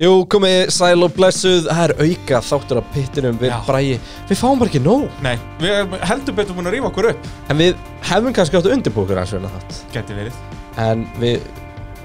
[0.00, 3.58] Jú, komið sæl og blessuð, það er auka þáttur á pittinum við Já.
[3.66, 3.98] bræði
[4.30, 5.02] Við fáum bara ekki nóg.
[5.20, 7.28] Nei, við erum heldur betur búin að rífa okkur upp.
[7.52, 9.82] En við hefum kannski átt að undirbúa okkur aðeins svona þátt.
[9.92, 10.40] Gæti verið.
[10.80, 11.44] En við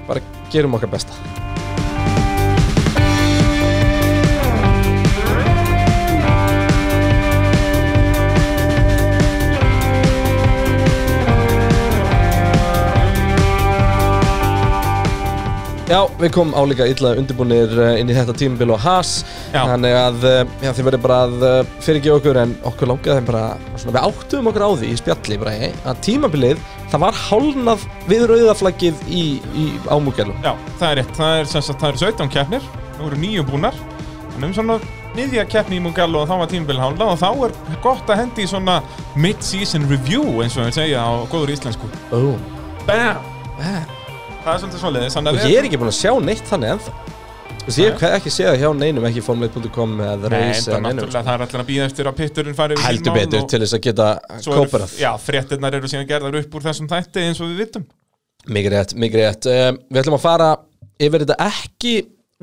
[0.09, 1.34] bara gerum okkar besta
[15.85, 19.19] Já, við komum álíka illa undirbúinir eh, inn í þetta tímabil og has
[19.53, 19.59] Já.
[19.69, 23.27] Þannig að eh, já, þið verður bara að eh, fyrirgefa okkur en okkur langaði þeim
[23.27, 23.41] bara
[23.75, 27.85] svona, Við áttum okkur á því í spjalli bara, eh, að tímabilið það var hálnað
[28.09, 29.21] við rauðaflaggið í,
[29.53, 33.19] í ámúkjælum Já, það er rétt, það er sagt, það eru 17 keppnir Nú eru
[33.21, 33.77] nýju búnar
[34.31, 34.79] Þannig um svona
[35.15, 38.47] niðja keppni í Mugello og þá var tímabil hálna og þá er gott að hendi
[38.47, 38.79] í svona
[39.13, 42.33] mid-season review eins og við segja á góður íslensku oh.
[42.89, 43.21] Bam!
[43.61, 44.04] Eh.
[44.45, 46.91] Það er svolítið svoleiðis þannig Og ég er ekki búin að sjá neitt þannig ennþá.
[47.65, 51.23] Þú veist, ég hef ekki séð hjá neinum, ekki formleit.com eða enda eða neinum náttúrulega
[51.25, 54.09] það er allir að býða eftir að pitturinn fari Heldur betur til þess að geta
[54.45, 54.93] kóparað.
[55.01, 57.87] Já, fréttinnar eru síðan gerðar upp úr þessum þætti eins og við vitum.
[58.53, 59.49] Mikið rétt, mikið rétt.
[59.49, 60.51] Um, Við ætlum að fara
[61.01, 61.95] yfir þetta ekki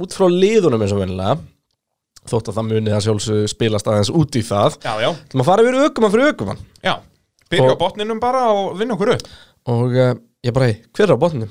[0.03, 1.39] út frá liðunum eins og vennilega
[2.33, 4.77] Þótt að það muni að sjálfsög spilast aðeins út í það.
[4.83, 6.95] Já, já, Þú maður fara yfir aukumann fyrir aukumann já
[7.53, 9.27] Byrja Og- á botninum bara og vinna okkur upp.
[9.71, 11.51] Og uh, ég bara, hver er á botninum?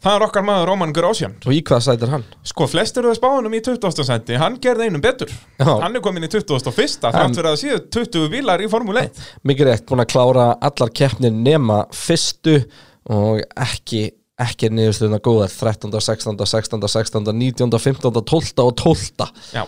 [0.00, 2.22] Það er okkar maður Róman Grósjan Og í hvað sætir hann?
[2.48, 4.04] Sko, flestir eru að spáðunum í 20.
[4.08, 5.74] sendi Hann gerði einum betur Já.
[5.82, 6.72] Hann er komin í 21.
[7.02, 10.94] Þrátt fyrir að séu 20 bílar í Formule 1 Mikið rétt, búin að klára allar
[10.96, 12.56] keppnir nema fyrstu
[13.12, 14.06] Og ekki,
[14.40, 18.64] ekki niðurstöðuna góðar 13., 16., 16., 16., 19., 15., 12.
[18.64, 19.28] og 12.
[19.52, 19.66] Já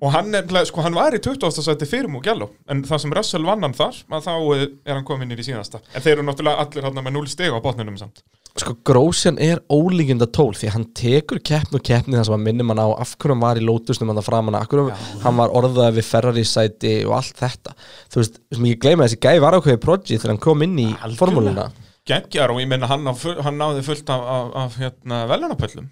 [0.00, 1.52] Og hann er, sko, hann var í 20.
[1.60, 5.04] seti fyrir Mugello En það sem Russell vann hann þar að Þá eh, er hann
[5.04, 8.24] komin í síðasta En þeir eru náttúrulega allir hann með 0 steg á botninum samt
[8.60, 12.72] Sko Grósjan er ólíkinda tól því hann tekur keppn og keppni þar sem að minnum
[12.72, 15.54] hann á af hverju hann var í lótusnum hann það framan af hverju hann var
[15.56, 17.76] orðað við Ferrari sæti og allt þetta.
[18.12, 20.88] Þú veist, sem ég gleyma þessi gæi var ákveði project þegar hann kom inn í
[21.20, 21.70] formúluna.
[22.10, 23.08] Geggjar og ég minna hann,
[23.44, 25.90] hann náði fullt af, af, af hérna, velunapöllum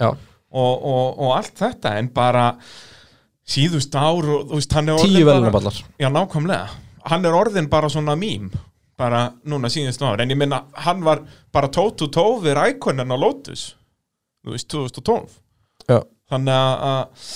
[0.00, 2.46] Já, og, og, og allt þetta En bara
[3.50, 6.70] síðust ár og, veist, hann tíu velunaballar Já, nákvæmlega.
[7.10, 8.50] Hann er orðin bara svona mím,
[9.00, 10.20] bara núna síðustu ár.
[10.20, 11.24] En ég minna, hann var
[11.54, 11.92] bara toe
[12.44, 13.70] við rækonin á Lotus,
[14.44, 15.38] þú veist, 2012.
[15.88, 16.00] Já,
[16.30, 17.28] Þannig að,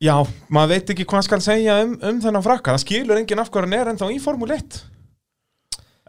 [0.00, 0.14] já,
[0.48, 2.72] maður veit ekki hvað skal segja um, um þennan frakka.
[2.72, 4.78] Það skilur enginn af hvað hann er ennþá í Formule 1.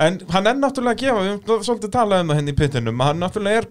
[0.05, 3.19] En hann er náttúrulega að gefa, við höfum svolítið talað um henni í pittinum, hann
[3.23, 3.67] náttúrulega er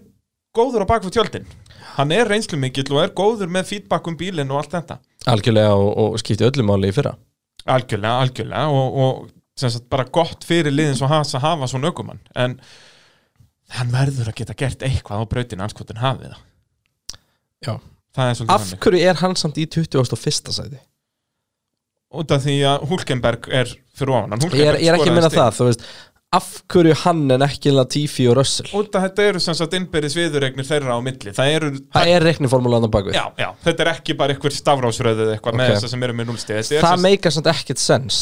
[0.55, 1.49] góður á bakfið tjöldin.
[1.95, 4.99] Hann er reynslu mikill og er góður með feedback um bílinn og allt þetta.
[5.31, 7.15] algjörlega og, og skipti öllu máli í fyrra
[7.65, 9.21] Algjörlega, algjörlega og, og
[9.55, 12.57] sagt bara gott fyrir liðin svo hans að hafa svona ökumann en
[13.75, 16.41] hann verður að geta gert eitthvað á brautinu anskotin hafið það
[17.65, 17.75] Já.
[18.17, 20.51] það er svolítið Af hverju er hann samt í 21.
[20.59, 20.81] sæti?
[22.15, 24.43] út af því að Hulkenberg er fyrir ofan hann.
[24.55, 25.87] Ég er, ég er ekki að minna það, þú veist
[26.35, 28.67] Af hverju hann en ekki Latifi og Russell?
[28.75, 32.87] af þetta eru sem sagt innbyrðis viðurregnir þeirra á milli það eru Það er reikniformúlan
[32.87, 35.79] á bakvið já, já, þetta er ekki bara eitthvað stafrásröðu eitthvað með Ok.
[35.79, 38.19] þess sem eru með núlstið Það meikar samt ekkert sens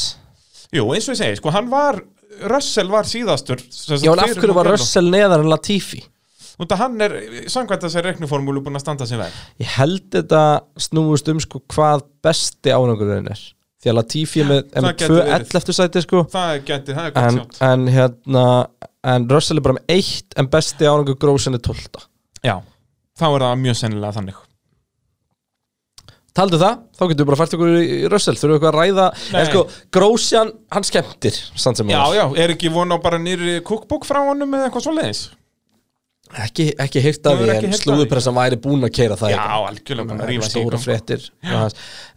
[0.74, 2.02] jú, eins og ég segi, sko, hann var
[2.50, 4.72] Russell var síðastur Já, en af hverju var.
[4.74, 6.02] Russell neðar en Latifi?
[6.62, 7.14] út af hann er,
[7.50, 10.42] samkvæmt þessari reikniformúlu búin að standa sem verð Ég held þetta
[10.86, 13.42] snúist um sko hvað besti ánangurinn er
[13.84, 15.48] Því að Latifi er með, er með gæti 2 verið.
[15.58, 18.46] 11 sæti sko það er gætið, það er gott en, sjátt en hérna
[19.14, 22.06] En Russell er bara með 1 en besti ánangur Grósin er 12
[22.48, 22.56] Já,
[23.20, 24.38] þá er það mjög sennilega þannig
[26.34, 28.34] Taldu það, þá getum við bara fært okkur í Russell.
[28.40, 29.06] Þurfum við eitthvað að ræða?
[29.14, 29.38] Nei.
[29.38, 29.62] En sko,
[29.94, 31.38] Grósjan, hann skemmtir
[31.94, 35.24] Já, já, er ekki von á bara nýri cookbook frá honum eða eitthvað svoleiðis?
[36.34, 40.80] Ekki, ekki heyrt af því En slúðupressan væri búin að keira það Já, algjörlega stóra
[40.82, 41.28] fréttir.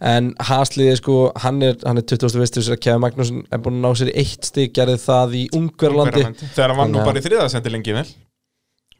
[0.01, 2.39] En Hasliði sko Hann er, hann er 20.
[2.41, 5.43] vistur sér að Kevin Magnússon er búin að ná sér eitt stig gerði það í
[5.57, 6.49] Ungverlandi Ungverjalandi.
[6.55, 8.07] Þegar hann var nú bara í þriðasendi lengi vel.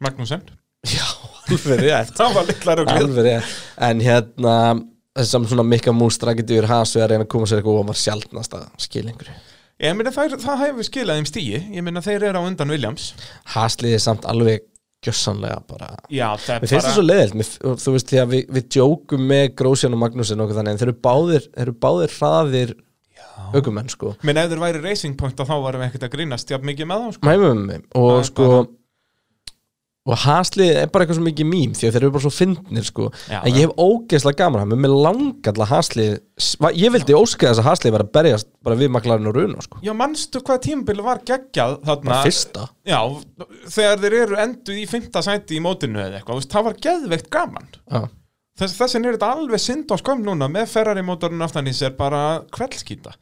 [0.06, 0.46] Magnúsen
[0.86, 1.08] Já,
[1.50, 2.22] alveg rétt.
[2.94, 3.58] Alveg rétt.
[3.88, 4.54] En hérna
[5.18, 7.86] þessam svona mikka mústra getur yfir Has við að reyna að koma sér eitthvað og
[7.90, 9.36] var sjaldnast að skilja einhverju.
[9.78, 13.12] Ég meina það, það hefur skilað þeim stíi Ég meina þeir eru á undan Williams.
[13.54, 14.64] Hasliði samt alveg
[15.06, 17.52] gjössanlega bara Já, það Mér finnst það svo leiðilt,
[17.84, 20.80] þú veist því að við, við djókum með Grósjan og Magnúsin og okkur þannig en
[20.80, 22.72] þeir eru báðir, þeir eru báðir hraðir
[23.54, 24.16] aukumenn sko.
[24.26, 27.04] Menn ef þeir væri racing point þá varum við ekkert að grínast jafn mikið með
[27.04, 27.28] þá sko.
[27.30, 27.62] Mæmum
[28.02, 28.66] og er sko bara-
[30.08, 32.86] og Haslið er bara eitthvað svo mikið mím því að þeir eru bara svo fyndnir
[32.88, 33.08] sko.
[33.28, 36.14] Já, en ég hef ógeðslega gaman að hann með langalla Haslið
[36.78, 39.82] ég vildi óska þess að Haslið var að berjast bara við maklarinn og runa sko.
[39.84, 42.08] Já, manstu hvað tímabil var geggjað þarna?
[42.08, 42.68] Bara fyrsta.
[42.88, 43.00] Já,
[43.76, 47.70] þegar þeir eru enduð í fymta sæti í mótinu eða eitthvað, það var geðveikt gaman.
[47.84, 48.06] Já.
[48.58, 51.92] Þess, þessin er þetta alveg synd á skömm núna með Ferrari mótorinn aftan í sér
[51.98, 53.12] bara kveldskýta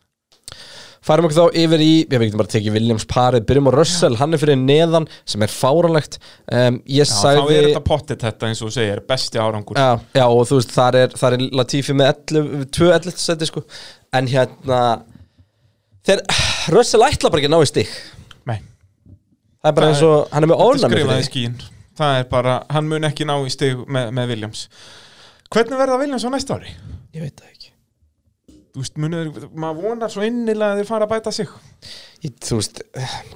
[1.06, 4.17] Færum okkur þá yfir í, ég veit bara að tekið Williams parið, byrjum á Russell,
[4.19, 6.17] hann er fyrir neðan sem er fáranlegt
[6.50, 9.79] um, Ég Já, sagði þá er þetta pottit þetta eins og þú segir, besti árangur.
[9.79, 13.50] Já, já, og þú veist, þar er, þar er Latifi með 11, 2 11 seti
[13.53, 13.62] sko.
[14.19, 14.81] En hérna
[16.06, 16.23] Þeir,
[16.75, 17.94] Russell ætla bara ekki að ná í stig.
[18.47, 18.59] Nei,
[19.62, 21.31] Það er bara Það eins og, hann er með skrifaði fyrir því.
[21.31, 21.56] skín.
[21.97, 24.67] Það er bara, hann mun ekki ná í stig með, með Williams.
[25.50, 26.75] Hvernig verða Williams á næsta ári?
[27.17, 27.65] Ég veit það ekki
[28.82, 31.49] veist, munur, maður vonar svo innilega að þeir fara að bæta sig.
[32.25, 32.81] Ég, Þú veist,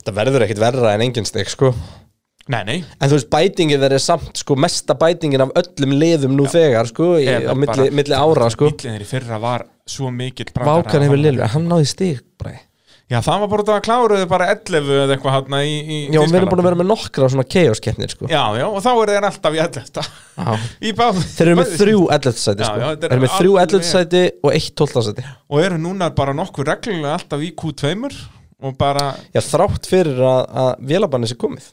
[0.05, 1.73] það verður ekkit verra en engin stig sko.
[2.51, 2.79] Nei, nei.
[2.99, 6.89] En þú veist, bætingin þeir er samt sko mesta bætingin af öllum liðum nú þegar
[6.91, 8.71] sko í, Eða á milli, bara- milli ára sko.
[8.73, 11.87] Millin þeir í fyrra var svo mikill brandari Vákan að hefur hann- liður, hann náði
[11.87, 12.57] stig bara
[13.11, 16.37] Já, það var bara að kláruðu bara 11 eða eitthvað hann í, í Já, við
[16.39, 19.27] erum búin að vera með nokkra svona chaos-keppnir sko Já, já, og þá eru þeir
[19.27, 20.53] alltaf í 11 Já.
[20.89, 22.39] Í báð Þeir eru með þrjú 11.
[22.45, 23.89] sæti sko er Þeir eru með þrjú alveg- 11.
[23.91, 25.03] sæti og eitt 12.
[25.09, 27.93] sæti Og eru núna bara nokkuð reglulega alltaf í Q2
[28.61, 31.71] Og bara, Já, þrátt fyrir að, að vélabanni sé komið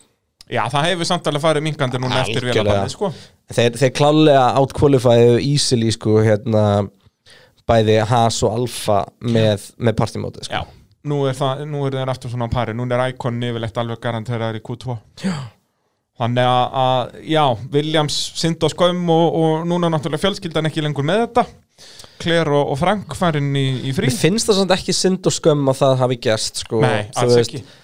[0.47, 2.63] já, það hefur samt alveg farið minkandi núna eftir Algjörlega.
[2.63, 3.09] vélabanni, sko
[3.51, 6.63] Þeir, þeir klálega átkvalifæðu easily sko hérna
[7.67, 10.76] bæði Haas og Alfa með, með partymótið sko Já,
[11.09, 12.75] nú er, það, nú er þeir aftur svona á pari.
[12.77, 14.97] Nú er Icon yfirleitt alveg garanteraður í Q2.
[15.23, 15.37] Já.
[16.17, 17.43] Þannig að, að, já,
[17.75, 21.43] Williams synd og skömm og, og núna náttúrulega fjölskyldan ekki lengur með þetta.
[22.17, 24.09] Claire og, og Frank farin í, í frí.
[24.09, 26.81] Mér finnst það samt ekki synd og skömm að það hafi gerst sko.
[26.81, 27.83] Nei, Þú alls veist, ekki.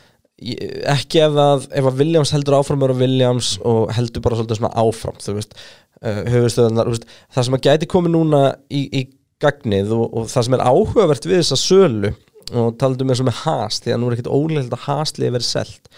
[0.95, 5.21] ekki ef að, ef að Williams heldur áfram eru Williams og heldur bara svona áfram
[5.21, 5.53] þú veist,
[6.01, 8.41] uh, höfustöðunar það sem að gæti komið núna
[8.73, 9.05] í, í
[9.43, 12.13] gagnið og, og það sem er áhugavert við þessa sölu
[12.51, 15.47] og um eins og með hast því að nú er ekkert ólega að hastliði verið
[15.47, 15.91] selt.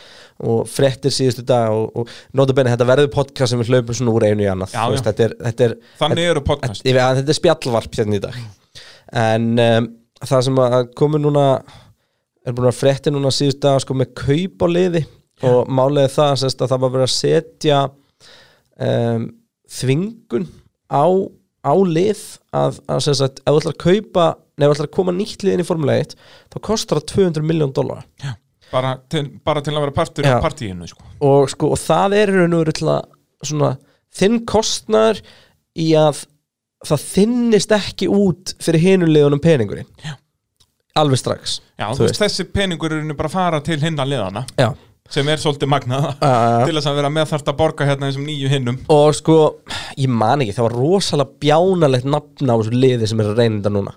[0.46, 4.28] Og frettir síðustu dag og, og notabene þetta verður podcast sem við hlaupum svona úr
[4.28, 4.76] einu í annað.
[4.76, 4.92] Já, já.
[4.92, 6.84] veist, þetta, er, þetta, er, Þannig eru podcast.
[6.84, 8.40] þetta, þetta, þetta er spjallvarp hérna í dag.
[9.26, 9.90] En um,
[10.26, 11.46] það sem að komu núna
[12.46, 15.06] er búin að frétti núna síðust dag sko með kaup á liði.
[15.46, 15.72] Og
[16.06, 17.80] er það að það var verið að setja
[18.80, 19.26] um,
[19.76, 20.46] þvingun
[20.88, 21.06] á,
[21.66, 22.24] á lið
[22.56, 24.26] að, að sérst, að ef þú ætlar að kaupa
[24.56, 26.16] nefn ætlar að koma nýtt liðin í Formule 1
[26.54, 28.06] þá kostar það 200 miljón dólar
[28.72, 28.96] bara
[29.46, 31.04] bara til að vera partur af partíinu sko.
[31.20, 32.72] og, sko, og það er að
[33.46, 33.76] svona,
[34.16, 35.20] þinn kostnar
[35.76, 36.24] í að
[36.86, 40.16] það þinnist ekki út fyrir hinulegunum peningurinn Já.
[41.02, 44.72] alveg strax Já, þú veist, þessi peningur er bara að fara til hinna liðana Já.
[45.12, 48.26] Sem er svolítið magnað Uh, til þess að vera með þarft að borga hérna þessum
[48.26, 48.78] nýju hinnum.
[48.94, 49.36] Og sko,
[50.00, 53.60] ég man ekki það var rosalega bjánalegt nafn á þessu liði sem er að reyna
[53.60, 53.94] þetta núna.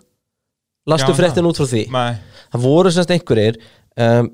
[0.89, 1.85] Lastu fréttin út frá því?
[1.93, 3.61] Nei, það voru semst einhverjir
[4.01, 4.29] um,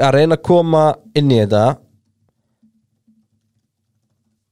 [0.00, 0.84] að reyna að koma
[1.16, 1.64] inn í þetta.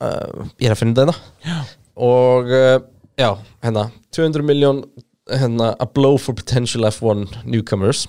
[0.05, 1.17] Uh, ég er að finna þetta.
[1.49, 1.59] Já.
[2.05, 2.77] og uh,
[3.21, 3.31] já,
[3.65, 4.85] hérna 200 miljón
[5.31, 8.05] hérna, a blow for potential F1 newcomers.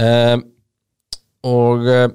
[0.00, 0.44] Um,
[1.44, 2.06] og uh,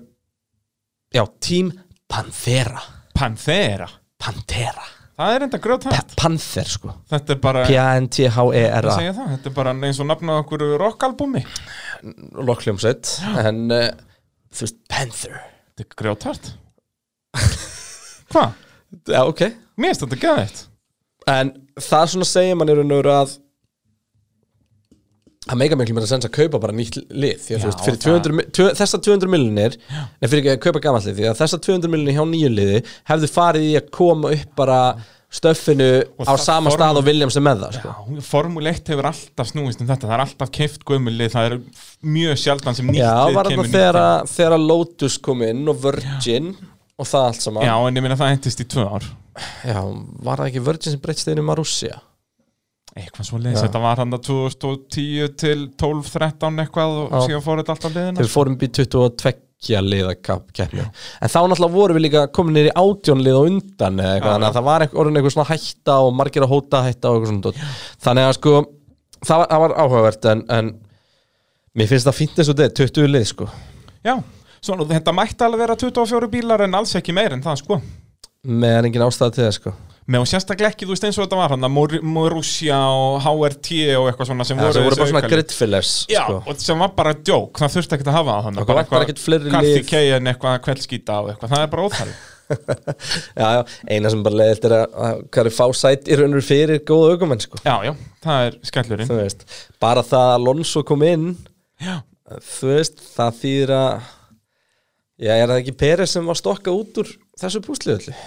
[1.14, 1.72] já, Team
[2.10, 2.82] Panthera.
[3.16, 3.88] Panthera?
[4.20, 4.86] Panthera,
[5.20, 6.94] Það er enda P grjótætt Panther sko.
[7.12, 8.94] Þetta er bara, P-A-N-T-H-E-R-A.
[9.04, 11.42] Þetta er bara eins og nafnað okkur rockalbumi
[12.48, 13.12] lokkljómsveit
[13.44, 13.90] en uh,
[14.56, 15.36] þú veist, Panther.
[15.76, 16.50] Þetta er grjótætt
[18.32, 18.56] Hvað?
[19.12, 19.42] já, ok.
[19.80, 20.64] Mér finnst þetta geðvægt
[21.30, 23.36] En það svona segir mann í raun og veru að
[25.48, 27.70] að meika miklu mér að sensa að kaupa bara nýtt lið því að Já, þú
[27.70, 31.06] veist, fyrir það- 200, mi- tvö- þessar 200 miljonir nei, fyrir ekki að kaupa gamall
[31.06, 34.52] lið því að þessar 200 miljonir hjá nýju liði hefðu farið í að koma upp
[34.60, 34.80] bara
[35.32, 35.88] stöffinu
[36.20, 37.94] á það sama stað og Williams er með það sko.
[37.94, 41.58] Já, Formule 1 hefur alltaf snúist um þetta Það er alltaf keift gömulið Það er
[42.04, 45.80] mjög sjaldan sem nýtt Já, lið var kemur nýtt þegar, þegar Lotus kom inn og
[45.86, 46.56] Virgin
[47.00, 47.64] og það allt saman.
[47.64, 49.06] Já, en ég minna það endist í tvö ár.
[49.64, 49.80] Já,
[50.20, 52.02] var það ekki Virgin sem breytst einu Marussia
[52.98, 53.68] Eitthvað svo leiðis, Já.
[53.68, 57.20] þetta var hann að 2010 til 12-13 eitthvað og Já.
[57.28, 60.86] síðan fór þetta alltaf liðina þegar við fórum í 22 liða keppni.
[61.20, 64.30] En þá náttúrulega vorum við líka komin nýr í átjón lið og undan eða eitthvað,
[64.30, 64.50] Já, þannig já.
[64.50, 67.74] að það var orðin eitthvað svona hætta og margir að hóta hætta og eitthvað svona
[68.06, 68.54] þannig að sko
[69.26, 70.72] það var, það var áhugavert en, en
[71.76, 73.50] mér finnst það fínt eins og þetta 20 lið sko.
[74.08, 74.16] Já,
[74.64, 77.82] svona, þetta mætti alveg vera 24 bílar en alls ekki meir en það sko.
[78.48, 79.36] Með engin ástæða
[80.10, 81.68] Með og sérstaklega ekki, þú veist eins og þetta var hann
[82.10, 86.24] Morussia og HRT og eitthvað svona sem það voru voru þessi bara svona gridfillers Já,
[86.24, 86.40] sko.
[86.50, 89.54] og sem var bara djók, það þurfti ekkert að hafa það Það vantar ekkert fleiri
[89.54, 89.86] Karthi lið.
[89.92, 92.18] Keien eitthvað kveldskýta og eitthvað, það er bara óþæri
[93.42, 93.62] já, já,
[93.94, 97.62] eina sem bara leiðilt er að, er fá sæt í raunur fyrir góða aukumenn sko
[97.62, 97.94] Já, já,
[98.26, 99.46] það er skellurinn þú veist,
[99.82, 101.28] bara það að Alonso kom inn
[101.78, 102.00] Já,
[102.56, 104.10] þú veist, það þýðir að
[105.22, 108.18] já, er það ekki Peres sem var stokka út úr þessu púsliðulli?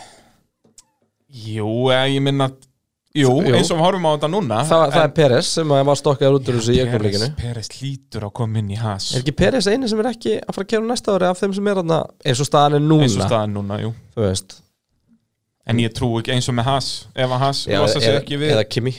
[1.33, 2.51] Jú, ég minna
[3.13, 3.53] Jú, Jú.
[3.53, 6.37] eins og við horfum á þetta núna það, það er Peres sem að var stokkaður
[6.39, 9.11] út úr þessu í augnablikinu Peres lítur að koma inn í has.
[9.13, 11.53] Er ekki Peres eini sem er ekki að fara að gera næsta ári af þeim
[11.59, 11.99] sem er þarna?
[12.25, 13.05] Eins og staðan er núna.
[13.05, 13.91] Eins og staðan núna, jú.
[15.69, 18.55] En ég trú ekki eins og með has Ef að has losa sig ekki við
[18.57, 18.95] eða Kimi.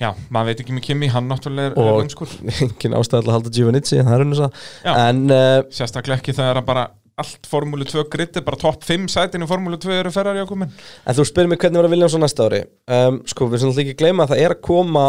[0.00, 2.32] Já, maður veit ekki með Kimi, hann náttúrulega er Og- umskur
[2.64, 4.94] Engin ástæð til að halda Giovannizzi Það er unnus að Já.
[5.10, 6.86] En uh, Sérstaklega ekki þegar að bara
[7.20, 10.68] allt Formúlu 2 gritti, bara topp 5 sætin í Formúlu 2 eru Ferrari að koma
[10.70, 12.62] En þú spyrir mig hvernig verður á næsta ári?
[12.90, 15.04] Um, Sko, við sem alltaf ekki gleyma að það er að koma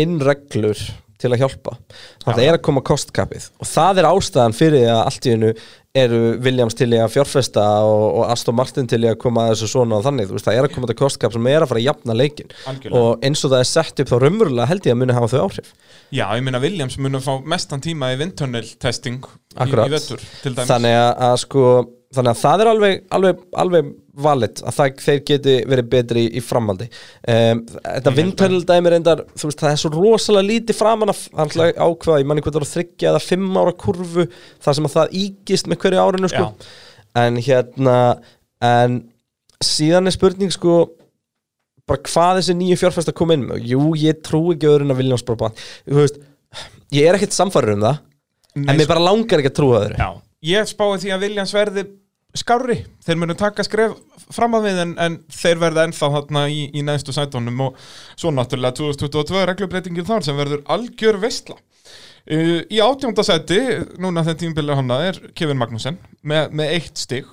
[0.00, 0.84] inn reglur
[1.20, 1.76] til að hjálpa.
[2.24, 3.50] Það er að koma kostkapið.
[3.60, 5.52] Og það er ástæðan fyrir að allt í hennu
[6.00, 9.56] eru Williams til í að fjárfesta og, og Aston Martin til í að koma að
[9.56, 11.72] þessu svona og þannig, þú veist, það er að koma þetta kostkap sem er að
[11.72, 13.00] fara að jafna leikin Algjörlega.
[13.00, 15.40] og eins og það er sett upp þá raunverulega held ég að muni hafa þau
[15.48, 15.72] áhrif.
[16.14, 20.22] Já, ég meina Williams mun að fá mestan tíma í windtunnel testing í, í vettur
[20.44, 21.64] til þannig að, að sko
[22.14, 23.90] þannig að það er alveg, alveg, alveg
[24.24, 26.88] valit að það, þeir geti verið betri í, í framhaldi.
[27.34, 32.20] Um, þetta vindhörl dæmi reyndar, veist, það er svo rosalega lítið framan að alltaf ákveða,
[32.22, 34.26] ég manni hvað það var þryggja eða fimm ára kurvu
[34.64, 36.48] þar sem að það ígist með hverju árinu sko.
[37.20, 37.96] en hérna
[38.64, 38.98] en
[39.64, 40.82] síðan er spurning sko
[41.90, 43.64] bara hvað þessi nýju fjárfæst að koma inn með?
[43.72, 45.00] Jú, ég trú ekki öðru en að
[45.90, 46.20] veist,
[46.94, 47.98] ég er ekkert samfæður um það
[48.54, 49.98] Nei, en mér bara langar ekki að trúa öðru.
[49.98, 50.08] Já,
[50.50, 51.52] ég spái því að Williams
[52.38, 53.96] skárri, þeir munu taka skref
[54.30, 57.80] fram að við en, en þeir verða ennþá þarna í, í neðstu sætónum og
[58.14, 63.60] svo náttúrulega 2022 reglubreitingin þar sem verður algjör veistla uh, Í átjónda sæti,
[63.98, 67.26] núna þegar tímbilið hana er Kevin Magnussen með, með eitt stig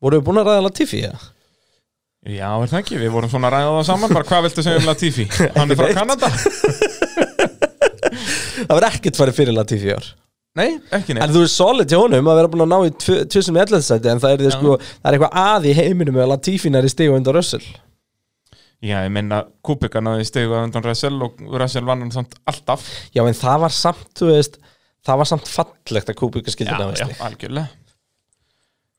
[0.00, 1.20] voru við búin að ræða Latifi, eða?
[2.28, 4.80] Já, er það ekki, við vorum svona að ræða það saman bara hvað viltu segja
[4.80, 5.28] um Latifi?
[5.58, 5.92] Hann er frá.
[5.96, 6.32] Kanada?
[8.68, 10.08] það var ekkert farið fyrir Latifi ár
[10.58, 11.24] Nei, ekki neitt.
[11.26, 13.58] En þú er solid hjá honum að vera búin að ná í tvö- tvö sem
[13.60, 16.72] í sæti en það er, því, sko, það er eitthvað að í heiminum með Latifi
[16.74, 17.66] næri stig og undan Russell.
[18.78, 22.84] Já, ég meina, Kubica náði stegu að undan Russell og Russell vann hann samt alltaf.
[23.14, 24.58] Já en það var samt, þú veist
[25.08, 27.20] það var samt fallegt að Kubica skildi Já, í já, stig.
[27.26, 27.68] algjörlega.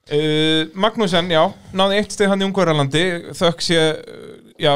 [0.09, 1.43] Uh, Magnúsen, já,
[1.77, 3.03] náði eitt steg hann í Ungverjalandi.
[3.37, 4.73] Þökk sé, uh, já,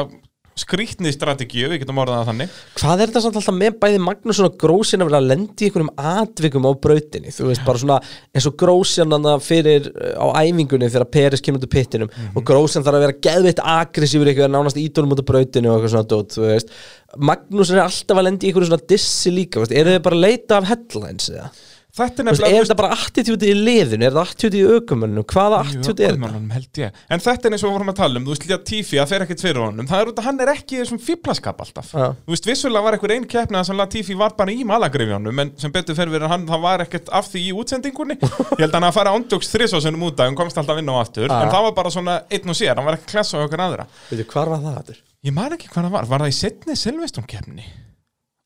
[0.58, 2.58] skrýtni strategíu, við getum orðað það þannig.
[2.78, 5.68] Hvað er þetta samt alltaf með bæði Magnússon og Grósjan að vera að lendi í
[5.68, 7.98] einhverjum atvikum á brautinni, þú veist, bara svona
[8.30, 12.86] eins og Grósjan hann fyrir uh, á æfingunni þegar Peris kemur úr pittinum og Grósjan
[12.86, 16.38] þarf að vera geðveitt aggressífur eitthvað nánast ídólum út á brautinu og eitthvað svona dót,
[16.38, 16.74] þú veist.
[17.18, 20.26] Magnússon er alltaf að lendi í einhverjum svona dissi líka, veist, eru þið bara að
[20.28, 21.50] leita af headlines eða?
[21.94, 25.60] Þetta er nefnilega er þetta bara attitúti í liðinu, er þetta attitúti í aukumönnum, hvaða
[25.62, 26.40] attitúti er þetta?
[26.50, 26.96] Held ég.
[27.14, 29.12] En þetta er eins og við vorum að tala um, þú veist, líka Tifi að
[29.12, 31.92] fer ekkert fyrir honum, það er út að hann er ekki í þessum fíblaskap alltaf.
[31.94, 32.08] Já.
[32.18, 35.54] Þú veist, vissulega var einhver einn keppni að sem Latifi var bara í malagrifjónum, en
[35.62, 38.18] sem betur fyrir verið hann, það var ekkert af því í útsendingunni.
[38.18, 40.98] Ég held að hann að fara ándjóks þrísásunum út að hann komst alltaf inn á
[40.98, 41.36] aftur, Já.
[41.44, 43.86] en það var bara svona einn og sér, hann var ekki klessa á okkur aðra.
[44.10, 45.02] Veitu, hvar var það það það?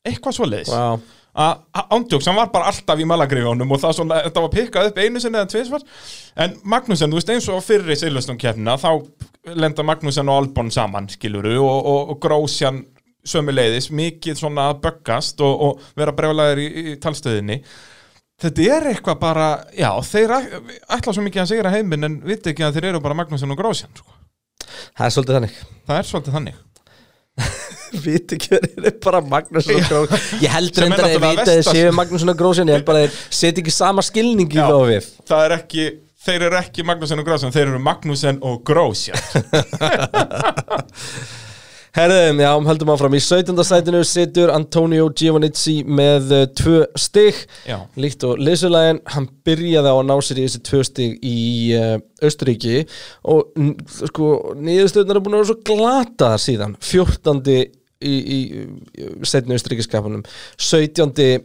[0.08, 0.70] Eitthvað svoleiðis.
[0.70, 1.00] Wow.
[1.38, 5.22] Ándjóks, hann var bara alltaf í malagriðunum og það svona, þetta var pikkað upp einu
[5.22, 5.84] sinni eða tvisvar,
[6.44, 10.72] en Magnussen, þú veist eins og fyrir í Silveston keppnina, þá lenda Magnussen og Albon
[10.74, 12.82] saman, skiluru og, og, og Grósjan
[13.28, 17.60] sömuleiðis, mikið svona að böggast og, og vera brjálæðir í, í talstöðinni.
[18.38, 22.66] Þetta er eitthvað bara, já, þeir ætla svo mikið að segra heiminn en viti ekki
[22.66, 24.14] að þeir eru bara Magnussen og Grósjan, sko.
[24.98, 25.58] Það er svolítið þannig.
[25.88, 26.64] Það er svolítið þannig
[28.04, 32.34] Verið er bara Magnússon og Grósjan Ég heldur endur að að þið versta- séu Magnússon
[32.34, 35.56] og Grósjan Ég held bara að þeir setja ekki sama skilningi þá við það er
[35.60, 35.88] ekki
[36.28, 39.16] þeir eru ekki Magnussen og Grósjan, þeir eru Magnussen og Grósjan
[41.98, 43.14] Herðum, já, höldum áfram.
[43.16, 43.56] Í 17.
[43.66, 47.40] sætinu situr Antonio Giovannizzi með uh, tvö stig.
[47.66, 47.78] Já.
[47.98, 51.38] Líkt og liðsulægin Hann byrjaði á að ná sér í þessi tvö stig í
[51.74, 51.96] uh,
[52.28, 52.84] Östuríki
[53.32, 53.50] Og
[54.04, 54.28] sko,
[54.60, 56.76] niðurstöðnar er búin að vera svo glataðar síðan.
[56.86, 57.42] 14.
[58.04, 58.38] í, í,
[59.02, 60.22] í setni Östuríkiskapunum
[60.56, 61.42] 17.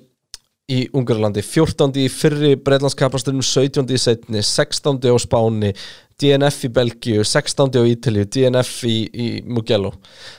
[0.73, 1.89] í Ungarlandi 14.
[2.03, 3.89] í fyrri Breitlandskapastunum 17.
[3.89, 5.01] í setni 16.
[5.01, 5.73] á Spáni
[6.21, 7.73] DNF í Belgíu 16.
[7.73, 9.95] á Ítalíu DNF í, í Mugello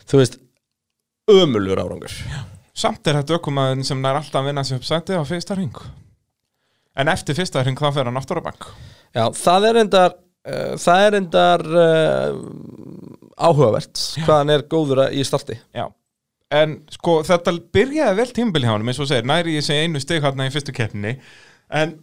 [0.09, 0.41] þú veist
[1.31, 2.15] ömulur árangur
[2.75, 5.77] Samt er þetta ökumæðin sem nær alltaf að vinna sér upp sæti á fyrsta hring
[6.99, 8.67] En eftir fyrsta hring þá fer hann aftur á bank
[9.15, 12.41] Já, það er endar uh, það er endar uh,
[13.39, 15.87] áhugavert hvað hann er góður í starti Já
[16.55, 20.03] En sko þetta byrjaði vel tímbili hjá hann eins og segir, næri ég segi einu
[20.03, 21.17] stig hérna í fyrstu keppninni.
[21.75, 21.97] En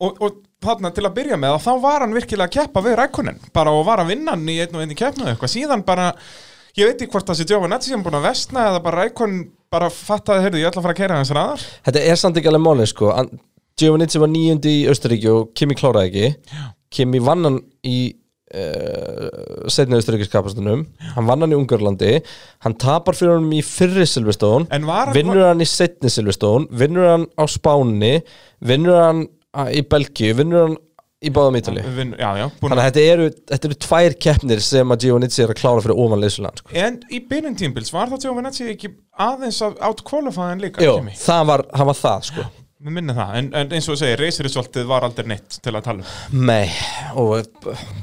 [0.00, 3.40] og, og þarna til að byrja með þá var hann virkilega að keppa við rækunin
[3.54, 5.52] bara og var að vinna hann í einn og einn í keppnu eitthvað.
[5.54, 6.12] Síðan bara,
[6.78, 9.36] ég veit ekki hvort það sé Giovanetti sem búin að vestna eða bara rækun
[9.74, 12.48] bara fattaði, heyrðu, ég ætla að fara að keira hans ræðar Þetta er samt ekki
[12.52, 13.10] alveg málið sko.
[13.12, 13.34] An-
[13.78, 16.54] Giovannizzi var níundi í Östuríki og Kimi kláraði ekki.
[16.54, 16.64] Já.
[16.96, 17.98] Kimi vann hann í
[18.54, 22.18] uh, setni austuríkiskapastunum hann vann hann í Ungarlandi.
[22.64, 27.44] Hann tapar fyrir honum í fyrri hann vinnur hann í setni Silveston vinnur hann á
[27.50, 28.18] Spáni.
[28.64, 29.24] Vinnur hann
[29.72, 30.36] í Belgíu.
[30.38, 30.78] Vinnur hann
[31.18, 34.94] í báðum Ítali Vin, Já, já, þannig að þetta eru, þetta eru tvær keppnir sem
[34.94, 36.74] að Giovannizzi er að klára fyrir ofan leysluland sko.
[36.78, 38.92] En í byrjun tímbils var það Giovinazzi ekki
[39.26, 42.46] aðeins að átkvólafaðan líka Jó, það var, hann var það sko
[42.78, 45.82] Mér minni það, en, en eins og þú segir, reysirisoltið var aldrei neitt til að
[45.88, 46.68] tala um Nei,
[47.18, 47.48] og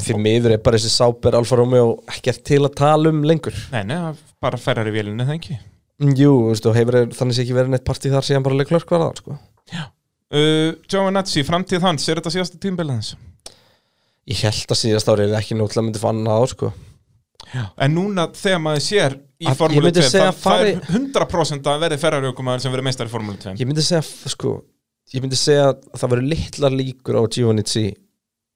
[0.03, 3.86] því miður er bara þessi sáper Alfa Romeo ekkert til að tala um lengur Nei,
[3.88, 5.55] það er bara ferrar í vélinni, það ekki
[6.20, 9.22] Jú, veistu, hefur þannig sé ekki verið neitt partí þar síðan bara leiklörk var það
[9.22, 9.38] sko.
[9.79, 13.13] uh, Giovinazzi, framtíð hans, er þetta síðasta tímbil hans?
[14.27, 16.74] Ég held að síðast árið er ekki nótlega myndi fann að á sko.
[17.77, 21.69] En núna þegar maður sér í Að- myndi 2 segja það, það er fari- 100%
[21.71, 24.55] að verði ferrarjökumæður sem verður meistar í Formúlu 2 Ég myndi segja, sko
[25.13, 27.85] Ég myndi segja að það verður litlar líkur á Giovannizzi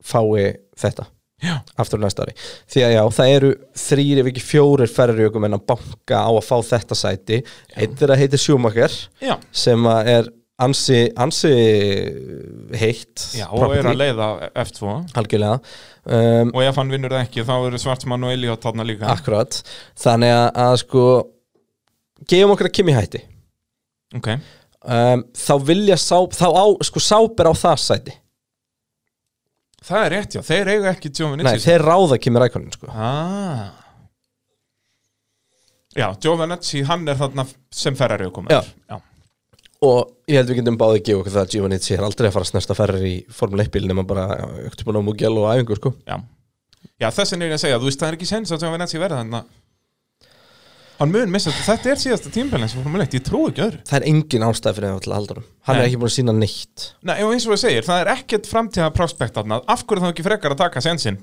[0.04, 1.06] fái þetta
[1.40, 1.54] Já.
[1.80, 2.34] aftur næsta ári.
[2.68, 6.44] Því að já, það eru þrýr ef ekki fjórir ferriökum en að banka á að
[6.44, 7.38] fá þetta sæti.
[7.80, 8.92] Einn er að heitir Schumacher
[9.24, 10.28] Já, sem er
[10.66, 11.52] ansi, ansi
[12.80, 14.30] heitt já og er að leiða
[14.66, 15.60] F2 algjörlega.
[16.10, 19.10] Um, og ef hann vinnur ekki þá eru Svartsmann og Elíot þarna líka.
[19.12, 19.60] Akkurat.
[20.00, 21.04] Þannig að, að sko
[22.30, 23.22] gefum okkur að Kimi hætti.
[24.18, 24.32] Ok,
[24.84, 28.16] um, þá vilja sá, þá á, sko sáber á það sæti.
[29.90, 32.90] Það er rétt já, þeir eiga ekki Nei, Giovinazzi þeir ráða Kimi Rækonin sko.
[32.92, 33.70] Ah.
[35.98, 39.00] Já, Giovinazzi, hann er þarna sem ferrarjökumæður Já.
[39.86, 42.36] Og ég held við getum báðið að gefa okkur það að Giovannizzi er aldrei að
[42.36, 44.26] fara að snersta ferri í Formule 1 bíl nema bara
[44.68, 45.94] öktu búin á Mugello og æfingu sko.
[46.10, 46.20] Já,
[47.00, 49.02] já þess vegna er ég að segja, þú veist það er ekki sens að Giovinazzi
[49.02, 49.56] verða þannig
[51.00, 53.78] Hann mun missa, þetta er síðasta tímbilins sem Formule 1, ég trú ekki öðru.
[53.88, 55.46] Það er engin ástæð fyrir það að honum.
[55.64, 55.80] Hann Nei.
[55.80, 56.88] er ekki búin að sína neitt.
[57.08, 60.26] Nei, og eins og það segir, það er ekkert framtíða prospekt af hverju þá ekki
[60.28, 61.22] frekar að taka sensinn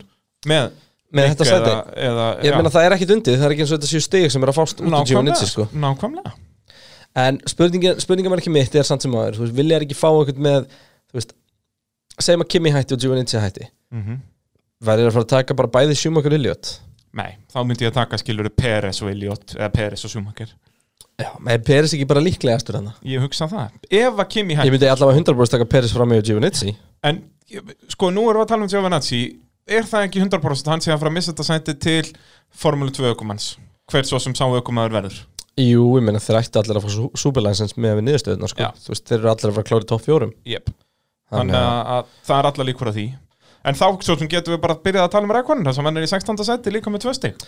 [0.48, 0.70] með
[1.14, 1.74] með þetta sæti?
[2.46, 4.42] ég meina það er ekkit undið, það er ekki eins og þetta séu stig sem
[4.46, 5.68] er að fást út af Giovannizzi sko.
[5.76, 6.32] nákvæmlega
[7.16, 10.70] en ekki mitt er samt sem aður, þú veist, vilja er ekki fá eitthvað með
[10.70, 11.36] þú veist,
[12.20, 13.70] segjum að Kimi hætti og Giovannizzi hætti.
[13.94, 14.18] Mm
[14.84, 16.72] verður að fara að taka bara bæði Schumacher og Elliot
[17.16, 20.50] Nei, þá myndi ég að taka skilur Peres og Elliot, eða Peres og Schumacher.
[21.16, 24.76] Já, með Peres ekki bara líklegastur hann Ég hugsa það, ef að Kimi hætti ég
[24.76, 26.74] myndi allavega 100% taka Peres fram með Giovannizzi
[27.06, 27.22] En
[27.92, 29.22] sko, nú erum við að tala um Giovinazzi
[29.66, 32.12] Er það ekki 100% hann sé að fara að missa þetta sæti til
[32.54, 33.54] Formule 2 ökumanns?
[33.90, 35.16] Hver svo sem sá ökumæður verður
[35.56, 38.66] Jú, ég meina þeir ætti allir að fá superlicense með við niðurstöðuna sko.
[38.84, 40.68] Þú veist, þeir eru allir að fara að klára í topp fjórum yep.
[41.32, 43.06] Þannig að, að það er allar líkur að því
[43.66, 45.98] En þá svo sem getum við bara byrjað að tala um rækvann þess að hann
[45.98, 46.44] er í 16.
[46.46, 47.40] sæti líka með tvö stig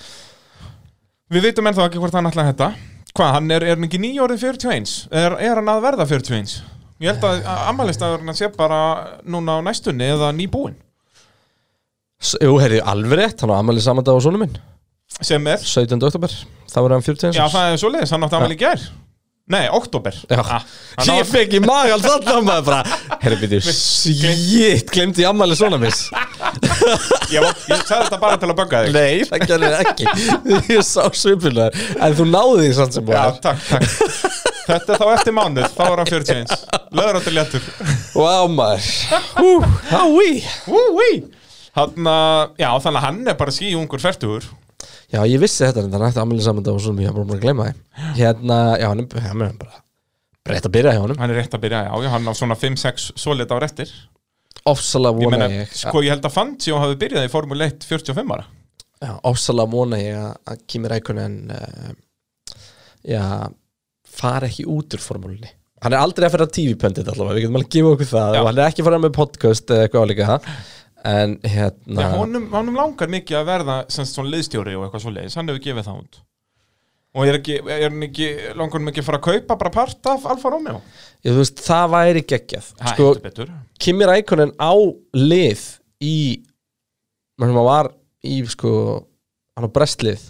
[1.28, 2.70] Við vitum ennþá ekki hvort hann ætla að þetta
[3.12, 4.96] Hvað, hann er, er hann ekki nýjórið 41?
[5.20, 6.56] Er, er hann að verða 41?
[7.04, 8.80] Ég held að ammælistæður hann sé bara
[9.28, 10.80] núna á næstunni eða nýbúin
[12.42, 12.56] Jú,
[15.18, 15.98] Sem er, 17.
[16.04, 16.32] oktober,
[16.70, 18.82] það var hann 40 já það er svo leiðis, hann átti ammæli í gær.
[19.48, 20.42] Nei, oktober Já.
[20.44, 20.64] ah,
[21.08, 26.02] Ég fekk í magal þarna maður bara Herri býtu, shit, glemdi ég amalið svona mis
[27.32, 28.92] Ég, var- ég sagði þetta bara til að bögga þig.
[28.98, 30.04] Nei, það gerði ekki.
[30.74, 33.88] Ég sá svipunar En þú náði því samt sem Já, búið takk, takk.
[34.68, 36.54] Þetta er þá eftir mánuð, þá er hann 41
[37.00, 37.68] Löður átti léttur.
[38.12, 38.84] Vá maður.
[39.96, 41.10] Úi
[41.78, 44.44] Þannig að, já, þannig að hann er bara sí ungur færtugur
[45.08, 47.68] Já, ég vissi þetta, en það nætti á sónu minn Ég var bara að gleyma
[47.68, 49.82] það Hérna, já, hann er, hann er bara
[50.48, 51.18] Breytt að byrja hjá honum.
[51.20, 53.90] Hann er rétt að byrja, já, já, hann á svona 5-6 solid ár eftir.
[54.68, 57.84] Ofsalega Ég vona meina, ég sko ég held að Fangio hafi byrjað í Formule 1
[57.84, 58.46] 45 ára.
[58.98, 60.16] Já, ofsalega vona ég
[60.48, 61.92] að- Kimi Rækunen uh,
[63.06, 63.22] já,
[64.08, 65.52] fara ekki út úr formúlinni
[65.84, 68.32] hann er aldrei að fyrir að TV-pöndið allavega, við getum alveg að gefa okkur það.
[68.34, 68.40] Já.
[68.40, 70.30] og hann er ekki að fara með podcast eða eitthvað álíka
[71.06, 75.12] en hérna Já, honum, honum langar mikið að verða semst svona liðstjóri og eitthvað svo
[75.14, 76.20] leiðis, hann hefur gefið það út.
[77.18, 78.26] Og er, ekki, er hann ekki,
[78.58, 80.80] langar ekki að fara að kaupa bara part af Alfa Romeo?
[81.24, 82.72] ég, þú veist, það væri geggjað.
[82.92, 83.12] Sko,
[83.80, 84.72] Kimi Rækunen á
[85.16, 85.64] lið
[86.04, 86.16] í
[87.38, 87.92] maður var
[88.26, 88.72] í sko
[89.56, 90.26] hann á brestlið.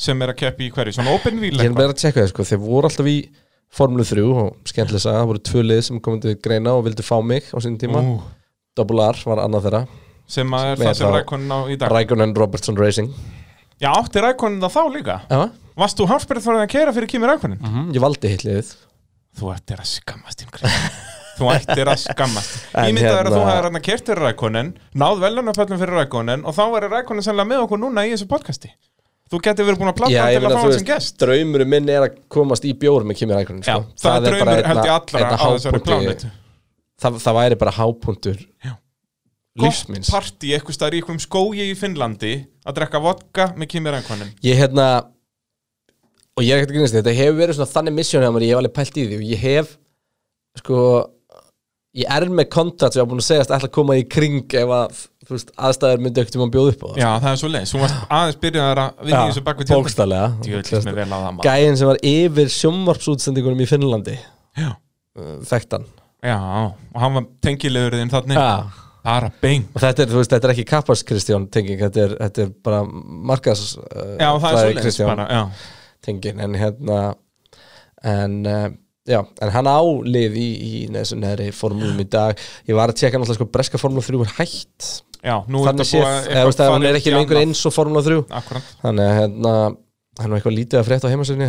[0.00, 2.32] Sem er að keppi í hverju, svona open wheel ég er bara að tjekka það
[2.32, 3.18] sko, þeir voru alltaf í
[3.74, 7.04] Formule 3 og skemmtilega sagði, það voru tvö lið sem komið til greina og vildu
[7.06, 8.02] fá mig á sín tíma.
[8.02, 8.18] Ú,
[8.74, 9.80] Double R var annað þeirra.
[10.34, 11.92] Sem að er það sem Rækonin á í dag.
[11.92, 13.10] Rækunen Robertson Racing.
[13.82, 15.16] Já, átti Rækonin það þá líka?
[15.30, 15.42] Já,
[15.74, 17.58] Varst þú hálfsbyrð fyrir að keira fyrir Kimi Rækonin?
[17.60, 18.68] Mhm, ég valdi hitt liðið.
[19.34, 20.44] Þú ættir að skammast.
[21.34, 22.50] Þú ættir að skammast.
[22.86, 24.68] Ég myndi að hérna- þú hefur hann að kert fyrir Rækonin
[25.02, 28.70] Náð velunarpöllum fyrir Rækonin Og þá er Rækonin sennilega með okkur núna í þessu podcasti.
[29.32, 31.18] Þú getur verið búin að ég til að fá þú hann sem gest.
[31.18, 33.90] draumurinn minn er að komast í bjór með Kimi Rækunen Já, sko.
[37.00, 38.74] Það, það, væri bara hápunktur Já.
[39.60, 44.34] gott partí eitthvað staðar í einhverjum skógi í Finnlandi að drekka vodka með Kimi Rækkonin
[44.44, 44.88] Ég hérna
[46.34, 48.76] og ég er ekkert að grínast þetta hefur verið svona þannig missjón ég hef alveg
[48.78, 49.74] pælt í því og ég hef
[50.58, 50.78] sko
[51.94, 54.06] ég er með kontakt sem ég var búin að segja að ætla að koma í
[54.10, 57.28] kring ef að veist, aðstæður myndi ekkert um að bjóða upp á það Já, það
[57.30, 59.70] er svo leiðis, þú varst aðeins byrjaðar að vinna í þessu bakvið
[61.14, 61.44] maður.
[61.46, 64.74] Gæinn sem var yfir sjómvarpsútsendingunum í Finnlandi uh,
[65.46, 65.86] þekktan
[66.24, 68.48] já, og hann var tengilegur þinn þannig ja.
[69.04, 72.46] Bara beng og þetta er, veist, þetta er ekki Kappas Kristján tenging, þetta er, þetta
[72.46, 75.74] er bara markas uh, Já, það er svo leiðis Kristján bara, já.
[76.06, 76.40] tenging.
[76.40, 77.00] En hérna
[78.04, 78.68] en uh,
[79.08, 82.40] já, en hann á lið í, í þessu neðri formúlum í dag.
[82.68, 84.90] Ég var að tjekka náttúrulega sko breska formúla 3 er hætt.
[85.24, 87.40] Já, nú er þannig þetta séð, búið eða þú veist að hann er ekki lengur
[87.40, 88.72] eins og formúla 3 Akkurat.
[88.82, 89.54] Þannig að hérna
[90.20, 91.46] hann er eitthvað lítið að frétta á heimasögni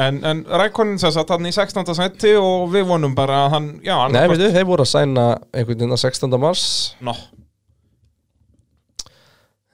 [0.00, 1.90] En, en Rækkonin sér satt hann í 16.
[1.98, 5.26] seti og við vonum bara að hann, já, hann Nei, veitu, þeir voru að sæna
[5.52, 6.38] einhvern veginn að 16.
[6.40, 6.64] mars
[7.04, 7.12] Nó,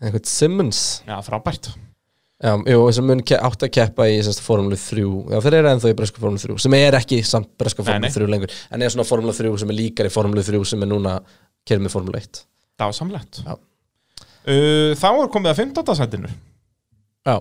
[0.00, 1.70] einhvern Simmons já, frábært
[2.40, 5.02] Já, jú, sem mun ke- átt að keppa í sérst, formúlu 3
[5.34, 8.08] Já, þeir eru ennþá í breska formúlu 3 sem er ekki samt breska Nei, nei.
[8.08, 10.82] formúlu 3 lengur en er svona formúlu 3 sem er líkar í formúlu 3 sem
[10.86, 11.18] er núna
[11.68, 12.40] kerið með formúlu 1
[12.80, 13.52] Dásamlegt Já.
[13.52, 15.94] uh, Þá er komið að 15.
[16.00, 16.32] setinu
[17.28, 17.36] Já,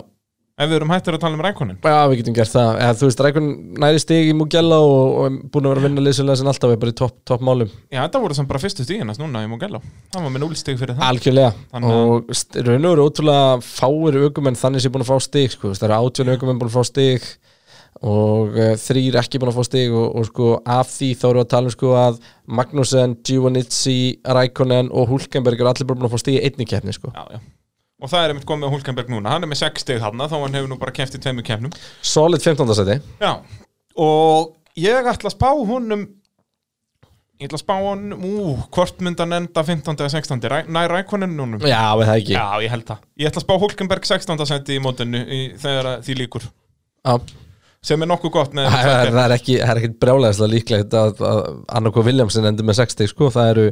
[0.60, 2.70] Ef við erum hættir að tala um Rækkonin Já, við getum gert það.
[2.84, 3.46] Eða, Þú veist, Rækun
[3.80, 6.80] næri stig í Mugello og, og búin að vera að vinna lýsulega sem alltaf er
[6.82, 7.70] bara í topp top málum.
[7.88, 9.80] Já, þetta voru samt bara fyrstu stíðinast núna í Mugello.
[10.12, 11.06] Það var með 0 stíg fyrir það.
[11.06, 11.54] Algjörlega.
[11.72, 12.34] Þannig og
[12.68, 15.72] raun og veru ótrúlega fáir aukumenn þannig sem búin að fá stig sko.
[15.78, 17.30] það eru átjón aukumenn búin að fá stig
[18.00, 21.44] og uh, þrýr ekki búin að fá stig og, og sko af því þá eru
[21.44, 22.20] að tala um sko að
[22.60, 23.96] Magnussen, Giovannizzi,
[24.28, 27.14] Rækonen og Hulkenberg eru allir búin að fá stig í einni keppni sko.
[27.16, 27.40] Já, já
[28.00, 30.36] Og það er einmitt komið á Hulkenberg núna Hann er með 6 stíg hann þá
[30.38, 32.72] hann hefur nú bara keft í tveimur keppnum Solid 15.
[32.78, 33.32] seti Já
[34.00, 36.06] Og ég ætla að spá honum
[37.40, 39.94] Ég ætla að spá honum Ú, hvort myndan enda 15.
[39.96, 40.48] eða 16.
[40.52, 43.46] Ræ, Nær Rækonin núna Já, við það ekki Já, ég held það Ég ætla að
[43.46, 44.48] spá Hulkenberg 16.
[44.48, 47.14] senti í mótinu í, þegar því líkur Já.
[47.84, 51.22] Sem er nokkuð gott með Það er, það er ekki, það ekki brjálæðislega líklegt að,
[51.30, 51.42] að
[51.78, 53.66] Annarko Williamson endur með 60 sko, það eru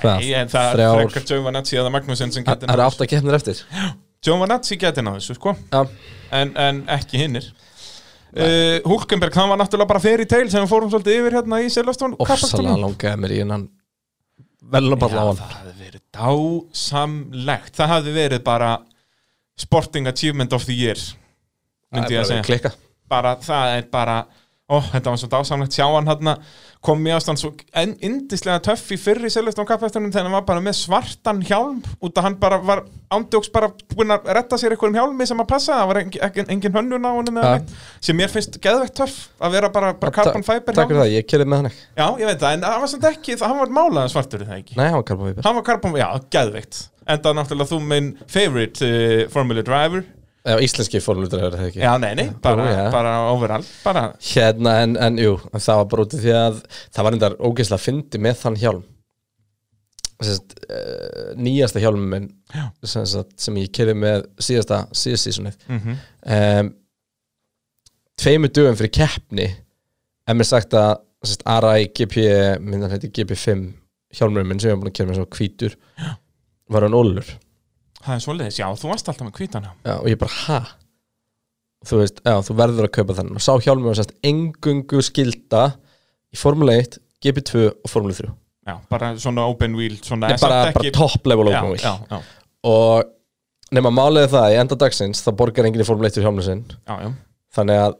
[0.00, 3.38] hvað, Nei, það er þrjár- frekar Giovanazzi eða Magnússon sem það geti eru átta keppnir
[3.38, 3.62] eftir.
[4.84, 5.56] Geti náðu þessu sko.
[6.34, 7.48] En, en ekki hinnir.
[8.34, 12.16] Uh, Hulkenberg, hann var náttúrulega bara fairy tale sem fórum svolítið yfir hérna í Silveston
[12.18, 13.68] ofsalega langaði mér í hennan
[14.74, 15.38] velunaball á hann.
[15.38, 17.76] það hefði verið dásamlegt.
[17.78, 18.72] Það hefði verið bara
[19.60, 20.98] sporting achievement of the year
[21.94, 22.46] myndi ég að segja.
[22.48, 22.74] klikka
[23.10, 24.18] bara, það er bara
[24.64, 26.30] ó, þetta var svo dásamlegt sjá hann hann
[26.84, 27.50] kom mér ástand svo
[28.04, 32.26] indislega töff í fyrri Silveston kappæftunum þegar hann var bara með svartan hjálm út að
[32.26, 35.90] hann bara var ándjóks bara búinn að retta sér einhverjum hjálmi sem að passa það
[35.90, 37.60] var engin, engin, hönnun á eða Ja.
[38.04, 41.28] sem mér finnst geðveikt töff að vera bara, bara carbon fiber Takk fyrir það, ég
[41.28, 41.84] kerði með hann ekki.
[42.00, 44.76] Já, ég veit það, en hann var samt ekki hann var málaðan svartur það ekki?
[44.80, 46.82] Nei, hann var Carbon Viper hann var carbon, já, geðveikt.
[47.04, 50.04] Enda náttúrulega þú minn favorite uh, formula driver
[50.44, 51.80] Já, íslenski formúludræður það ekki.
[51.80, 52.82] Já, nei, nei, bara, já.
[52.92, 57.06] bara overall bara, Hérna, en, en jú, það var bara út af því að það
[57.06, 58.82] var endar ógeðslega fyndi með þann hjálm.
[60.24, 62.68] Sest, uh, nýjasta hjálmum minn Já.
[62.86, 63.06] sem,
[63.40, 65.96] sem ég kerði með síðasta síðast sísonið mm
[66.36, 66.70] um,
[68.14, 71.00] Tveimur dögum fyrir keppni er mér sagt að
[71.64, 72.22] RI GP,
[72.62, 73.64] minn hann heiti GP5
[74.14, 75.74] hjálmurinn minn sem ég var búin að kerða með svo hvítur
[76.70, 77.32] var hann ólur
[78.04, 80.60] það er svoleiðis, já, þú varst alltaf með hvítana Já, og ég bara, ha?
[81.84, 83.36] Þú veist, já, þú verður að kaupa þennan.
[83.36, 85.64] Og sá hjálmur var sérst engungu skilda
[86.32, 88.30] í Formule 1, GP2 og Formule 3
[88.64, 91.82] já, bara svona open wheel svona, Nei, bara, bara top level já, open wheel.
[91.84, 92.22] já, já,
[92.64, 93.10] og
[93.76, 96.46] nema málið er það, í enda dagsins þá borgar enginn í Formule 1 fyrir hjálmur
[96.46, 96.64] sinn.
[96.88, 97.10] Já, já.
[97.58, 97.98] þannig að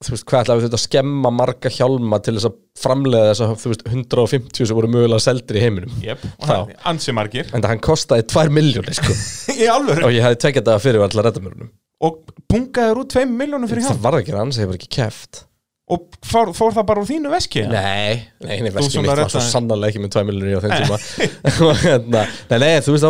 [0.00, 3.52] þú veist, hvað ætlaði þetta að skemma marga hjálma til þess að framleiða þess að,
[3.60, 5.92] þú veist, 150 sem voru mögulega seldir í heiminum?
[6.04, 7.50] Yep, og það er ansi margir.
[7.52, 9.18] En það hann kostaði 2 miljónir, sko.
[9.60, 10.08] Í alvöru?
[10.08, 13.68] Og ég hefði tvekja þetta fyrir að redda mér húnum og bungaður út 2 miljónum
[13.68, 15.42] fyrir það hjálm var ekki hans, ég hefur ekki keft
[15.90, 17.64] og fór, fór það bara úr þínu veski?
[17.64, 17.80] Eða?
[17.82, 20.74] Nei, nei, nei, Þú veskið mitt var svo sannarlega ekki með 2 miljonir á þeim
[20.78, 20.98] tíma.
[21.82, 23.08] Hérna, Nei, nei, þú veist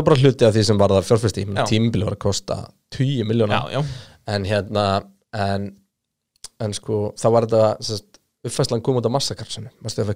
[6.60, 8.00] En sko, þá var þetta
[8.40, 10.14] uppfæslan kom út af massakarsinu Mastu það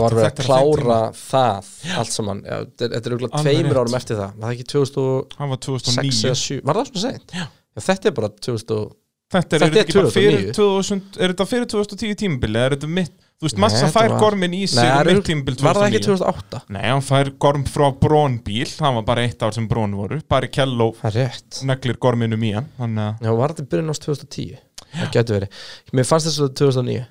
[0.00, 2.42] var verið að klára það allt saman.
[2.48, 4.30] Já, Þetta er- auðvitað tveimur árum eftir það.
[4.40, 5.38] Var það ekki 2006 tíma.
[5.38, 7.34] hann var 2009 eða 7 Var það svona seint?
[7.34, 7.46] Já.
[7.84, 8.92] Þetta er bara 2000
[9.34, 10.54] Þetta er, Þetta er, er fyrir 2009.
[10.54, 14.52] 2000, er þetta fyrir 2010 tímabili er þetta mitt, þú veist, massa fær var- gormin
[14.54, 16.60] í sig um mitt tímabil Var það ekki 2009 2008?
[16.76, 20.20] Nei, hann fær gorm frá brónbíl það var bara eitt ár sem brón voru.
[20.28, 21.62] Bara Kjell og Það er rétt.
[21.64, 24.58] neglir gorminum í hann þannig að Já, var þetta byrjun ást 2010?
[24.94, 25.58] Það getur verið.
[25.92, 27.04] Mér fannst þess að 2009.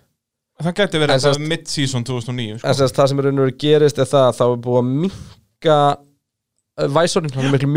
[0.63, 2.74] það geti verið En þetta sest- mid-season 2009 En sko.
[2.80, 4.89] sérst, það sem er raun og verið gerist er það að þá er búið að
[5.74, 5.96] uh,
[6.74, 7.68] væsorinn, hann er miklu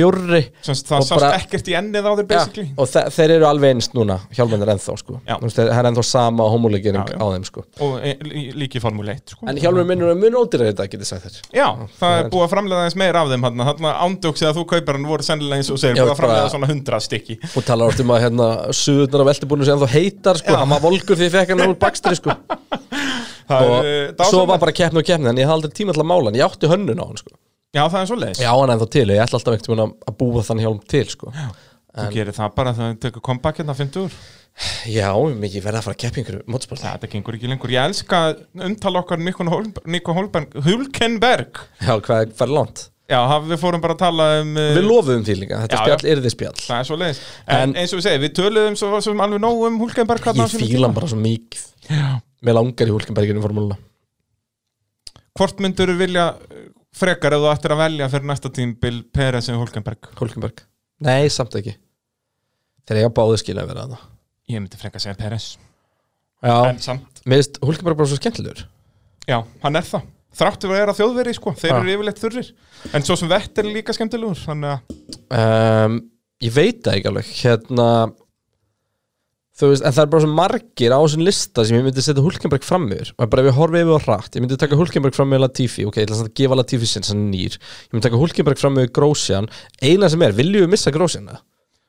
[0.65, 2.71] Semst, það sást bara- ekkert í ennið á þér basically.
[2.79, 5.21] og þe þeir eru alveg einst núna hjálmennir ennþá sko.
[5.29, 7.65] Þú það er ennþá sama homolegering á þeim sko.
[7.85, 9.47] Og e, lí- líki formule 1 sko.
[9.47, 11.37] en hjálmur minnur er mun ódýrar þetta getið sagt þér.
[11.53, 14.65] Já, það það er búið að framlega aðeins meira af þeim hann Þannig að þú
[14.65, 17.39] kaupir hann voru sennilega eins og segir búið að framlega svona hundra stykki.
[17.55, 20.81] Og talar oft um að hérna suðurnar af veltibúinu sem ennþá heitar sko, hann var
[20.81, 22.33] volgur því sko.
[23.47, 25.95] Það og er, eh, svo var bara keppni og keppni en ég hafði aldrei tíma
[25.95, 27.31] til að mála hann, ég átti hönnun á hann sko
[27.77, 30.45] Já, það er svo leiðis já hann ennþá til, ég ætla alltaf ekkert að, búa
[30.47, 31.33] þann hjálm til sko.
[31.37, 31.47] Já,
[31.97, 34.17] Þú gerir það bara þegar þú tekur comeback hérna 50 úr
[35.37, 37.73] mikið verða að fara að keppi einhverju mótsport já, Þetta gengur ekki lengur.
[37.73, 38.21] Ég elska
[38.69, 41.61] umtala okkar Nico Holmberg Hulkenberg.
[41.85, 42.85] Hvað er langt?
[43.07, 45.83] Já, það- við fórum bara að tala um uh, við lofuðum því líka, þetta Já,
[45.85, 46.55] spjall er þið spjall.
[46.59, 49.43] Það er svo leiðis En, En- eins og við segir, við töluðum svo, svo alveg
[49.45, 51.67] nóg um Hulkenberg ég fíla bara svo mikið.
[51.87, 52.09] Já.
[52.43, 53.79] mér langar í Hulkenberginu formúluna
[55.39, 56.27] Hvort myndur þú vilja
[56.97, 60.11] frekar ef þú ættir að velja fyrir næsta tímbil Peres eða Hulkenberg?
[60.21, 60.65] Hulkenberg,
[61.05, 61.77] nei samt ekki.
[62.87, 64.05] Þegar ég á báðu skilja að vera það
[64.47, 65.47] Ég myndi frekar segja Peres
[66.45, 68.67] já, En samt, mér finnst Hulkenberg bara svo skemmtilegur.
[69.27, 70.13] Já, hann er það.
[70.37, 72.51] Þráttu að vera þjóðveri, sko, þeir eru yfirleitt þurrir.
[72.95, 75.97] En svo sem vett er líka skemmtilegur Þannig að um,
[76.45, 77.31] ég veit það ekki alveg.
[77.41, 77.87] Hérna
[79.57, 82.25] þú veist, en það er bara svo margir á þessum lista sem ég myndi setja
[82.25, 83.13] Hulkenberg fram yfir.
[83.17, 85.87] Og bara ef ég horfi yfir á hratt, ég myndi taka Hulkenberg fram yfir Latifi,
[85.89, 88.95] ok, ég ætla að gefa Latifi sinn sem nýr, ég myndi taka Hulkenberg fram yfir
[89.01, 91.43] Grósjan, eina sem er, viljum við missa Grósjan eða?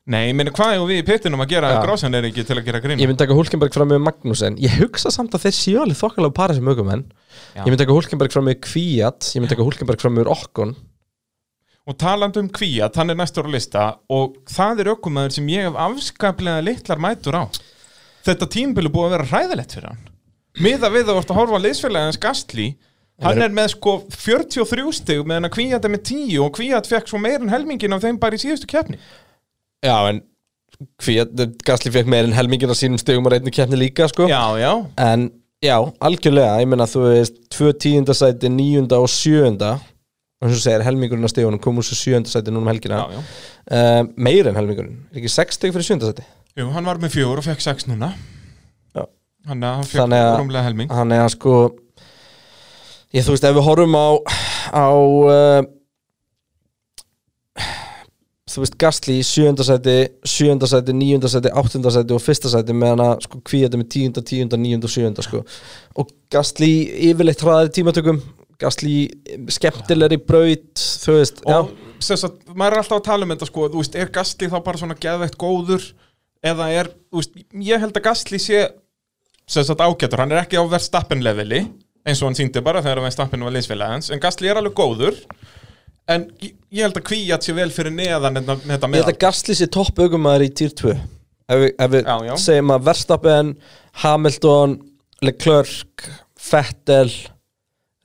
[0.07, 1.77] Nei, ég meina, hvað er við í pittinum að gera Já.
[1.81, 3.01] að Grósjan er ekki til að gera grín?
[3.03, 4.55] Ég myndi taka Hulkenberg fram yfir Magnussen.
[4.63, 7.03] Ég hugsa samt að þeir séu alveg þokkalega para sem aukumenn,
[7.57, 10.77] ég myndi taka Hulkenberg fram yfir Kvíat, ég myndi taka Hulkenberg fram yfir Okkon
[11.87, 15.69] Og talandi um Kvíat, hann er næstur á lista og það er ökumæður sem ég
[15.69, 17.43] hef afskaplega litlar mætur á.
[18.27, 20.03] Þetta tímbil er búið að vera hræðilegt fyrir hann.
[20.59, 22.67] Miða við að vorst að horfa á liðsfélagins Gastli,
[23.23, 27.07] hann er með sko 43 stig meðan að Kvíat er með 10 og Kvíat fekk
[27.07, 28.99] svo meir en helmingin af þeim bara í síðustu keppni.
[29.85, 30.23] Já, en
[30.99, 31.31] Kvíat,
[31.65, 34.73] Gasly fekk meir en helmingin á sínum stegum og reynu keppni líka, sko Já, já.
[34.99, 35.29] En
[35.63, 39.93] já, algjörlega, ég meina þú veist tvö tíundasæti, níunda og sjöunda og
[40.41, 43.21] eins og segir helmingurinn á stegunum kom úr svo sjöundasæti núna um helgina já, já.
[43.73, 46.25] uh, meir en helmingurinn, er ekki sex steg fyrir sjöundasæti
[46.57, 48.07] Jú, hann var með fjögur og fekk 6 núna.
[49.47, 50.89] Hann, hann fekk Þannig að- rúmlega helming.
[50.91, 51.51] hann er að sko
[53.13, 54.07] ég þú veist, ef við horfum á
[54.73, 55.61] á uh,
[58.47, 59.95] þú veist, Gasly í sjöundasæti,
[60.25, 65.25] sjöundasæti, níundasæti áttundasæti og fyrstasæti meðan að sko kvíðandi með tíunda, tíunda, níunda og sjöunda
[65.25, 65.43] sko.
[65.95, 66.71] og Gasly
[67.11, 68.21] yfirleitt hraðari tímatökum
[68.61, 68.95] Gasly
[69.53, 73.83] skemmtilegri braut þú veist, og sagt, maður er alltaf að tala um þetta sko, þú
[73.83, 75.85] veist, er Gastli þá bara svona geðveitt góður?
[76.45, 78.63] Eða er, þú veist, ég held að Gastli sé
[79.47, 81.63] sem sagt ágætur, hann er ekki á Verstappen leveli
[82.07, 85.15] eins og hann síndi bara þegar Verstappen var liðsfélagans, en Gastli er alveg góður.
[86.07, 89.55] En ég, held að Kvíat sé vel fyrir neðan þetta, þetta ég held að Gasly
[89.59, 92.33] sé topp augumæður í týr 2 ef við, ef við Já, já.
[92.43, 93.49] segjum að Verstappen
[94.03, 94.77] Hamilton,
[95.27, 96.07] Leclerc
[96.47, 97.11] Vettel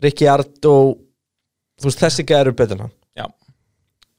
[0.03, 0.75] Ricciardo
[1.81, 3.27] þú veist, þessi gæður eru betur en hann Já,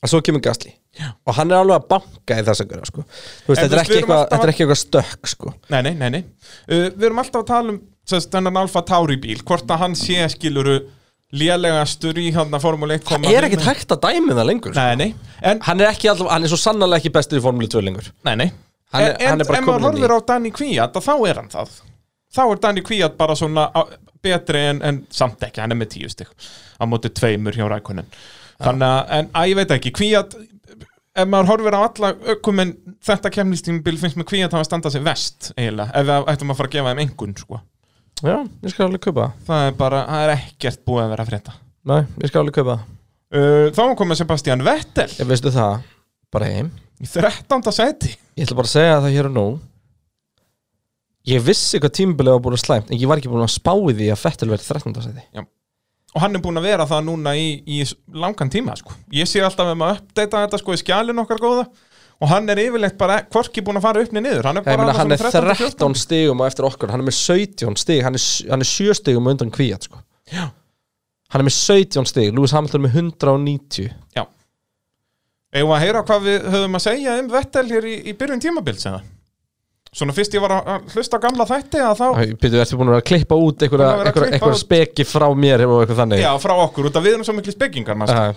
[0.04, 1.10] að svo kemur Gasly Já.
[1.26, 3.04] og hann er alveg að banka í þess að gera sko.
[3.04, 4.82] þú veist, En þetta er þú veist, ekki við erum eitthvað alltaf að- ekki eitthvað
[4.84, 5.54] stökk sko.
[5.74, 6.24] nei, nei, nei, nei.
[6.70, 9.96] Uh, Við erum alltaf að tala um sérst, þennan Alfa Tauri bíl, hvort að hann
[9.96, 10.76] sé skiluru
[11.34, 14.84] lélegastur í hann að Formule 1 koma er ekkit hægt að dæmi það lengur sko.
[14.84, 17.72] Nei, nei, en hann er ekki alltaf, hann er svo sannarlega ekki bestur í Formule
[17.74, 18.52] 2 lengur Nei, nei
[18.94, 20.52] Hann er- En, hann er bara en ef maður kominn inn í- horfir á Danny
[20.54, 21.70] Kvíat þá er hann það
[22.36, 23.82] Þá er Danny Kvíat bara svona á,
[24.24, 26.32] betri en, en samt ekki, hann er með tíu stygg
[26.80, 28.10] á móti tveimur hjá Rækunin
[28.64, 30.36] Þannig að, en að ég veit ekki, Kvíat
[31.14, 32.72] ef maður horfir á alla ökumenn
[33.06, 36.72] þetta kemnistímabil finnst með Kvíat hafa standað sér vest eiginlega, ef við ættum að fara
[36.72, 37.60] að gefa þeim engun sko.
[38.24, 39.44] já, ég skal alveg kaupa það.
[39.50, 41.56] það er bara, það er ekkert búið að vera að frétta
[41.92, 42.88] nei, ég skal alveg það.
[43.36, 45.76] uh, Þá komið Sebastian Vettel ég veistu það,
[46.34, 46.72] bara heim
[47.04, 47.70] í 13.
[47.76, 49.48] seti Ég ætla bara að segja það hér og nú
[51.30, 53.72] Ég vissi hvað tímabilið var búin að slæmt En ég var ekki búin að spá
[53.78, 54.96] í því að Fettel verið 13.
[55.06, 55.46] seti
[56.14, 57.80] og hann er búin að vera það núna í, í
[58.14, 58.94] langan tíma sko.
[59.14, 61.64] ég sé alltaf með maður að uppdata þetta sko, í skjálinn okkar góða
[62.22, 64.94] og hann er yfirleitt bara hvorki búin að fara upp niður hann er Ég meina,
[64.94, 65.98] hann er þarna svona 13 14.
[66.04, 69.32] stigum á eftir okkur Hann er með 17 stig Hann er, hann er 7 stigum
[69.34, 70.04] undan kvíat sko.
[70.30, 70.46] Já.
[71.34, 73.90] Hann er með 17 stig Lewis Hamilton með 190
[75.54, 78.42] Eigum við að heyra hvað við höfum að segja um Vettel hér í, í byrjun
[78.42, 79.02] tímabils eða?
[79.94, 82.08] Svona fyrst ég var að- hlusta á gamla þætti að þá
[82.42, 84.62] Býtu, ertu búin að vera að klippa út Búin að vera að einhverja klippa út.
[84.64, 86.24] speki frá mér og eitthvað þannig?
[86.24, 88.02] Já, frá okkur, út af við erum svo miklu spekingar.
[88.10, 88.34] Uh,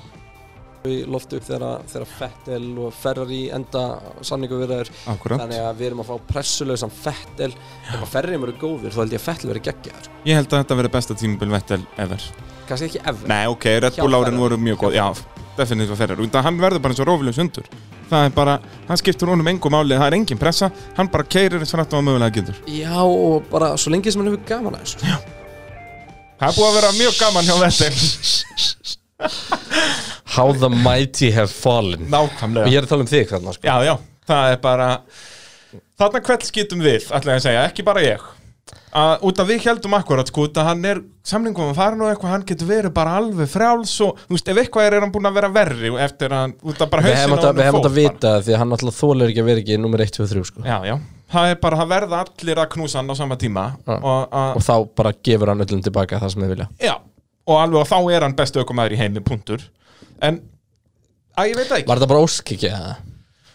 [0.86, 3.84] í loftu þegar, þegar Fettel og Ferrari enda
[4.22, 4.74] samningu við
[5.08, 5.40] Akkurat.
[5.40, 7.50] Þannig að við erum að fá pressulausan Fettel.
[7.88, 10.10] Ef að Ferrari eru góðir þá held ég að Fettel verið geggjaður.
[10.28, 12.28] Ég held að þetta verði besta tímabil Vettel ever.
[12.68, 13.26] Kannski ekki ever.
[13.30, 14.42] Nei, ok, Red Bull árin Ferrari.
[14.44, 14.94] voru mjög góð.
[14.94, 15.06] Já,
[15.56, 17.64] definitív að ferra Út að hann verður bara eins og rófilegs undur
[18.06, 18.54] Það er bara,
[18.86, 21.96] hann skiptur honum engum máli Það er engin pressa, hann bara keirir eins og rætt
[21.96, 22.60] og mögulega getur.
[22.70, 24.96] Já og bara svo lengi sem hann hefur gaman að þessu.
[26.36, 27.96] Það er búið að vera mjög gaman hjá Vettel
[30.36, 32.06] How the mighty have fallen.
[32.06, 33.64] Og Nákvæmlega ég er að tala um þig þarna sko.
[33.66, 33.94] Já, já,
[34.28, 34.88] það er bara
[35.96, 38.20] Þarna kveld skýtum við, ætla ég að segja, ekki bara ég
[38.96, 42.06] að, Út að við heldum akkurat, sko, út að hann er samlingum að fara nú
[42.08, 45.12] eitthvað, hann getur verið bara alveg frjáls og, þú veist, ef eitthvað er, er hann
[45.14, 47.68] búin að vera verri eftir að, hann- út að bara hefum á að, honum við
[47.68, 50.04] hefum fór að vita það því að hann alltaf þólar ekki að vera ekki nummer
[50.06, 50.64] 1, 2, 3 sko.
[50.66, 50.94] Já, já,
[51.36, 53.96] það er bara, það verða allir að knúsa hann á sama tíma Já.
[54.00, 56.68] og, að, og þá bara gefur hann öllum tilbaka það sem þið vilja.
[56.82, 56.94] Já,
[57.46, 59.62] og alveg og þá er hann bestu aukumæður í heimi, punktur.
[60.22, 60.40] En,
[61.38, 61.90] að ég veit það ekki.
[61.92, 62.96] Var þetta bara óskikki eða?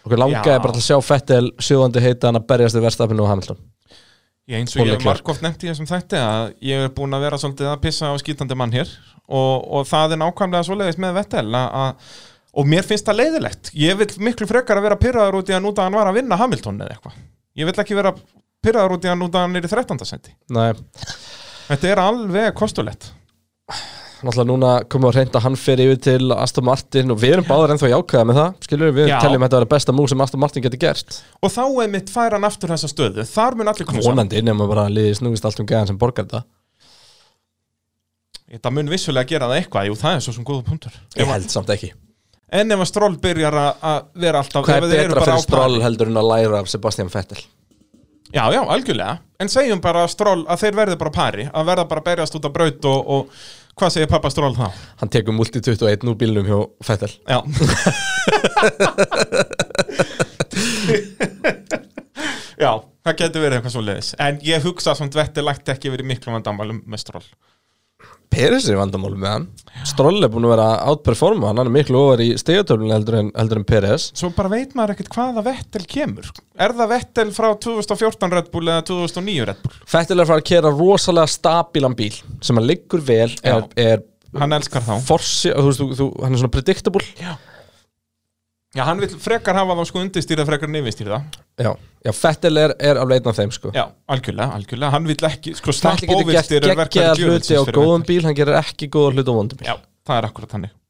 [0.01, 3.59] Okkur langaði bara að sjá Fettel sjöðandi heita hann að berjast við verstafinu og Hamilton
[4.49, 7.25] Ég eins og ég hef margóft nefnt í þessum þætti að ég er búin að
[7.27, 8.89] vera svolítið að pissa á skítandi mann hér
[9.29, 11.45] og, og það er nákvæmlega svoleiðis með Vettel
[12.51, 13.71] og mér finnst það leiðilegt.
[13.77, 16.39] Ég vil miklu frekar að vera pyrraður út í að núta hann var að vinna
[16.41, 17.19] Hamilton eða eitthvað.
[17.61, 18.11] Ég vil ekki vera
[18.65, 20.05] pyrraður út í að núta hann er í 13.
[20.07, 20.73] senti Nei,
[21.69, 23.11] þetta er alveg kostulegt
[24.27, 27.33] náttúrulega núna komum við að reynda að hann fer yfir til Aston Martin og við
[27.37, 29.17] erum báður ennþá jákvæða með það skilur við, Já.
[29.23, 31.19] teljum þetta að vera besta múl sem Aston Martin getur gert.
[31.41, 33.25] Og þá er mitt færa hann aftur þessa stöðu.
[33.27, 34.27] Þar mun allir knúsa hann.
[34.29, 36.43] vonandi bara að liði snúist allt um gæðan sem borgar þetta.
[38.51, 40.91] Þetta mun vissulega gera það eitthvað jú það er svo sem góða punktur.
[41.15, 41.93] Ég að- held samt ekki.
[42.51, 45.81] En ef að stról byrjar að- að vera alltaf hvað er betra bara fyrir stról
[45.81, 47.37] heldur en að læra af Sebastian Vettel?
[48.33, 49.19] Já, já, algjörlega.
[49.39, 52.45] En segjum bara stról að þeir verði bara pari Að verða bara að berjast út
[52.45, 53.27] af braut og, og
[53.79, 54.67] Hvað segir pappa stról þá?
[55.01, 56.57] hann tekur multi 21 úr bílnum hjá
[56.87, 57.39] Vettel Já.
[62.61, 62.71] Já,
[63.05, 66.29] það getur verið eitthvað svo leiðis En ég hugsa samt vetti lagt ekki verið miklu
[66.35, 67.25] vandamálum með stról
[68.31, 69.47] Peris er vandamál með hann.
[69.87, 73.61] Stroll er búin að vera outperforma hann er miklu ofar í stegatöflunni heldur en, heldur
[73.61, 74.09] en Peres.
[74.17, 76.29] Svo bara veit maður ekkert hvaða vettel kemur.
[76.61, 79.77] Er það vettel frá 2014 Red Bull eða 2009 Red Bull?
[79.93, 82.13] Vettel er fara að kera rosalega stabílan bíl
[82.43, 84.03] sem hann liggur vel er, er
[84.39, 84.93] Hann elskar þá.
[85.03, 87.03] forsi, þú, þú, hann er svona predictable.
[87.19, 87.35] Já
[88.71, 91.17] Já, hann vil frekar hafa þá sko undistýra frekar en yfirstýra
[91.59, 91.71] Já,
[92.05, 93.71] já Vettel er, er af leitna þeim sko.
[93.75, 97.33] Já, algjörlega, algjörlega, hann vil ekki sko Vettel slapp getur gert ofirstýr er verkar geggjaða
[97.33, 99.67] hluti á góðum bíl hann gerir ekki góða hluti á vondum bíl.
[99.67, 99.75] Já,
[100.07, 100.71] það er akkurat þannig.
[100.71, 100.80] Hann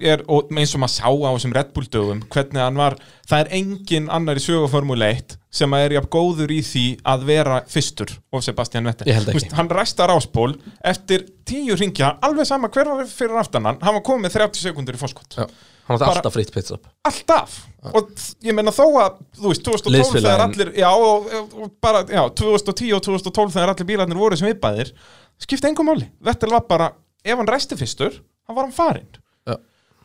[0.00, 2.96] er, og eins og maður sá á þessum Red Bull dögum hvernig hann var,
[3.28, 7.58] það er engin annar í söguformule 1 sem er jafn góður í því að vera
[7.68, 9.08] fyrstur og Sebastian Vettel.
[9.28, 13.96] Veist, Hann ræstar áspól eftir tíu ringja, alveg sama hver var fyrir aftan hann, hann
[13.98, 17.58] var komið með 30 sekundur í fórskot Já, hann átti Bara- alltaf fritt pitstop alltaf.
[17.92, 18.08] Og
[18.42, 21.28] ég meina þó að, þú veist, 2012 þegar allir, já, og,
[21.62, 24.90] og bara, já, 2010 og 2012 þegar allir bílarnir voru sem viðbæðir
[25.38, 26.90] skipti engum máli, Vettel var bara
[27.22, 28.16] ef hann ræsti fyrstur,
[28.48, 29.08] hann var hann farinn.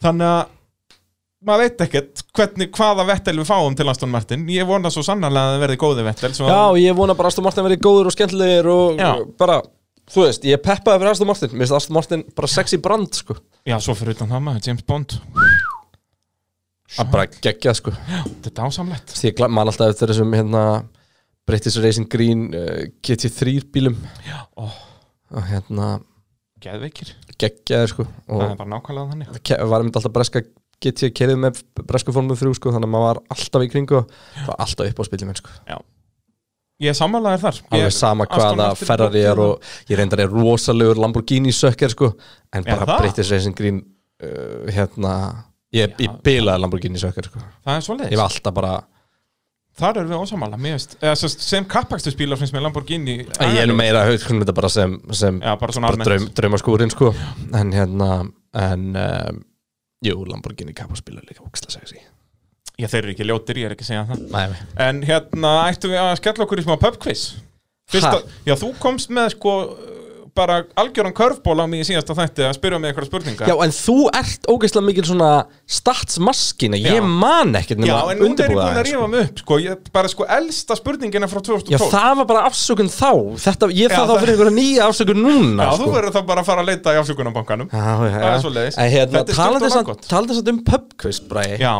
[0.02, 0.42] Þannig að
[1.42, 5.50] maður veit ekkert hvernig, hvaða Vettel við fáum til Aston Martin, ég vona svo sannarlega
[5.50, 8.70] að það verði góði Vettel Já, ég vona bara Aston Martin verði góður og skemmtilegir
[8.72, 9.12] og Já.
[9.42, 9.58] bara,
[10.12, 11.54] þú veist, ég peppaði fyrir Aston Martin.
[11.56, 13.38] Mér finnst Aston Martin bara sexy brand sko.
[13.66, 15.18] Já, svo fyrir utan það maður, James Bond.
[17.00, 17.94] Að bara gegja sko.
[17.96, 19.14] Þetta er dásamlegt.
[19.16, 20.64] Því ég man alltaf eftir þessum hérna
[21.48, 23.98] British Racing Green uh, GT3 bílum.
[24.28, 24.70] Já, ó,
[25.32, 25.94] og hérna
[26.62, 29.42] geðveikir, geggjaði sko það og er bara nákvæmlega þannig.
[29.48, 30.42] ke- var einmitt alltaf breska
[30.82, 34.14] GT kerið með bresku formule 3 sko þannig að maður var alltaf í kringu og
[34.48, 35.50] var alltaf upp á spilum sko.
[36.82, 37.58] ég er sammálaðir þar.
[37.70, 42.16] Alveg Ég- sama hvaða Ferrari er og ég reyndar er rosalegur Lamborghini sökker sko
[42.54, 43.02] en Er bara það?
[43.06, 43.84] British Racing Green
[44.24, 45.14] uh, hérna
[45.74, 45.98] ég, Já.
[46.02, 47.40] ég bilaði Lamborghini sökker sko.
[47.66, 48.74] Það er svo ég var alltaf bara
[49.82, 50.58] Þar erum við ósamála,
[51.18, 54.70] sem, sem kappaksturspílar finnst með Lamborghini ég er nú meira að hugsa um þetta bara
[54.70, 57.10] sem, sem Já, bara bara draum, draumaskúrin sko.
[57.58, 58.10] En hérna
[58.62, 59.40] en um,
[60.06, 62.02] jú, Lamborghini kappaspílar líka ógstlega sexy.
[62.78, 64.22] Já, þeir eru ekki ljótir, ég er ekki að segja það.
[64.36, 64.62] Nei.
[64.86, 67.26] En hérna ættum við að skella okkur í smá pubquiz?
[67.92, 69.56] Já, þú komst með sko
[70.36, 73.74] bara algjöran körfból á mig í síðasta þætti að spyrja mig eitthvað spurninga Já, en
[73.76, 75.30] þú ert ógeðslega mikil svona
[75.68, 76.94] statsmaskina, Já.
[76.96, 79.26] ég man ekkert Já, nema en nú er ég undirbúða búin að það rífa mig
[79.32, 83.10] upp sko, ég, bara sko elsta spurningina frá 2012 Já, það var bara afsökun þá
[83.46, 85.84] Þetta, ég Já, þarf þá það- fyrir einhverja nýja afsökun núna Já, sko.
[85.84, 88.32] þú verður þá bara að fara að leita í afsökunarbankanum Já, já, Það já.
[88.36, 88.78] er svoleiðis.
[88.78, 90.08] En hérna, Þetta er stutt og samt- laggott.
[90.08, 91.76] talandi samt um pubquiz, Bræði Já,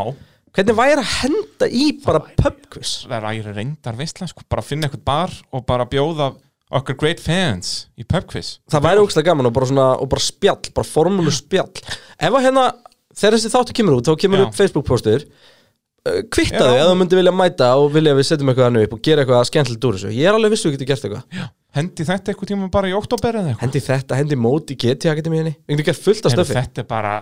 [0.52, 3.06] Hvernig væri að henda í bara pubquiz?
[3.08, 6.34] það er æri reyndar veistlega sko, bara finna eitthvað bar og bara bjóða
[6.78, 10.60] okkar great fans í pubquiz Það væri ógeðslega gaman og bara svona, og bara spjall,
[10.76, 11.72] bara formúlu spjall.
[12.16, 12.68] Ef að hérna,
[13.16, 14.46] þegar þessi þáttu kemur út þá kemur Já.
[14.46, 16.84] upp Facebook postur uh, kvittaðu Já.
[16.84, 19.24] ef þú myndi vilja mæta og vilja að við setjum eitthvað hannu upp og gera
[19.24, 20.14] eitthvað skemmtilegt úr þessu.
[20.16, 21.50] Ég er alveg vissu að við getum gert eitthvað.
[21.72, 23.62] Hendi þetta eitthvað tíma bara í oktober eða eitthvað?
[23.66, 25.54] Hendi þetta, hendi mót í GT Akademíunni.
[25.64, 26.58] Við getum gert fullt af Heyrðu, stöfi.
[26.58, 27.12] Þetta er bara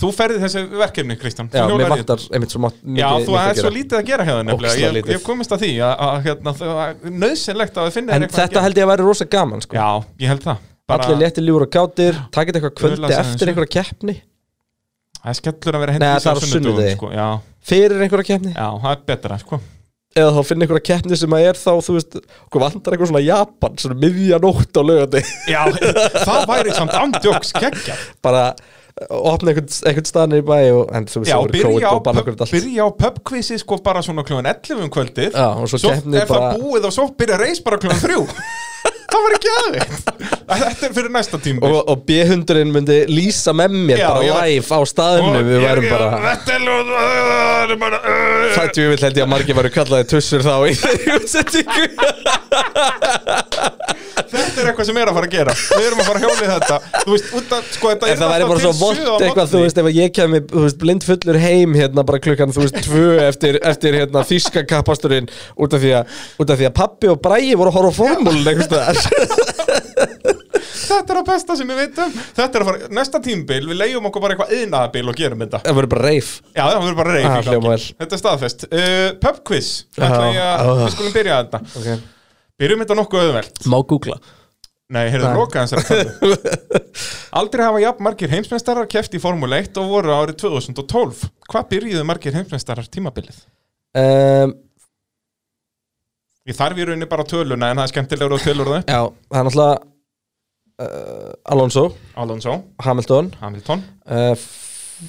[0.00, 1.48] Þú ferði þessi verkefni, Kristján.
[1.50, 4.24] Já, mér vantar einmitt svo mátt Já, mikið- þú mikið er svo lítið að gera
[4.28, 4.90] hérna nefnilega.
[5.00, 6.52] Ég ég komist að því að, hérna,
[7.24, 9.74] nöðsynlegt að þið finna en þetta held ég að væri rosa gaman sko.
[9.76, 9.88] Já,
[10.22, 10.56] ég held það.
[10.86, 14.16] Bara- allir léttir lífur og kátir takit eitthvað kvöldi eftir einhverja keppni.
[15.20, 16.94] Það er skellur að vera Nei, hendi það er á sunnudegi.
[16.96, 17.10] sko.
[17.60, 18.54] Fyrir einhverja keppni?
[18.54, 19.60] Já, það er betra sko.
[20.16, 22.14] eða þá finna einhverja keppni sem að er þá þú veist,
[22.46, 25.60] okkur vantar eitthvað svona Japan svona miðja nótt á lögandi Já,
[26.26, 28.56] það væri samt andjóks kekkja bara
[29.08, 29.68] opna einhvern,
[30.10, 31.94] staðnir í bæ og, veist, Já, það voru byrja króið á, og
[32.54, 35.30] byrja á pubquizi sko bara svona kljóðan 11 um kvöldið.
[35.36, 38.08] Já, og svo Svo er bara- það búið og svo byrja reis bara kljóðan 3
[39.10, 40.02] Það var ekki aðeins.
[40.50, 44.70] Þetta er fyrir næsta tíma og, og B-hundurinn myndi lýsa með mér Já, bara live
[44.70, 46.52] á staðinu við værum bara Þetta
[48.70, 51.84] er vil held ég að margir varu kallaði tussur þá í þeirri útsettingu
[54.30, 55.54] Þetta er eitthvað sem er að fara að gera.
[55.70, 56.78] Við erum að fara að hjóla í þetta.
[57.00, 59.80] Þú veist, út að, sko, þetta er það væri bara svo vond eitthvað, þú veist,
[59.82, 63.60] ef ég kemi þú veist, blind fullur heim hérna bara klukkan, þú veist, tvö eftir,
[63.72, 67.54] eftir hérna þíska kappasturinn út af því að, út af því að pappi og bræi
[67.54, 69.58] voru að horfa einhvers staðar.
[70.90, 74.08] Þetta er að besta sem við veitum Þetta er að fara, næsta tímbil, við leiðum
[74.10, 75.60] okkur bara eitthvað yðnaðabil og gerum þetta.
[75.66, 77.84] Það voru bara reif Já, það verður bara reyf Ah.
[78.00, 78.64] Þetta er staðfest.
[78.70, 80.80] Uh, Pub quiz, ætla ég að, ah.
[80.80, 81.60] við skulum byrja þetta.
[81.80, 82.00] Okay.
[82.60, 83.60] Byrjum þetta nokkuð auðvelt.
[83.72, 84.18] Má googla.
[84.90, 85.36] Nei, heyrðu, Nei.
[85.38, 85.84] loka þessari
[86.18, 86.36] kallu
[87.38, 92.02] Aldrei hafa jafn margir heimsmeistarar keft í Formule 1 og voru árið 2012 Hvað byrjuðu
[92.08, 93.38] margir heimsmeistarar tímabilið?
[93.94, 94.56] um,
[96.50, 98.90] Ég þarf í rauninni bara töluna en það er skemmtilegur og tölur það upp.
[98.90, 99.00] Já,
[99.30, 99.78] það er náttúrulega
[100.82, 101.84] uh, Alonso,
[102.24, 103.30] Alonso, Hamilton.
[103.44, 103.84] Hamilton.
[104.10, 104.34] Uh,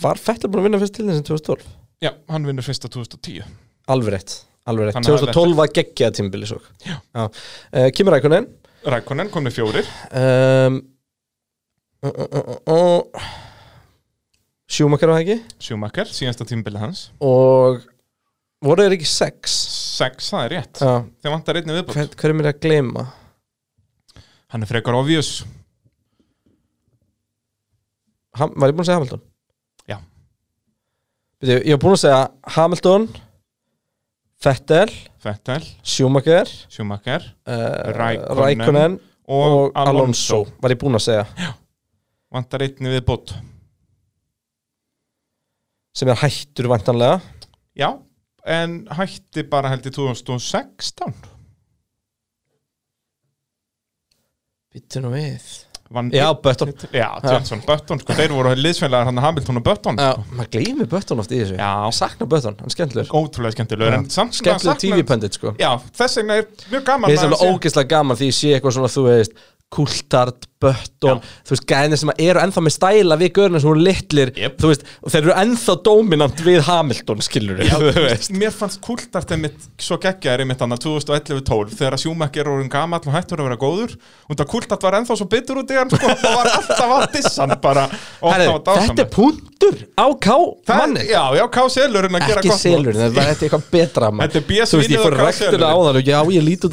[0.06, 1.66] Var Fettel búin að vinna fyrst til þessum 2012?
[2.06, 3.41] Já, hann vinnur fyrst á 2010
[3.91, 4.36] Alveg rétt,
[4.70, 4.97] alveg rétt.
[4.97, 6.59] Þannig að 2012 var geggjað tímbili svo.
[7.16, 7.30] Uh,
[7.95, 8.49] Kimi Rækunen
[8.82, 9.30] Rækonen.
[9.30, 9.88] Kom með fjórir.
[10.18, 10.82] Um,
[12.05, 13.30] uh, uh,
[14.72, 15.55] Sjúmakar var það ekki?
[15.62, 17.01] Schumacher, síðasta tímabilið hans.
[17.22, 17.82] Og
[18.64, 19.57] voru þeir ekki sex?
[19.99, 20.82] Sex, það er rétt.
[20.82, 23.03] Já, Þeir vantar einni viðbútt hver, hver er mér að gleyma?
[24.51, 25.41] Hann er frekar obvious.
[28.39, 29.26] Ham, var ég búinn að segja Hamilton?
[29.91, 29.97] Já.
[31.51, 32.24] Ég var búinn að segja
[32.55, 33.09] Hamilton
[34.41, 34.89] Vettel,
[35.21, 40.39] Vettel, Schumacher Schumacher uh, Rækonen Rækonen og, og, Alonso.
[40.59, 41.51] var ég búinn að segja.
[42.33, 43.35] Vantar einni viðbútt
[45.93, 47.19] sem er hættur vantanlega
[47.77, 47.89] Já,
[48.47, 51.13] en hætti bara held í 2016
[54.71, 55.51] Býttu nú við
[55.91, 56.71] Vann Já, Button.
[56.95, 59.99] Já, Johnson, Button, sko, þeir voru liðsfélagar hann Hamilton og Button.
[59.99, 60.37] Já, sko.
[60.37, 61.57] maður gleymi Button oft í þessu.
[61.59, 61.71] Já.
[61.87, 63.15] Ég sakna Button, hann er skemmtilegur.
[63.21, 65.55] Ótrúlega skemmtilegur en samt saknar- TV-pundit sko.
[65.59, 68.53] Já, þess vegna er mjög gaman Mér finnst að alveg ógeðslega gaman því ég sé
[68.55, 73.32] eitthvað svona, þú veist Kultard, Button, þú veist, gæðinir sem eru ennþá með stæla við
[73.38, 74.57] görnir sem voru litlir, Jep.
[74.62, 78.82] þú veist, og þeir eru ennþá dominant við Hamilton, skilur Já, þú veist mér fannst
[78.86, 83.49] kultart einmitt svo geggjaður einmitt hann 2011-12 þegar að Schumacher orðin gamall og hættur að
[83.49, 83.95] vera góður
[84.30, 87.07] og það kultart var ennþá svo bitur út í hann sko, það var alltaf að
[87.18, 88.82] dissan bara Herri, það.
[88.86, 90.28] Þetta er punktur á K
[90.68, 91.66] Það- manni Já, já, K.
[91.72, 93.01] Selurinn að gera Ekki gott selur, mót.
[93.01, 94.22] þetta er eitthvað betra man.
[94.30, 94.57] Þetta B.
[94.62, 95.66] Þú veist, ég fór selurinn.
[95.66, 96.70] á það já, ég líti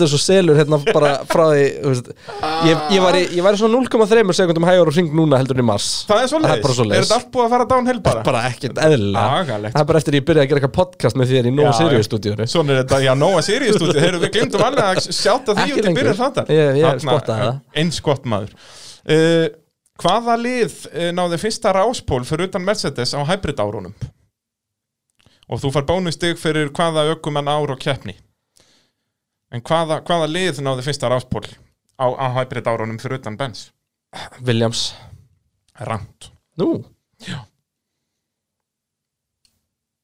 [3.79, 4.39] út þessu selur hérna bara frá því þú veist, ég, ég, var í, ég var
[4.39, 5.89] í svona 0,3 sekundum hægur og hring núna heldur en í mars.
[6.09, 8.23] Það er svo Það er er þetta allt búið að fara downhill bara?
[8.23, 9.39] bara ekkert eðlilega.
[9.39, 9.75] Agalegt.
[9.75, 11.99] Það er bara eftir ég byrjaði að gera eitthvað podcast með þér í Nóa Sirius
[11.99, 12.09] já.
[12.09, 15.69] stúdíunni Svona er þetta, já, Nóa Sirius stúdíu, þeir við glimtum alveg að sjáta því
[15.79, 16.47] út í byrjun þáttar.
[16.49, 17.61] Ég- Þarna, spottaði það.
[17.83, 18.55] Eins gott maður.
[19.09, 19.49] Uh,
[19.99, 23.95] Hvaða lið uh, náði fyrsta ráspól fyrir utan Mercedes á hybrid árunum?
[25.51, 28.15] Og þú far bónustig fyrir hvaða ökumann ár og keppni.
[29.51, 31.43] En hvaða, hvaða lið náði fyrsta ráspól
[31.99, 33.69] á, á hybrid árunum fyrir utan Benz?
[34.41, 34.95] Williams.
[35.79, 36.81] Rand Nú,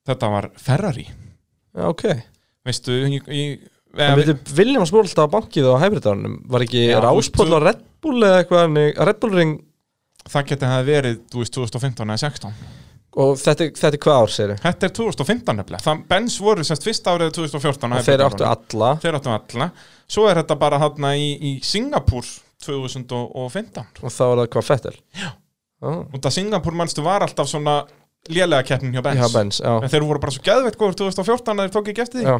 [0.04, 1.06] Þetta var Ferrari.
[1.74, 2.04] Já, ok.
[2.64, 3.44] Veistu, í, í,
[3.94, 6.36] En veitu, Williams voru alltaf á bankið á hybridárunum.
[6.50, 8.78] Var ekki Já, ráspól á Red Bull eða eitthvað
[9.08, 9.54] Red Bull ring.
[10.24, 12.83] Það geti það verið, þú veist, 2015 eða 16
[13.14, 15.82] Og þetta, þetta er hvað ár, segir Þetta er 2015 nefnilega.
[15.84, 18.88] Það, Benz voru semst fyrsta árið 2014 á Og þeir áttu alla.
[19.02, 19.68] Þeir áttu alla.
[20.10, 22.26] Svo er þetta bara hann í, í Singapúr
[22.64, 24.96] 2015 Og þá var það hvað Fettel?
[25.14, 25.28] Já.
[25.84, 27.82] Og það Singapúr mannstu var alltaf svona
[28.32, 29.72] lélega keppnin hjá Benz, Já, Benz, já.
[29.82, 32.36] En þeir voru bara svo geðveitt góður 2014 að þeir tók ekki eftir því Já,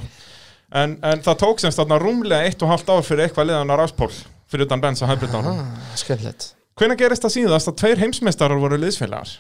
[0.81, 3.77] en, en það tók semst þarna rúmlega eitt og hálft ár fyrir eitthvað liðan á
[3.77, 4.09] ráspól
[4.51, 8.59] fyrir utan Benz á hybrid árum ah, skemmtilegt Hvenær gerist það síðast að tveir heimsmeistarar
[8.59, 9.37] voru liðsfélagar?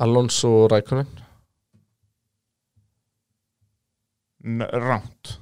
[0.00, 1.08] Alonso og Rækonen
[4.72, 5.36] Ránt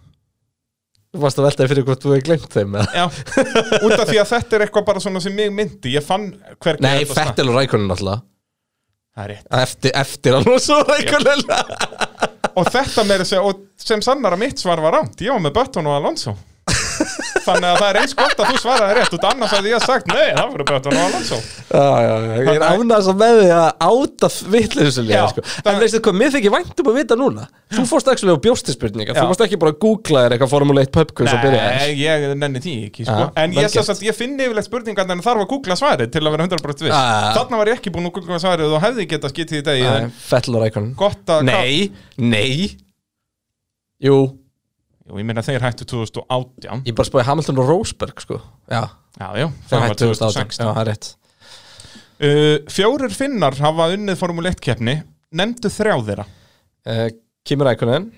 [1.09, 2.74] Þú varst að veltaði fyrir hvort þú hefði glemt þeim?
[2.92, 3.04] Já,
[3.86, 5.94] út af því að þetta er eitthvað bara svona sem mig myndi.
[5.94, 6.26] Ég fann
[6.61, 8.26] hvernig Nei, þetta Fettel og Rækonen alltaf
[9.18, 9.46] Það er rétt.
[9.62, 11.40] Eftir, eftir Alonso og Rækonen
[12.61, 15.56] Og þetta meira segja, og sem sannar að mitt svar var rámt Ég var með
[15.56, 16.36] Button og Alonso
[17.49, 19.14] Þannig að það er eins gott að þú svaraði rétt.
[19.18, 21.38] Út annars að ég sagt, nei, það voru Button og Alonso.
[21.68, 25.44] Já, já, já, ég er ánægðast að með því að áta vitleisulega, Já, sko.
[25.64, 27.46] En veistu hvað, mér þykir vænt um að vita núna.
[27.68, 29.20] Þú fórst ekki og bjósti spurningar Já.
[29.20, 32.24] Þú fórst ekki bara að googla þér eitthvað Formule 1 pubquiz og byrja Nei, ég
[32.40, 33.26] nenni því ekki, sko.
[33.36, 36.49] En ég, sagt, ég finn yfirleitt spurningar En þarf að googla svarið til að vera
[36.49, 36.96] 100% viss.
[37.36, 40.12] Þarna var ég ekki búin að googla svarið Og hefði getað skitið í degi en
[40.16, 40.57] Fettel
[45.09, 48.40] og ég meina þeir hættu 2018 ég bara spáði Hamilton og Rosberg, sko.
[48.68, 48.82] Já,
[49.18, 51.11] Já, já, þeir hættu 2018 Já, 2016 það er rétt.
[52.18, 54.96] Uh, Fjórir finnar hafa unnið Formule 1 keppni.
[55.38, 56.26] Nemndu þrjá þeirra.
[56.88, 57.06] Uh,
[57.46, 58.09] Kimi Rækonen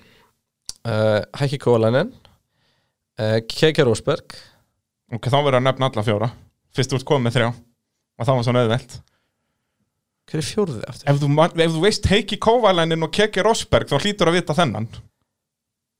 [0.87, 2.11] uh, Heikki Kólanen
[3.19, 4.35] uh, Keke Rosberg.
[5.11, 6.31] Ok, þá verður að nefna alla fjóra.
[6.75, 7.47] Fyrst ert komið þrjá.
[7.51, 8.97] Og það var svona auðvelt.
[10.31, 11.07] Hver er fjórðið aftur?
[11.11, 11.29] ef þú,
[11.65, 14.87] ef þú veist Heiki Kovalænin og Keke Rosberg Þá hlýtur að vita þennan.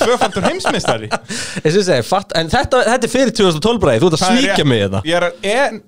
[0.00, 1.10] tvöfaldur heimsmeistari.
[1.64, 4.42] Ég syns að fatt, en þetta, þetta er fyrir 2012 bræði, þú ert að Það
[4.48, 4.64] rétt.
[4.72, 5.02] mig þetta.
[5.10, 5.80] Ég er að en,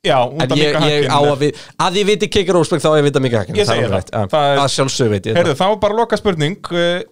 [0.00, 3.04] Já, En ég, ég á að við, að ég viti Kiki Rósberg þá á ég
[3.04, 4.06] vita Mika Hakken Ég segi það.
[4.08, 7.02] það Það Að sjálfsög veit ég Heyrðu, þá bara loka spurning uh,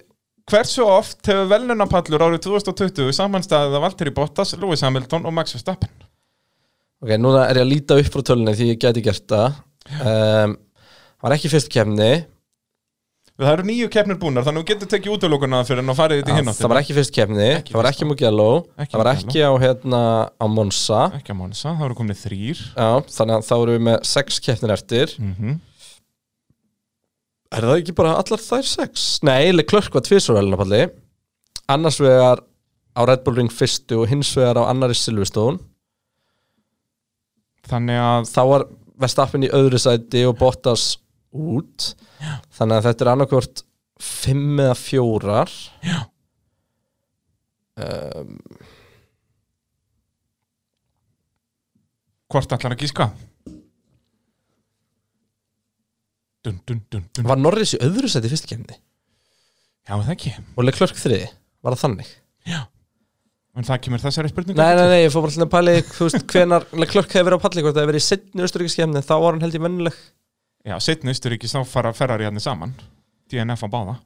[0.49, 5.91] Hversu oft hefur velunapallur árið 2020 samanstæðið af Valtteri Bottas, Lewis Hamilton og Max Verstappen?
[7.05, 9.61] Ok, núna er ég að líta upp frá tölunni því ég gæti gert það
[11.19, 12.11] Var ekki fyrst kemni
[13.39, 16.17] Það eru nýju keppnir búnar, þannig að þú getur tekið útlökunna fyrir en að farið
[16.19, 19.43] þetta hinn Það var ekki fyrst kemni, Ekki það var ekki Mugello Það var ekki
[19.47, 20.01] á, hérna,
[20.35, 20.99] á Monza.
[21.15, 24.39] Ekki að Monsa, það eru komin þrýr Já, þannig að þá erum við með sex
[24.43, 25.15] keppnir eftir.
[25.23, 25.57] Mm -hmm.
[27.55, 29.07] Er það ekki bara allar þær sex?
[29.23, 30.83] Nei, Leclerc var tvisvar velunapalli
[31.71, 32.43] Annars vegar
[32.95, 35.59] á Red Bull Ring fyrstu og hins vegar á annari Silverstone.
[37.69, 38.65] Þannig að þá var
[38.99, 40.97] Verstappen í öðru sæti og Bottas
[41.35, 41.91] út.
[42.57, 43.63] Þannig að þetta er annarkvort
[43.99, 45.55] fimm eða fjórar.
[45.85, 45.99] Já.
[47.79, 48.37] um,
[52.29, 53.09] hvort ætlar að gíska?
[56.45, 60.29] Dun, dun, dun, var Norris í öðru sæti í fyrstu kemni Já, það ekki?
[60.55, 61.25] Og Leclerc þriði,
[61.65, 62.11] var það þannig?
[62.47, 62.59] Já.
[63.59, 66.07] En það kemur þessari spurningu Nei, nei, nei, ég fór bara til að pæli þú
[66.07, 69.13] veist, hvenar Leclerc hefur verið á palli hvort það hefur verið í setni austuríkiskemni, þá
[69.17, 69.99] var hann held ég vennileg
[70.69, 72.75] Já, setni Ísturíki þá fara Ferrari hann saman.
[73.31, 73.97] DNF á báða.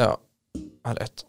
[0.00, 0.10] Já,
[0.56, 1.24] það er rétt.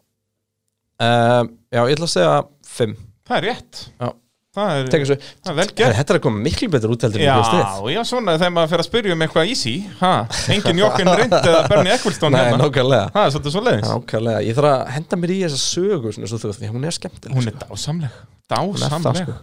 [1.04, 2.36] Um, Já, ég ætla að segja
[2.68, 2.94] fimm.
[3.28, 3.80] Það er rétt.
[4.00, 4.12] Já.
[4.54, 5.96] Það er, Tekur svo, það er vel gert.
[5.98, 8.82] Þetta er að koma miklu betur út heldur en Já, já, svona þegar maður fer
[8.84, 10.10] að spyrja um eitthvað easy ha,
[10.54, 12.60] Engin Jokkinn Rind eða Bernie Ecclestone Nei, hérna?
[12.62, 13.08] nákvæmlega.
[13.16, 16.30] Það er svolítið svo leiðis Nákvæmlega, ég þarf að henda mér í þessa sögu svona,
[16.30, 17.66] svo því hún er skemmtileg Hún er sko.
[17.74, 18.22] dásamleg.
[18.54, 19.34] Dásamleg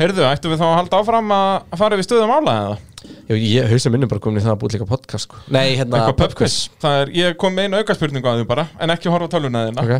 [0.00, 2.76] Heyrðu, ættum við þá að halda áfram að fara við stöðum ála eða?
[3.36, 5.40] Ég hausum minnum bara komin í það að búið líka podcast sko.
[5.52, 9.12] Nei, hérna, pubquiz Það er, ég kom með einu aukaspurningu að því bara En ekki
[9.12, 9.92] horfa á tölvuna þína Ok,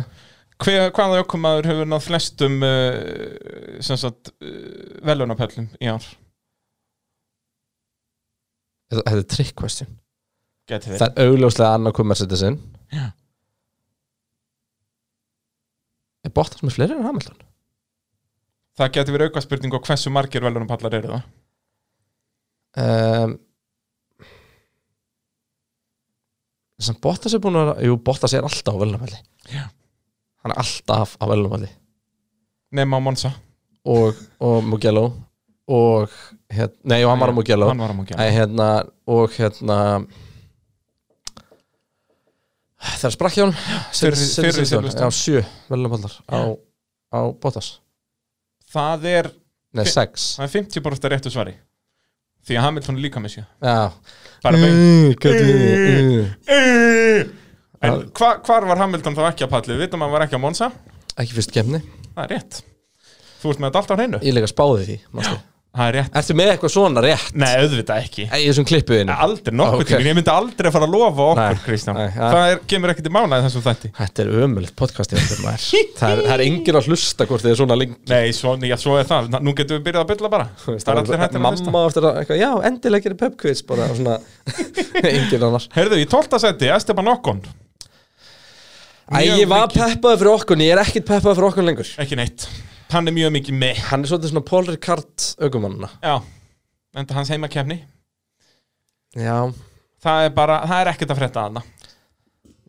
[0.63, 4.57] Hver, Hvaða aukumaður hefur náð flestum uh, sagt uh,
[5.05, 6.09] velunapöllum í ár?
[8.93, 9.89] þetta er trick question
[10.69, 12.59] Það er augljóslega Mercedesin
[12.93, 13.09] Já.
[16.23, 17.41] Er Bottas með fleiri en Hamilton?
[18.79, 21.25] Það geti verið aukaspurning og hversu margir velunapallar eru það?
[22.83, 23.35] Um,
[26.81, 29.19] sem Bottas er búin að Jú, Bottas er alltaf á velnumhalli
[29.53, 29.67] Já.
[30.41, 31.69] Hann er alltaf á velnumhalli
[32.73, 33.29] Nefn á Monza.
[33.85, 35.03] Og, og Mugello.
[35.69, 36.09] Og
[36.49, 37.67] hérna, nei, og hann var á Mugello.
[37.69, 38.17] Hann var á Mugello.
[38.33, 38.69] Hérna,
[39.05, 39.77] og hérna
[42.81, 43.53] það er sprakk hjá hann
[43.93, 45.05] Fyrri- fyrri Silverstone.
[45.05, 46.39] já, sjö velnumhallar á,
[47.13, 47.75] á Bottas
[48.73, 49.29] Það er,
[49.77, 50.33] nei, sex.
[50.39, 51.53] það er 50% réttu svari.
[52.43, 53.43] Því að Hamilton er líka með já.
[54.43, 57.31] Bara bein Mm, hvernig- mm.
[57.83, 59.73] En hva, hvar var Hamilton þá ekki að palli?
[59.75, 60.69] Við vitum að hann var ekki á Monza.
[61.19, 61.81] Ekki fyrst kemni
[62.15, 62.61] Það er rétt.
[63.41, 64.19] Þú ert með þetta alltaf á hreinu.
[64.23, 65.39] Ég líka spáði því manstu.
[65.73, 66.17] Það er rétt.
[66.19, 67.29] Ertu með eitthvað svona rétt?
[67.33, 68.23] Nei, auðvitað ekki.
[68.27, 69.87] Í þessum klippuðinu Aldrei nokkuð Ok.
[69.87, 70.05] okay.
[70.05, 71.97] Ég myndi aldrei fara að lofa okkur, Kristján.
[72.13, 73.89] Það er, kemur ekkert í mánaði þessum þætti.
[73.97, 75.63] Þetta er ömulegt podcast ég heldur maður.
[75.97, 77.97] það, er, er enginn að hlusta hvort þið er svona lengi.
[78.11, 79.33] Nei, svo, já, svo er það.
[79.33, 80.45] Nú getum við byrjað að bylla bara.
[80.61, 81.73] Það er allir hættir að hlusta.
[81.73, 84.19] Mamma eftir að, eitthvað, já, endilega gerir pubquiz bara svona,
[85.15, 86.37] enginn annars Heyrðu, í 12.
[86.43, 87.41] seti, Esteban Ocon.
[89.09, 91.95] Æ, ég var peppaði fyrir okkur, ég er ekkit peppaði fyrir okkur lengur.
[92.05, 92.45] Ekki neitt
[92.93, 93.81] hann er mjög mikið með.
[93.89, 96.15] Hann er svolítið svona Paul Ricard aukumannuna Já,
[96.95, 97.79] enda hans heimakefni
[99.17, 99.37] Já,
[100.03, 101.61] Það er bara, það er ekkert að frétta hana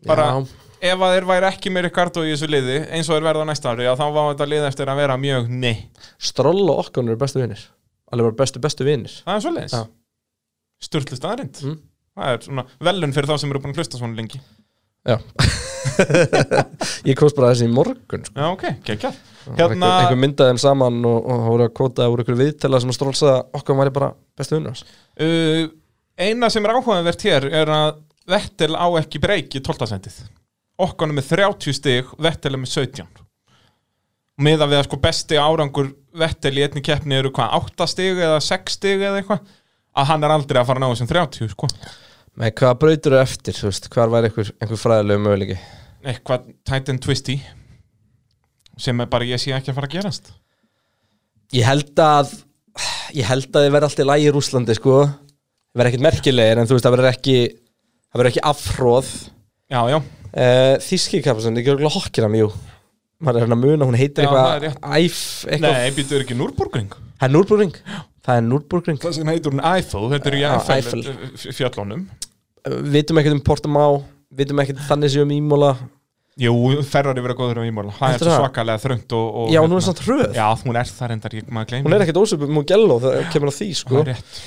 [0.05, 3.23] Bara- já, Ef að þeir væri ekki með Ricardo í þessu liði eins og þeir
[3.25, 5.87] verða næsta ári, já, þá var þetta lið eftir að vera mjög nei
[6.21, 7.63] Stroll og Okkon eru bestu vinnir
[8.13, 9.73] Alveg bara bestu, bestu vinnir Það er svoleiðis.
[9.79, 9.85] Já.
[10.85, 11.79] Sturlu staðarind Mm.
[12.15, 14.37] Það er svona velun fyrir þá sem eru búin að hlusta svona lengi.
[15.09, 15.17] Já
[17.09, 18.35] Ég komst bara þessi í morgun sko.
[18.37, 19.59] Já, ok, geggjað Hérna...
[19.61, 22.93] Hérna, einhver, myndaði þeim saman og, og það voru að kvota úr einhver viðtala sem
[22.93, 24.85] að að Okkon væri bara bestu vinnir hans
[25.21, 25.67] uh,
[26.17, 29.85] eina sem er áhugavert hér er að Vettel á ekki breyki 12.
[29.91, 30.23] sendið
[30.81, 33.21] Okkon er með 30 stig, Vettel er með 17
[34.45, 38.41] Miða við að sko besti árangur Vettel í einni keppni eru hvað, 8 stig eða
[38.43, 39.45] 6 stig eða eitthvað
[39.95, 41.69] að hann er aldrei að fara að ná þessum 30 sko.
[42.35, 45.59] Með hvaða brautur eru eftir, þú veist, hvar væri einhver, einhver fræðilegu möguleiki?
[46.05, 47.37] Eitthvað tight and twisty
[48.81, 50.33] sem er bara ég sé ekki að fara að gerast.
[51.55, 52.33] Ég held að
[53.15, 54.97] ég held að þið verði alltaf í lagi í Rúslandi sko.
[55.05, 57.37] Það verði ekkert merkilegir en þú veist það verður ekki
[58.15, 59.13] það verður ekki afhróð
[59.65, 62.51] Já, já, uh, Þíski kapasinn, ekki örgulega hokkina mjú
[63.23, 66.37] maður er hérna að muna, hún heitir Já, er eitthvað æf, eitthvað, nei, býtur ekki
[66.37, 66.95] Núrburgring?
[67.23, 67.79] Er Núrburgring
[68.25, 69.63] það er Núrburgring Það sem heitur hún?
[69.71, 70.79] Eiffel, þetta er í Eiffel.
[70.79, 71.53] Eiffel.
[71.59, 72.07] fjöllunum.
[72.95, 73.85] Vitum ekkert um Portamá
[74.35, 75.75] vitum ekkert þannig sér um Ímóla
[76.35, 76.51] Jú,
[76.83, 79.77] Ferrari verið góður á ímóla Það er svo svakalega þröngt og, og já, hún hérna-
[79.79, 80.33] er svona hröð.
[80.35, 83.51] Já, hún er það reyndar, ég maður gleymi hún er ekkert ósöpum Mugello það kemur
[83.51, 83.95] á því sko.
[83.95, 84.41] Það er rétt.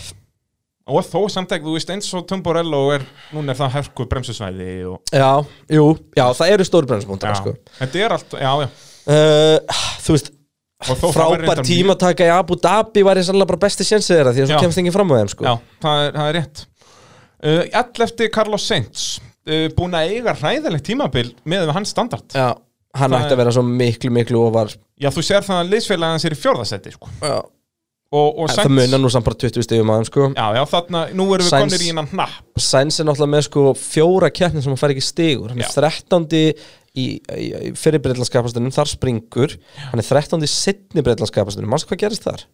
[0.88, 4.68] Og þó samt ekki, þú veist eins og Tumborello er, núna er það hörku bremsusvæði
[4.88, 5.30] og, já,
[5.78, 7.56] jú, já, það eru stóri já, sko.
[7.80, 8.68] Þetta er allt, já, já.
[9.08, 10.30] Uh, þú veist
[10.78, 14.52] Og það frábær tímataka í Abu Dhabi væri sannlega bara besti sénsið þeirra því að
[14.52, 15.46] svo kemst enginn fram á þeim sko.
[15.48, 20.36] Já, það er, það er rétt uh, All eftir Carlos Sainz uh, Búin að eiga
[20.38, 22.52] hræðilegt tímabil með hans standard Já,
[22.94, 24.70] hann Það ætti að vera svo miklu, miklu ofar
[25.02, 27.10] Já, þú sér það að liðsfélag hans er í fjórðasetti sko.
[27.26, 27.36] Já.
[27.42, 30.30] og, og Það Sainz munar nú samt bara 20 stigum aðeim sko.
[30.38, 33.66] Já, já, þarna, nú erum við Sainz- konir í hnapp Sainz er náttúrulega með sko
[33.82, 35.74] fjóra keppni sem hann fær ekki stigur hann er Já.
[36.06, 36.54] 13.
[36.99, 37.07] í,
[37.38, 39.55] í, í fyrir breytlandskapastunum, þar springur
[39.90, 40.42] hann er 13.
[40.44, 42.44] í sittni breytlandskapastunum mannstu hvað gerist þar?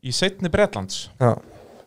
[0.00, 1.34] Í setni Bretlands Já.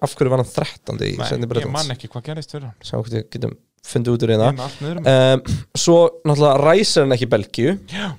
[0.04, 1.00] af hverju var hann 13.
[1.02, 1.94] í Nei, sittni ég man breytlands?
[1.96, 2.54] ekki hvað gerist
[3.00, 5.56] hvort við getum fundið út úr Ég niður um.
[5.84, 8.12] Svo náttúrulega ræsir hann ekki í Belgíu Já,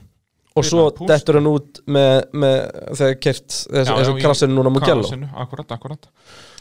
[0.55, 2.59] og svo dettur hann út með, með
[3.00, 4.72] þegar kert þess, Já, þess já, að í krassinu núna
[5.42, 6.09] Akkurat, akkurat.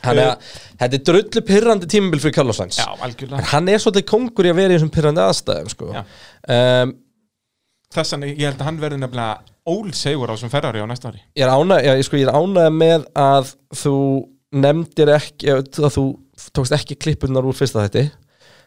[0.03, 0.47] Þannig að
[0.81, 2.81] þetta er drullu pyrrandi tímabil fyrir Carlos Sainz.
[2.81, 5.91] En hann er svolítið kongur í að vera í þessum pyrrandi aðstæðum sko.
[5.93, 6.95] Um,
[7.93, 11.21] Þess að ég held að hann verði nefnilega ólsegur á þessum Ferrari á næsta ári.
[11.37, 12.21] Ég er ánægð sko,
[12.73, 13.97] með að þú
[14.63, 16.05] nefndir ekki að þú
[16.57, 18.07] tókst ekki klippunar úr fyrsta þetta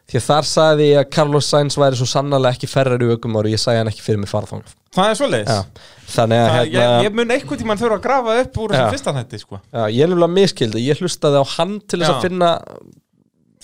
[0.06, 3.38] því að þar sagði ég að Carlos Sainz væri svo sannarlega ekki ferrar í aukum
[3.40, 5.58] ári og ég sagði hann ekki fyrir mig farþangaf Það er Já,
[6.14, 8.94] þannig að Það, hérna, ég, ég mun einhvern tímann þurfa að grafa upp úr þessum
[8.94, 9.58] fyrsta þætti sko.
[9.60, 12.52] já, ég er nefnilega miskildi, ég hlustaði á hann til þess að finna,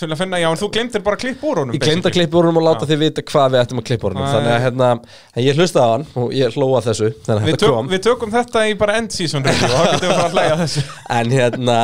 [0.03, 2.14] Til að finna, já, en þú glemtir bara að klippa úr honum ég glemd að
[2.16, 2.90] klippa úr honum og láta Já.
[2.90, 4.24] þið vita hvað við ættum að klippa úr honum.
[4.24, 4.88] Það þannig að hérna,
[5.45, 8.97] ég hlustaði á hann og ég hlóa þessu við, tök, við tökum þetta í bara
[8.99, 10.84] end season og þá getum við fara að hlæja þessu.
[11.18, 11.78] En hérna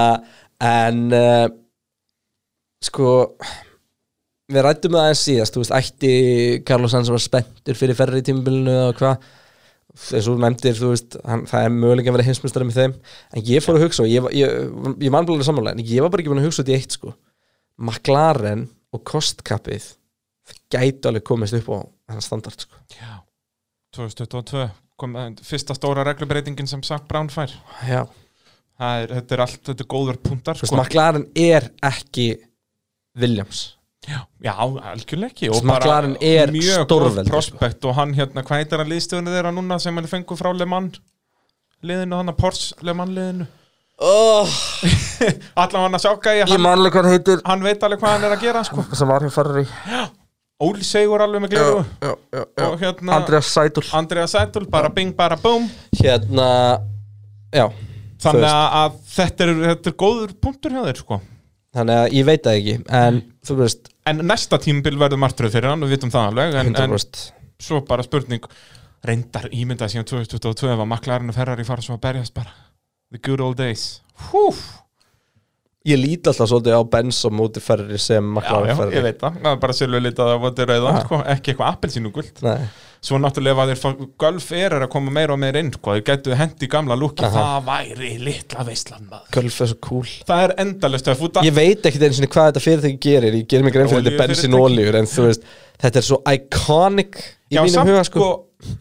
[0.72, 1.44] en uh,
[2.88, 3.12] sko
[4.48, 6.12] við rættum það aðeins síðast þú veist, ætti
[6.68, 9.26] Carlos Sainz vera spenntur fyrir ferri í tímabilinu og hvað?
[9.98, 12.92] Þú nefndir, þú veist, hann, það er mögulega að vera hinsmestari með þeim,
[13.34, 14.52] en ég fór að hugsa og ég, var- ég,
[15.08, 16.94] ég man bara samanlega en ég var bara ekki búin að hugsa út í eitt
[16.94, 17.14] sko.
[17.82, 19.88] McLaren og kostkappið
[20.48, 21.78] það gæti alveg komist upp á
[22.08, 22.78] þannig standard sko.
[22.94, 23.12] Já,
[23.96, 24.68] 2022
[24.98, 27.52] kom fyrsta stóra reglubreitingin sem Sack Brown fær.
[27.88, 28.04] Já,
[28.78, 30.76] Það er, þetta er allt, þetta er góður punktar sko.
[30.78, 32.28] McLaren er ekki
[33.18, 33.64] Williams
[34.08, 34.54] Já, já,
[34.92, 35.50] algjörlega ekki.
[35.62, 36.52] McLaren er
[36.88, 40.48] góð prospekt og hann hérna, hvað heitir hann liðstöðunni þeirra núna sem hann fengur frá
[40.56, 41.00] Le Mans?
[41.84, 43.48] Liðinu, hann að Porsche Le Mans liðinu.
[43.98, 44.46] Oh,
[45.62, 47.42] Allan hann að sjáka í hann, hann heitir.
[47.44, 48.84] hann veit alveg hvað hann er að gera sko.
[48.94, 49.64] sem var hér farri
[50.62, 51.82] Óli Sigur alveg með gleru.
[52.02, 55.66] Já, já, og hérna Andreas Sætul Andrea Sætul, bara bing, bara boom.
[55.98, 56.48] Hérna,
[57.54, 57.66] já
[58.22, 61.18] þannig að, þetta, er, þetta er góður punktur hjá þér sko.
[61.78, 65.70] Þannig að ég veit það ekki en þú veist, en næsta tímbil verður martröð fyrir
[65.72, 67.22] hann, við vitum það alveg en, en 100%
[67.68, 68.44] svo bara spurning
[69.08, 72.50] reyndar ímyndað síðan 2022 ef að McLaren og Ferrari fara svo að berjast bara.
[73.14, 74.00] The good old days.
[74.28, 74.58] Húf.
[75.88, 79.38] ég lít alltaf svolítið á Benz og móti ferri sem já, ferri ég veit það,
[79.44, 81.04] það bara sérlega litað að voti rauðan, Ja.
[81.06, 82.66] sko, ekki eitthvað appelsínu guld Nei,
[83.04, 83.88] svo náttúrulega að þeir fá
[84.24, 87.62] Gulf er að koma meira og meira inn sko, þeir getur hendi gamla lúki það
[87.68, 90.10] væri litla veistlan Gulf er svo cool.
[90.28, 93.38] Það er endalist að fúta ég veit ekkert einu sinni hvað þetta fyrirtæki gerir.
[93.38, 95.48] Ég gerir mig grein fyrir þetta bensin og oljur en þú veist,
[95.84, 98.30] þetta er svo iconic í Já, mínum huga sko, sko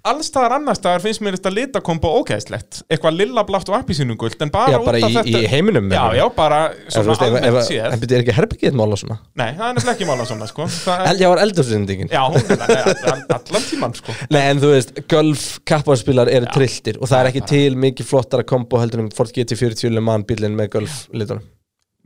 [0.09, 2.79] allstaðar annarstaðar finnst mér þetta litakombo ógeðslegt.
[2.89, 5.91] Eitthvað lilla blátt og appisínugult en bara Já, út bara af í, þetta í heiminum
[5.93, 6.59] Já, já, bara
[6.89, 7.85] svona almennt séð.
[7.93, 9.17] en byrja er ekki herbyggið mála svona?
[9.37, 10.67] Nei, það er nefnilega ekki mála svona, sko.
[10.97, 14.17] Er, Já, var eldursyndingin Já, hún er all- all- allan tíman, sko.
[14.33, 18.43] Nei, en þú veist, golf kapparspilar eru trilltir og það er ekki til mikið flottara
[18.47, 21.45] kombo heldur en Ford GT40 Le Mans bílinn með golf litunum.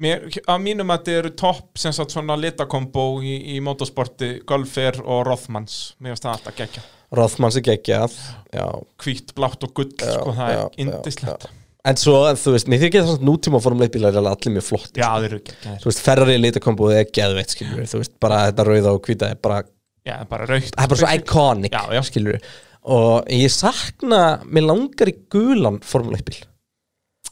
[0.02, 4.98] Mér, að mínum að þetta eru topp sem sagt svona litakombo í, í motorsporti Golfer
[5.06, 5.94] og Rothmans.
[6.02, 6.82] Mér finnst það alltaf geggja
[7.12, 8.14] Rothmans er geggjað.
[8.56, 8.68] Já,
[9.04, 11.50] Hvítt, blátt og gull, sko, það já, er já, indislegt
[11.82, 15.00] En svo, þú veist, mér þykir það svona nútíma formuleitt bílar er allir mjög flott
[15.00, 18.66] Já, þeir eru geggjaðir Þú veist, Ferrari litakomboð er geðveitt, skilur Þú veist, bara þetta
[18.68, 19.64] rauða og hvíta er bara
[20.06, 22.04] Já, bara raukt Það er bara svo iconic, Já, já.
[22.06, 22.38] skilur
[22.82, 26.40] Og ég sakna, mér langar í gulan formuleitt bíl.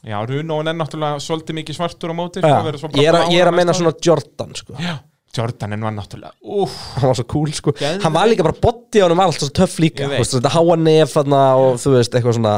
[0.06, 3.50] Já, Runóin er náttúrulega svolítið mikið svartur á móti Já, sko, ég er, að, blár
[3.50, 4.76] að meina svona Jordan, sko.
[4.80, 4.94] Já,
[5.36, 7.70] Jordanin var náttúrulega Úf, hann var svo cool sko.
[7.78, 8.02] Geðveikt.
[8.02, 11.14] hann var líka bara body á hann var alltaf svo töff líka þetta háa nef
[11.14, 12.54] þarna og þú veist eitthvað svona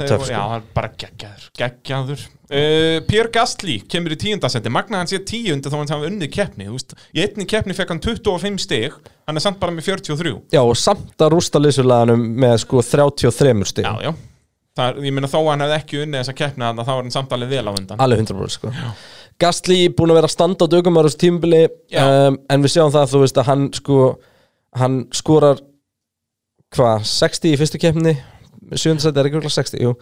[0.00, 0.32] þegar- töff, sko.
[0.32, 2.26] Já, hann er bara geggjaður, geggjaður.
[2.48, 6.64] Uh, Pierre Gasly kemur í tíundasendi Magna hann sé tíundi þá hann hafa unnið keppni
[6.70, 6.94] þú veist.
[7.12, 8.94] Í einni keppni fekk hann 25 stig
[9.28, 13.68] Hann er samt bara með 43 já og samt að rústa lýsulaganum með sko 33
[13.68, 14.14] stig Já, já.
[14.78, 17.10] Það ég meina þó að hann hefði ekki unnið þessa keppni þarna, þá var hann
[17.18, 17.98] samt alveg vel á undan.
[18.00, 18.72] Alveg 100% sko
[19.38, 22.94] Gastli búin að vera að standa á dögum á þessu tímbili um, en við sjáum
[22.94, 24.00] það þú veist að hann sko
[24.78, 25.62] hann skorar
[26.74, 28.16] hvað 60 í fyrstu keppni
[28.76, 28.98] 7.
[29.00, 29.92] sæti er ekki okkur 60 jú.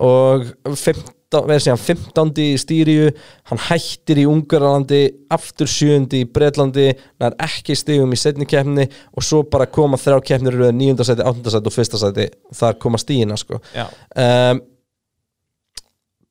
[0.00, 3.08] og 15, verður síðan 15 í stýriu,
[3.50, 5.02] hann hættir í Ungarlandi,
[5.34, 6.86] aftur 7 í Bretlandi,
[7.20, 11.04] hann er ekki stigum í setni keppni og svo bara koma þrjá keppnir í 9.
[11.04, 11.56] sæti, 8.
[11.56, 11.98] sæti og 1.
[12.04, 12.28] sæti
[12.60, 14.62] þar koma stíina sko um,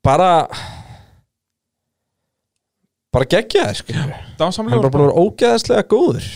[0.03, 0.31] bara
[3.13, 3.97] bara geggjaði sko.
[3.97, 6.29] hann er bara búin að vera ógeðslega góður.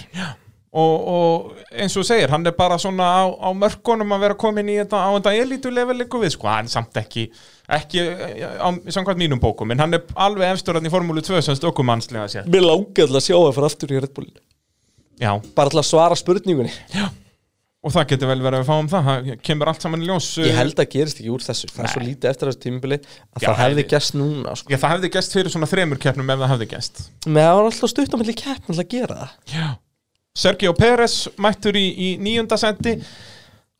[0.77, 4.67] Og, og eins og segir, hann er bara svona á, á mörkunum að vera komin
[4.69, 7.23] í þetta á þetta elítulevel ykkur við, sko, hann er samt ekki
[7.77, 11.41] ekki eh, á samkvæmt mínum bókum en hann er alveg efstur hann í Formúlu 2
[11.43, 14.29] sem stökumannslega sér mér langar til að sjá það fyrir aftur í Red Bull.
[15.17, 16.71] Já, bara að svara spurningunni
[17.87, 19.07] og það getur vel verið að við fáum það.
[19.07, 21.69] Það kemur allt saman í ljós ég held að gerist ekki úr þessu.
[21.71, 24.73] Það er svo lítið eftir þessu tímubili að Já, það hefði gæst núna sko.
[24.73, 27.69] Já, það hefði gæst fyrir svona þremur keppnum ef það hefði gæst með það var
[27.71, 29.33] alltaf stutt á milli keppn að gera það.
[29.55, 29.67] Já.
[30.37, 32.97] Sergio Pérez mættur í, í níunda sendi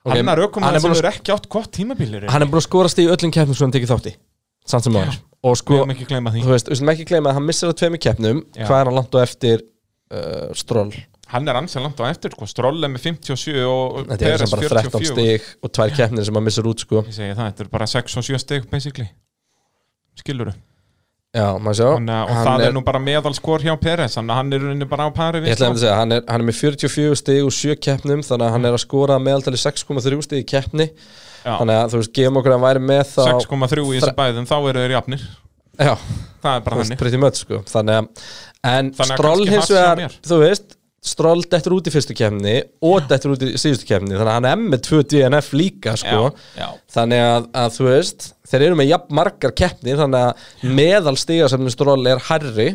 [0.08, 2.48] Ok, Annar ökum hann er sem búinn að- eru ekki átt gott tímabilir hann er
[2.48, 4.14] búin að skorast í öllum keppnum sem hann tekið þátt í
[4.68, 8.40] samt sem maður og sko, við sem ekki gleyma að hann missir að tveimur keppnum.
[8.58, 9.62] Hvað er hann langt á eftir
[10.12, 10.90] uh, stról
[11.28, 14.62] Hann er ansið langt á eftir, sko, Stroll er með 57 og þetta er bara
[14.64, 17.02] 13 44 stig og tvær keppnir sem hann missir út sko.
[17.04, 19.10] Ég segi það, þetta er bara 6 og 7 stig basically.
[20.18, 20.54] Skilur
[21.38, 21.90] já, maður sjá.
[21.98, 24.88] Þannig, að- og Hann það er, er- nú bara meðalskor hjá að hann er rauninni
[24.90, 27.52] bara á pari Ég ætla að segja, hann er, hann er með 44 stig og
[27.52, 30.90] 7 keppnum þannig að hann er að skora meðaldali 6,3 stig í keppni.
[31.48, 31.58] Já.
[31.62, 34.48] þannig að þú veist, gefum okkur að hann væri með þá 6,3 í þessu bæðum,
[34.50, 35.22] þá eru þeir jafnir.
[35.78, 35.94] Já,
[36.42, 36.98] Það er bara þú þannig.
[37.22, 37.60] much sko.
[37.70, 38.08] Þannig að,
[38.72, 40.76] en að Stroll hins vegar, þú veist
[41.08, 44.48] Stroll dettur út í fyrstu keppni og dettur út í síðustu keppni þannig að hann
[44.52, 46.26] er með 2 DNF líka sko.
[46.34, 46.68] Já, já.
[46.98, 51.48] þannig að, að þú veist þeir eru með jafn margar keppni þannig að meðal stiga
[51.54, 52.68] sem Stroll er herri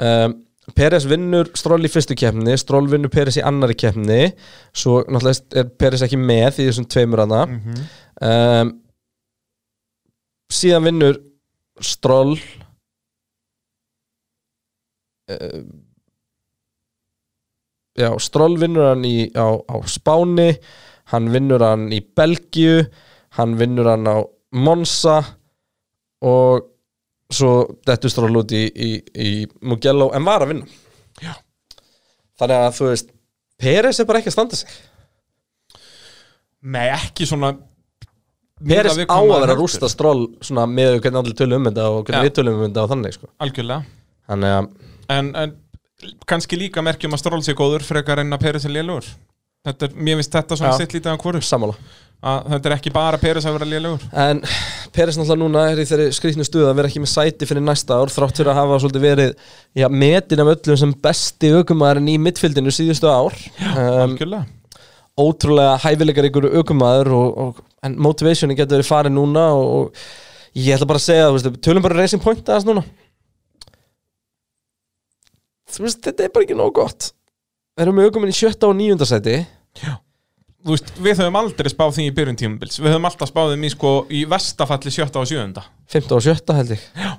[0.00, 0.34] um,
[0.74, 4.32] Peres vinnur Stroll í fyrstu keppni Stroll vinnur Peres í annari keppni.
[4.74, 7.84] Svo náttúrulega er Peres ekki með í þessum tveimur hana Mhm.
[8.26, 8.72] um,
[10.56, 11.16] síðan vinnur
[11.84, 12.34] Stroll
[15.30, 15.62] uh,
[17.98, 20.52] já, Stroll vinnur hann í, á, á Spáni
[21.12, 22.84] hann vinnur hann í Belgíu
[23.38, 24.16] hann vinnur hann á
[24.56, 25.18] Monza
[26.24, 26.66] og
[27.32, 27.52] svo
[27.86, 29.30] dettur Stroll út í, í, í
[29.66, 30.66] Mugello en var að vinna
[31.22, 31.32] Já.
[32.38, 33.14] þannig að þú veist
[33.56, 34.76] Peres er bara ekki að standa sig
[36.66, 37.54] Nei, ekki svona
[38.56, 42.06] Peres á að vera að rústa stról svona með hvernig allir tölum um þetta og
[42.06, 42.26] hvernig Já.
[42.28, 43.28] við tölum um þetta og þannig sko.
[43.44, 43.82] Algjörlega
[44.30, 44.68] þannig að
[45.12, 45.52] en, en
[46.28, 48.74] kannski líka merkjum að Stroll sé góður frekar en að Peres er
[49.66, 50.80] þetta er, Mér finnst þetta svona Já.
[50.82, 51.40] sitt lítið á hvoru.
[51.42, 51.76] Sammála.
[52.26, 54.38] Að þetta er ekki bara Peres að vera lélugur en
[54.96, 57.98] Peres náttúrulega núna er í þeirri skrýtnu stuð að vera ekki með sæti fyrir næsta
[58.00, 59.34] ár þrátt fyrir að hafa svolítið verið
[59.76, 63.36] já, metin af öllum sem besti aukumæðurinn í mittfildinu síðustu ár.
[63.74, 64.46] Um, Algjörlega.
[65.16, 67.12] Ótrúlega hæfileikar ykkur aukumæður
[67.84, 72.00] en motivationi getur verið farið núna og, og ég ætla bara að segja tölum bara
[72.00, 72.84] racing point aðeins núna
[75.76, 77.10] þú veist, þetta er bara ekki nóg gott.
[77.76, 79.36] Við erum aukuminn í sjötta og níunda sæti?
[80.66, 83.66] Þú veist, við höfum aldrei spáð því í byrjun tímubils Við höfum alltaf spáð þeim
[83.68, 85.62] í sko í vestafalli sjötta og sjöunda.
[85.92, 86.86] Fymta og sjötta held ég.
[86.96, 87.12] Já.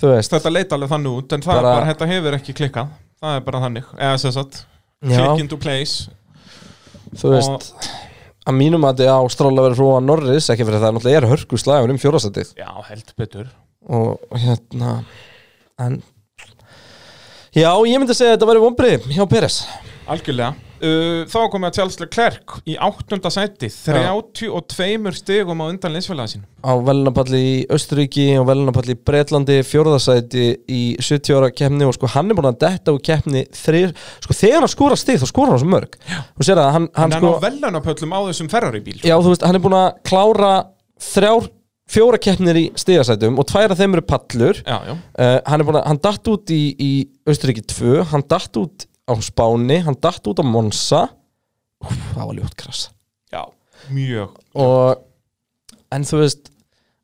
[0.00, 0.32] þú veist.
[0.32, 2.94] Þetta leit alveg þannig út En það Bara- er bara, þetta hefur ekki klikkað.
[3.20, 3.90] Það er bara þannig.
[3.98, 4.62] Eða sem sagt,
[5.02, 5.18] Já.
[5.18, 6.08] click into place.
[7.20, 7.90] Þú veist
[8.48, 11.58] að mínum að þetta á strála verið frá Norris ekki fyrir það náttúrulega er hörku
[11.60, 13.50] slagur um fjórastættið Já, held betur.
[13.90, 15.04] Og hérna
[15.78, 16.00] en
[17.54, 19.62] já, ég myndi segja að þetta væri vonbrið hjá Peres.
[20.10, 20.56] Algjörlega.
[20.80, 26.46] Uh, Þá komið að Charles Leclerc í áttunda sæti 32 stigum á undan linsfélaga sín
[26.64, 32.08] á velunapalli í Östuríki og velunapalli í Bretlandi fjórðasæti í 70 ára keppni og sko
[32.14, 33.92] hann er búin að detta úr keppni þrjir,
[34.24, 36.00] sko þegar hann skora stig þá skora hann svo mörg.
[36.40, 39.18] Og sér að hann, hann Hann er sko á velunapöllum á þessum Ferrari bíl já
[39.20, 40.54] þú veist, hann er búin að klára
[41.12, 41.52] þrjár,
[41.90, 44.94] fjóra keppnir í stigasætum og tvær af þeim eru pallur já, já.
[44.94, 46.92] uh, hann er búin að, hann datt út í, í
[47.30, 51.06] Östuríki 2, hann datt út á Spáni, hann datt út á Monsa
[51.80, 52.86] Úf, það var ljótt krass
[53.32, 53.42] já.
[53.90, 55.06] Mjög og
[55.90, 56.50] en þú veist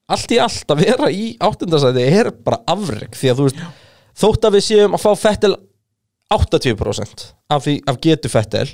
[0.07, 3.63] allt í allt að vera í áttundasæti er bara afreg því að þú veist
[4.17, 5.55] þótt að við séum að fá Fettel
[6.33, 7.25] 80%
[7.55, 8.69] af, því, af getu Fettel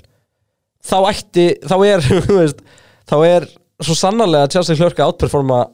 [0.82, 2.08] þá ætti, þá er
[2.40, 2.62] veist,
[3.08, 3.48] þá er
[3.82, 5.64] svo sannarlega að Chelsea hlörka átperforma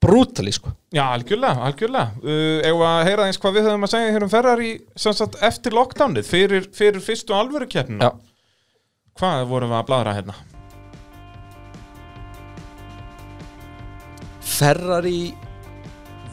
[0.00, 0.72] brútali sko.
[0.96, 2.14] Já, algjörlega, algjörlega.
[2.24, 5.36] Uh, Ef að heyra eins hvað við höfum að segja hér um Ferrari sem sagt,
[5.44, 8.14] eftir lockdownið fyrir, fyrir fyrstu alvöru keppnina Já.
[9.20, 10.36] Hvað vorum við að bladra hérna?
[14.40, 15.34] Ferrari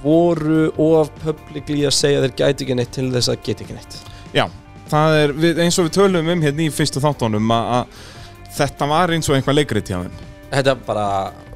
[0.04, 3.98] voru of publicly að segja þeir gæti ekki neitt til þess að geti ekki neitt.
[4.36, 4.46] Já,
[4.92, 8.90] það er við, eins og við tölum um hérna í fyrstu þáttunum að, að þetta
[8.94, 10.18] var eins og einhvað leikrið hjá þeim.
[10.54, 11.08] Þetta er bara,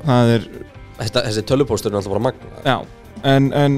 [0.01, 0.47] Það er,
[1.01, 2.77] þetta, þessi tölupóstur er alltaf bara magna já
[3.27, 3.73] En, en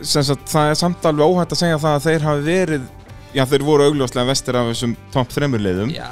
[0.00, 2.86] sagt, það er samt alveg óhætt að segja það að þeir hafi verið
[3.36, 6.06] Já, þeir voru augljóslega vestir af þessum topp þremur liðum Já,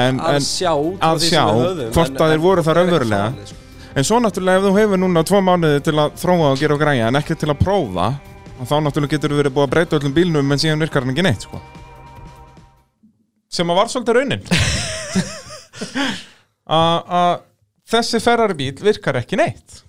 [0.00, 1.42] En- að en- sjá að sjá
[1.92, 3.46] hvort að þeir voru það er raunverulega.
[3.50, 3.58] sko.
[3.92, 6.80] En svo náttúrulega ef þú hefur núna tvo mánuði til að þróa og gera og
[6.80, 8.06] græja en ekki til að prófa
[8.62, 11.26] þá náttúrulega getur þú verið búið að breyta öllum bílnum en síðan virkar hann ekki
[11.28, 11.60] neitt sko.
[13.52, 14.42] sem að var svolítið raunin
[16.72, 17.40] að
[17.92, 19.82] þessi Ferrari bíl virkar ekki neitt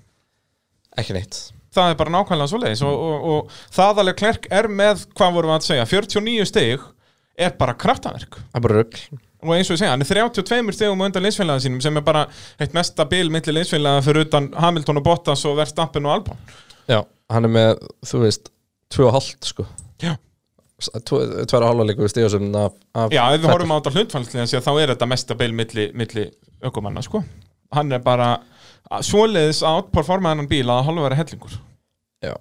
[1.02, 1.42] Ekki neitt.
[1.74, 5.54] Það er bara nákvæmlega svoleiðis og, og, og það alveg klerk er með, hvað vorum
[5.54, 6.84] við að segja 49 stig
[7.34, 8.38] er bara kraftaverk.
[8.52, 9.00] Það er bara rugg
[9.44, 12.26] og eins og ég segja, hann er 32 stegum undan linsfélaga sínum sem er bara
[12.62, 16.44] eitt mesta bil milli linsfélaga fyrir utan Hamilton og Bottas og Verstappen og Albon.
[16.90, 17.02] Já,
[17.34, 18.52] hann er með, þú veist,
[18.94, 19.68] tvö og hálft sko.
[20.04, 20.16] Já.
[20.84, 25.54] Líka við stíðasum Já, ef við horfum á þetta hlutfallslega þá er þetta mesta bil
[25.56, 26.26] milli, milli
[26.64, 27.24] ökumanna sko.
[27.74, 28.36] hann er bara
[29.06, 31.54] svoleiðis að outperforma hennan bíl að hálfa vera hellingur.
[32.24, 32.34] Já.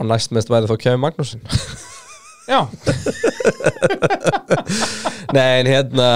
[0.00, 1.42] Og næst mest væri þá Kevin Magnúsin
[2.48, 2.60] Já,
[5.36, 6.08] Nei, en hérna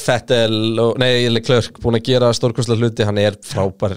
[0.00, 3.94] Fettel og, nei, Leclerc búin að gera stórkostlega hluti, hann er frábær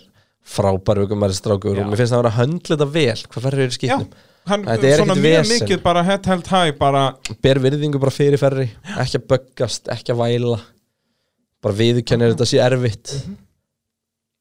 [0.51, 1.83] frábær aukumæri strákur Já.
[1.83, 3.19] og mér finnst það að vera þetta vel.
[3.31, 4.09] Hvað ferður já skipnum?
[4.49, 7.03] Hann, Þetta er svona mjög mikið bara head held high bara,
[7.45, 8.67] ber virðingu bara fyrir ferri
[9.03, 10.57] ekki að böggast, ekki að væla.
[11.61, 13.13] Bara viðurkennir þetta sé erfitt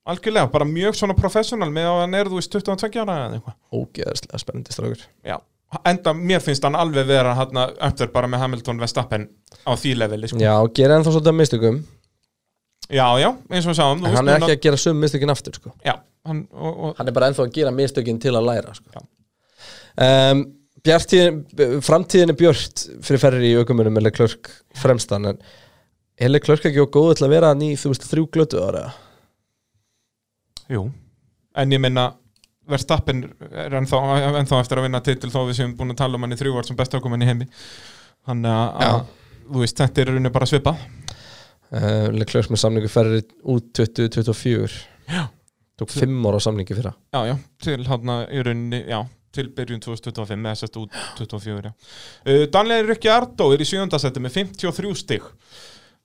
[0.08, 3.80] algjörlega, bara mjög svona professional með að hann er þú veist 22 ára eða eitthvað
[3.80, 5.36] ógeðslega spennandi strákur Já,
[5.92, 9.28] enda mér finnst hann alveg vera hann eftir bara með Hamilton Verstappen
[9.66, 10.40] á því leveli sko.
[10.42, 11.82] Já, gera ennþá svolítið að mistökum
[12.90, 15.54] Já, já, eins og við sáum en hann er ekki að gera söm mistökin aftur
[15.54, 15.70] sko.
[15.86, 19.04] Já, hann, og, og, hann er bara ennþá að gera mistökin til að læra sko.
[20.00, 20.42] Um,
[20.80, 21.42] Bjartíðin,
[21.84, 24.48] framtíðin er björt fyrir ferri í aukumunum með Leclerc
[24.80, 25.40] fremstan en
[26.16, 28.86] er Leclerc ekki og góð til að vera hann í þú veist þrjú glötu ára
[30.70, 30.84] Jú,
[31.58, 32.10] en ég minna
[32.70, 33.98] Verstappen er ennþá,
[34.38, 36.58] ennþá eftir að vinna titil þó við séum búin að tala um hann í þrjú
[36.60, 37.48] ár sem best ákomin í heimi.
[38.28, 39.00] Þannig að, að,
[39.48, 44.76] þú veist, þetta er rauninni bara svipa uh, Leclerc með samningu ferri út 2024
[45.10, 45.24] Já.
[45.80, 49.00] tók fimm ára samningi fyrir Já, já, til hann í rauninni, já,
[49.34, 51.72] til byrjun 2025 eða sérst út 24 já.
[51.72, 55.26] uh, Danlega Ricciardo er í sjöndasætti með 53 stig.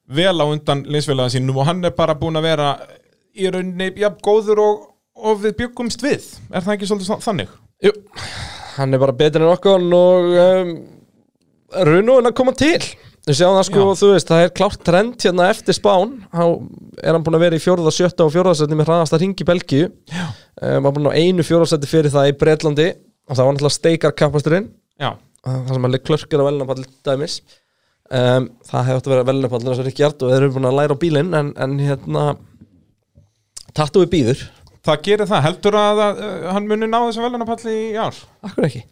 [0.06, 2.70] Vel á undan linsfélaga sínum og hann er bara búin að vera
[3.36, 4.84] í rauninni, já, góður og,
[5.16, 7.56] og við byggumst við, er það ekki svolítið þannig?
[7.84, 7.92] Jú,
[8.76, 10.72] hann er bara betur en okkur og um,
[11.86, 12.80] runúin að koma til.
[13.26, 16.12] Það sko, veist, það er klárt trend hérna eftir spán.
[16.30, 16.44] Há
[17.02, 19.88] er hann búin að vera í fjórða, sjötta og fjórðasetti með hraðasta ring í Belgíu.
[20.12, 20.26] Já.
[20.62, 22.86] um, Var búin á einu fjórðasetti fyrir það í Bretlandi
[23.26, 24.68] og það var náttúrulega steikar kappasturinn
[25.02, 27.40] Já, það sem að klörkir á velnapall dæmis.
[28.06, 30.78] Um, Það hefði átt að vera velnapall þess að Ríkjart og þeir eru búin að
[30.78, 32.24] læra á bílinn en, en hérna
[33.76, 34.42] Tattu við býður,
[34.86, 38.18] það gerir það, heldur að, að uh, hann muni ná þessum velunapalli í ár?
[38.46, 38.82] Akkur ekki.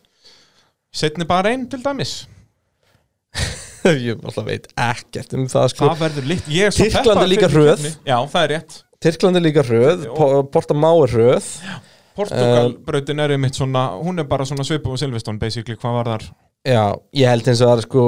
[0.95, 2.12] Setni bara einn til dæmis.
[3.85, 5.89] Ég alltaf veit ekkert um það sko.
[5.91, 7.91] Það verður lit, ég er svo Tyrkland er líka keppni.
[8.09, 8.76] Já, það er rétt.
[9.05, 9.64] Tyrkland er líka.
[10.14, 11.51] Po- Portamá er hröð
[12.14, 16.26] Portugalbrautin er einmitt svona, hún er bara svona svipum og Silveston basically, hvað var þar?
[16.64, 16.85] Já,
[17.18, 18.05] ég held eins og það er sko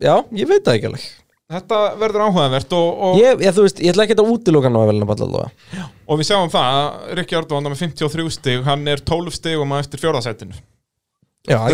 [0.00, 1.06] Já, ég veit það ekki alveg
[1.50, 4.90] þetta verður áhugavert og, og, ég, ég, veist, ég ætla ekki að útiloka ná að
[4.92, 5.86] velna bara allavega.
[6.10, 9.34] Og við sjáum það að Rikki Ardó hann er með 53 stig, hann er 12
[9.38, 10.28] stig og maður eftir það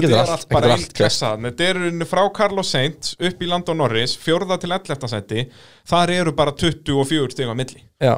[0.07, 0.97] þetta er allt, bara einn allt gerst.
[1.01, 5.09] klessa þetta er unni frá Carlos Sainz upp í Landon Norris fjórða til 11.
[5.11, 5.47] sæti.
[5.91, 7.83] Þar eru bara 24 stig á milli.
[7.99, 8.15] Já,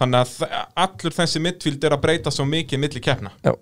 [0.00, 0.54] þannig að
[0.86, 3.34] allur þessi midfield er að breyta svo mikið milli keppna.
[3.44, 3.52] Já,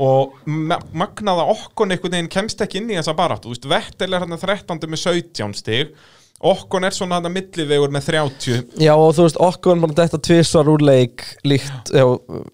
[0.00, 3.50] og ma- magnaða okkon einhvern veginn kemst ekki inn í þessa baráttu.
[3.50, 4.80] Þú veist, Vettel er hann 13.
[4.88, 5.92] með 17 stig
[6.38, 10.20] okkon er svona hann að millivegur með 30 já og þú veist, er bara þetta
[10.28, 12.04] tvisvar úr leik líkt, já,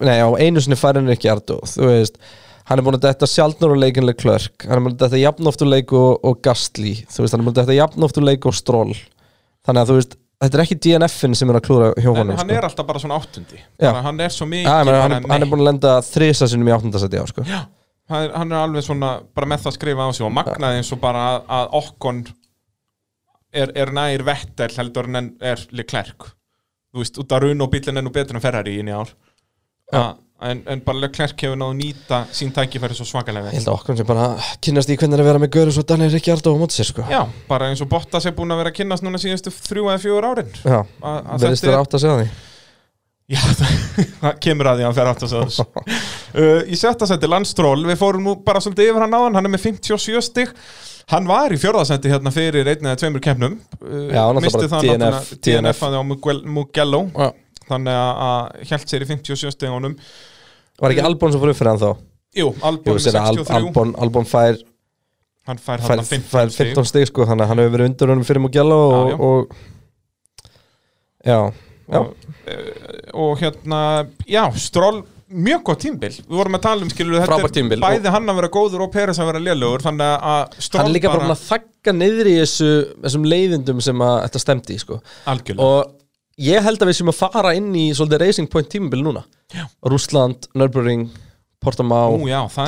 [0.01, 2.19] nei, já, einu sinni færin ekki Ardó, þú veist.
[2.65, 5.61] Hann er búin að detta sjálfnur úr leikinlega klörk hann er búin að detta jafnóft
[5.61, 8.47] úr leik og, og Gastli þú veist, hann er búin að detta jafnóft úr leik
[8.49, 8.95] og Stroll.
[9.65, 12.39] Þannig að þú veist, þetta er ekki DNF-in sem er að klúra hjá en honum
[12.39, 12.57] hann sko.
[12.57, 13.61] er alltaf bara svona áttundi.
[13.85, 16.73] Hann er svo mikið meina, hann, er, hann er búin að lenda þrisa sinum í
[16.75, 17.45] áttundasæti á sko.
[17.45, 17.61] Já,
[18.11, 20.81] hann er, hann er alveg svona bara með það að skrifa á sig og magnaði
[20.81, 22.23] eins og bara að, að okkon
[23.55, 26.29] er, er nær Vettel heldur en er Leclerc.
[26.93, 29.11] Þú veist, út af run og bílinn er nú betur en Ferrari í ár.
[29.93, 30.15] Já.
[30.41, 33.75] en, en bara Leclerc hefur náðu nýta sín tækifæri svo svakalega Ég vel held að
[33.77, 34.25] okkur sem bara
[34.65, 37.05] kynnast í hvernig er að vera með Görus og Daniel Ricciardo á móti sér sko.
[37.11, 40.01] Já, bara eins og Bottas er búin að vera að kynnast núna síðustu þrjú eða
[40.03, 40.51] fjögur árin.
[40.65, 40.81] Já,
[41.37, 42.27] verðist þér átt að segja því
[43.25, 43.39] Já,
[44.21, 48.27] það, kemur að því að hann fer þess uh, Í sjötta seti Landstról, við fórum
[48.27, 50.51] nú bara svolítið yfir hann áðan, hann er með 57 stig.
[51.09, 53.57] Hann var í fjórðasendi hérna fyrir einn eða tveimur keppnum.
[53.81, 57.27] Uh, Já, náttúrulega misti bara það DNF, DNF að á Mugello, Já.
[57.65, 59.97] þannig að, hjælt sér í 57 stigunum
[60.81, 61.91] Var ekki Albon sem fór upp fyrir hann þá?
[62.35, 64.57] Jú, Jú, Albon að Al 63 Albon, Albon fær,
[65.47, 66.73] hann fær fær, hann 15 fær stig.
[66.75, 69.61] 15 stig sko, þannig að hann hefur verið undur honum fyrir Mugello og, og
[71.25, 71.39] Já, já,
[71.89, 72.13] og,
[72.47, 72.61] uh,
[73.13, 73.81] og hérna,
[74.27, 75.03] já, Stroll
[75.35, 78.35] mjög gott tímbil, við vorum að tala um skilur þetta tímabil og- bæði hann að
[78.39, 81.43] vera góður og Peres að vera lélugur þannig að Stroll hann er líka bara að
[81.49, 82.71] þakka niður í þessu,
[83.03, 84.99] þessum leiðindum sem að þetta stemdi sko.
[85.57, 85.91] og
[86.37, 89.23] ég held að við sem að fara inn í svolítið Racing Point tímabil núna
[89.53, 89.65] Já.
[89.85, 91.09] Rússland, Nürburgring,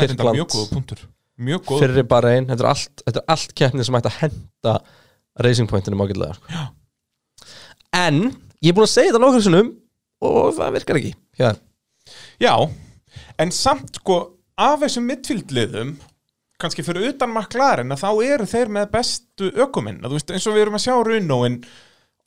[0.02, 0.38] er enda Tyrkland.
[0.38, 0.98] mjög góð punktur
[1.38, 4.20] Mjög góð fyrri bara einn, þetta er allt, þetta er allt keppnið sem ætti að
[4.24, 4.80] henda
[5.46, 6.68] Racing Pointinu mákillega sko.
[7.94, 9.72] en ég er búin að segja þetta nokkur sinnum
[10.28, 11.14] og það virkar ekki.
[11.40, 11.50] Já,
[12.40, 12.54] Já,
[13.44, 14.16] en samt sko
[14.58, 15.98] af þessum midfieldliðum
[16.58, 20.00] kannski fyrir utan McLaren að þá eru þeir með bestu ökuminn.
[20.02, 21.60] Þú veist, eins og við erum að sjá Runóin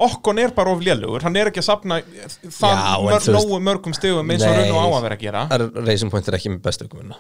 [0.01, 3.33] Okkon er bara of lélugur, hann er ekki að sapna það Já, en mör, þú
[3.35, 4.55] veist- nógu mörgum stigum eins og.
[4.57, 5.43] Runó á að vera að gera.
[5.53, 7.19] er Racing Point er ekki með bestu ökumuna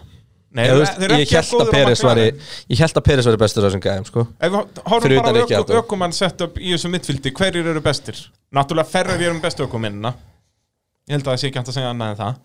[0.50, 3.82] Nei, ég, veist, ég held að að var ég held að Peres var bestur þessum
[3.84, 4.24] gæðum sko.
[4.42, 4.56] Við
[5.04, 8.18] Fyrir bara á öku, ökumann sett upp í þessu midfieldi, hverjir eru bestir?
[8.50, 10.10] Náttúrulega Ferrari eru með bestu ökuminnina
[11.06, 12.40] Ég held að það sé ekki hægt að segja annað en það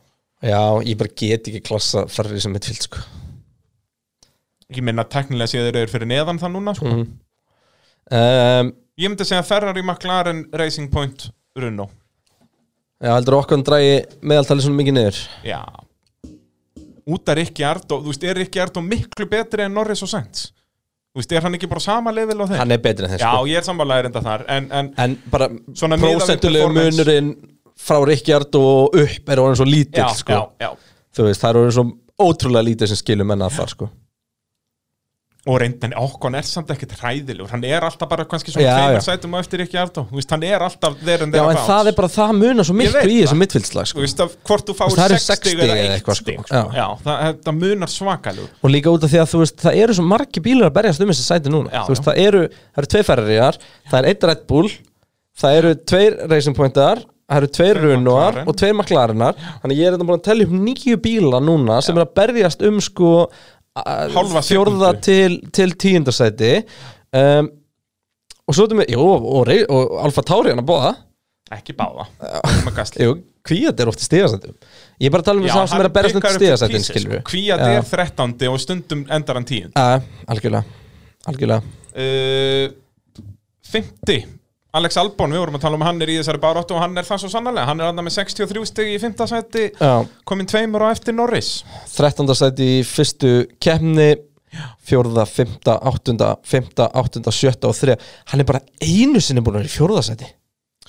[0.45, 3.01] já, ég bara get ekki klassa ferri sem midfield sko.
[4.75, 6.91] Ég minna teknilega séð þeir eru fyrir neðan það núna sko.
[6.91, 7.07] mm.
[8.19, 11.89] um, Ég myndi segja Ferrari, McLaren, Racing Point, Runó
[13.01, 15.59] já, heldur okkur hann drægi meðaltali svona mikið niður Já
[17.05, 20.47] Út af Rikki Ardó, þú veist, er Rikki Ardó miklu betri en Norris og Sainz
[21.15, 22.57] Þú veist, er hann ekki bara sama level á þeim?
[22.59, 23.45] hann er betri en þeir Já, sko.
[23.47, 25.49] ég er sammálaðir enda þar En, en en bara
[26.65, 26.97] performance.
[26.97, 27.29] munurinn
[27.75, 30.33] frá Ricciardo og upp er orðin svo lítill já, sko.
[30.33, 30.71] já, já
[31.15, 31.85] þú veist, það er orðin svo
[32.25, 33.89] ótrúlega lítið sem skilur menna að það sko.
[35.45, 38.85] Og reyndin, okkon er samt ekkert hræðilegur Hann er alltaf bara kannski svona Já, já.
[38.87, 41.89] tveimur sætum á eftir Rikki Ardó Þú veist, hann er alltaf en já, en það
[41.91, 43.27] er bara það munar svo miklu í það.
[43.27, 44.01] þessu midfieldslag Þú sko.
[44.07, 46.19] veist, að hvort þú fáir Það eru 6 sex stig stig eða eða 1 eitthvað,
[46.23, 46.47] stig sko.
[46.49, 46.55] sko.
[46.57, 46.65] Já.
[46.81, 49.97] Já, það, það munar svakalugur og líka út af því að þú veist, það eru
[49.99, 52.09] svo margi bílar að berjast um þessi sæti núna Já, þú veist, já.
[52.09, 53.59] það eru, það eru tvei ferriðar
[53.91, 54.71] það er einn Red Bull
[55.45, 58.43] það eru tveir Racing Pointar það eru tveir McLaren.
[58.45, 61.97] og tveir McLarenar þannig ég er þetta búin að tellja upp nýju bíla núna sem
[61.97, 63.09] er að berjast um sko
[63.75, 66.51] fjórða til, til tíundarsæti
[67.15, 67.49] um,
[68.45, 70.93] og svo erum við, jú, og, Rey- og Alfa Tauri hann að bóða
[71.53, 72.07] Ekki báða.
[73.45, 75.95] Kvíat er oft í stigasætum ég er bara að tala um það sem er að
[75.97, 78.33] berjast stigasætin skilur við Kvíat er 13.
[78.49, 79.99] og stundum endar hann 10 Uh,
[80.31, 80.63] algjörlega,
[81.29, 81.61] algjörlega.
[81.93, 82.73] Uh,
[83.75, 84.25] 50
[84.75, 87.07] Alex Albon, við vorum að tala um hann er í þessari baróttu og hann er
[87.07, 89.25] það svo sannarlega, hann er annað með 63 stig í 5.
[89.31, 89.91] sæti, Já,
[90.27, 91.51] komin tveimur á eftir Norris
[91.93, 92.27] 13.
[92.35, 93.31] sæti í fyrstu
[93.63, 94.09] keppni
[94.87, 97.99] fjórða, fymta, áttunda fymta, áttunda, sjötta og þriða
[98.31, 100.27] hann er bara einu sinni búin að vera í fjórða sæti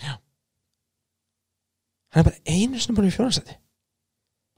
[0.02, 0.16] Já.
[2.14, 3.58] hann er bara einu sinni búin að vera í fjórða sæti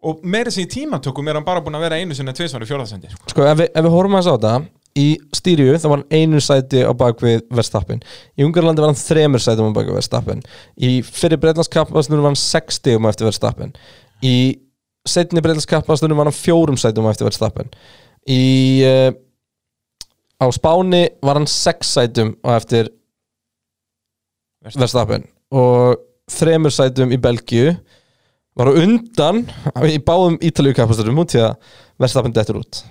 [0.09, 2.69] og meiri sem í tímatökum er hann bara búin að vera einu sinni tvisvar í
[2.69, 3.33] fjórðasendi sko.
[3.33, 4.53] sko, ef við, ef við horfum að þetta
[4.99, 8.01] í stýrju þá var hann einu sæti á bakvið Verstappen.
[8.39, 10.43] Í Ungarlandi var hann þremur sætum á bakvið Verstappen.
[10.75, 13.75] Í fyrir breytlandskappastunum var hann sex stigum á eftir Verstappen.
[14.25, 14.37] Í
[15.09, 17.71] setni breytlandskappastunum var hann fjórum sætum á eftir Verstappen.
[18.29, 18.43] Í
[18.89, 19.11] uh,
[20.43, 22.91] á Spáni var hann sex sætum á eftir
[24.75, 25.29] Verstappen.
[25.55, 25.97] Og
[26.29, 27.77] þremur sætum í Belgíu
[28.59, 29.45] var á undan
[29.87, 31.57] í báðum Ítalíu kappasturum út því að
[32.03, 32.83] Verstappen dettur út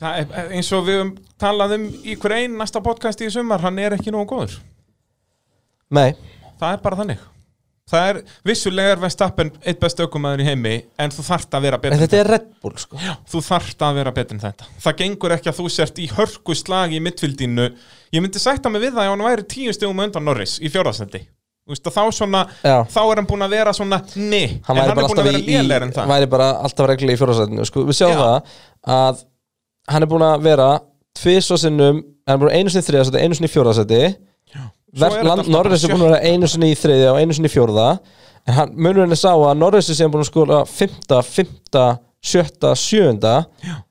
[0.00, 3.60] Það er eins og við höfum talað um í hver einn næsta podcast í sumar,
[3.64, 4.60] hann er ekki nógu góður.
[5.90, 6.14] Nei,
[6.60, 7.20] Það er bara þannig.
[7.90, 11.78] Það er, vissulega er Verstappen eitt best aukumæður í heimi, en þú þarft að vera
[11.82, 12.98] betur en þetta er Red Bull sko.
[13.00, 13.14] þetta.
[13.32, 14.68] Þú þarft að vera betur en þetta.
[14.84, 17.66] Það gengur ekki að þú sért í hörku slag í mittfildinu.
[18.14, 20.70] Ég myndi sætta mig við það ef hann væri tíu stegum undan Norris í
[21.90, 22.76] að þá svona, Já.
[22.94, 25.88] þá er hann búin að vera svona, hann en hann er búin að vera lélegur
[25.88, 26.08] en það.
[26.14, 27.84] væri bara alltaf regli í fjórðarsætinu sko.
[27.90, 28.22] við sjáum Já.
[28.22, 28.54] það
[29.00, 29.20] að
[29.88, 30.70] hann er búin að vera
[31.16, 33.54] tvís og sinnum, hann er búin einu sinni í þriðarsæti einu sinni í
[35.30, 37.88] alltaf Norris er búin að vera einu sinni í þriðja og einu sinni í fjórða.
[38.48, 41.84] En hann, munurinn er sá að Norris er síðan búin að skóla fymta, fymta,
[42.24, 43.34] sjötta, sjöunda.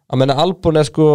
[0.10, 1.10] Að menna Albon er sko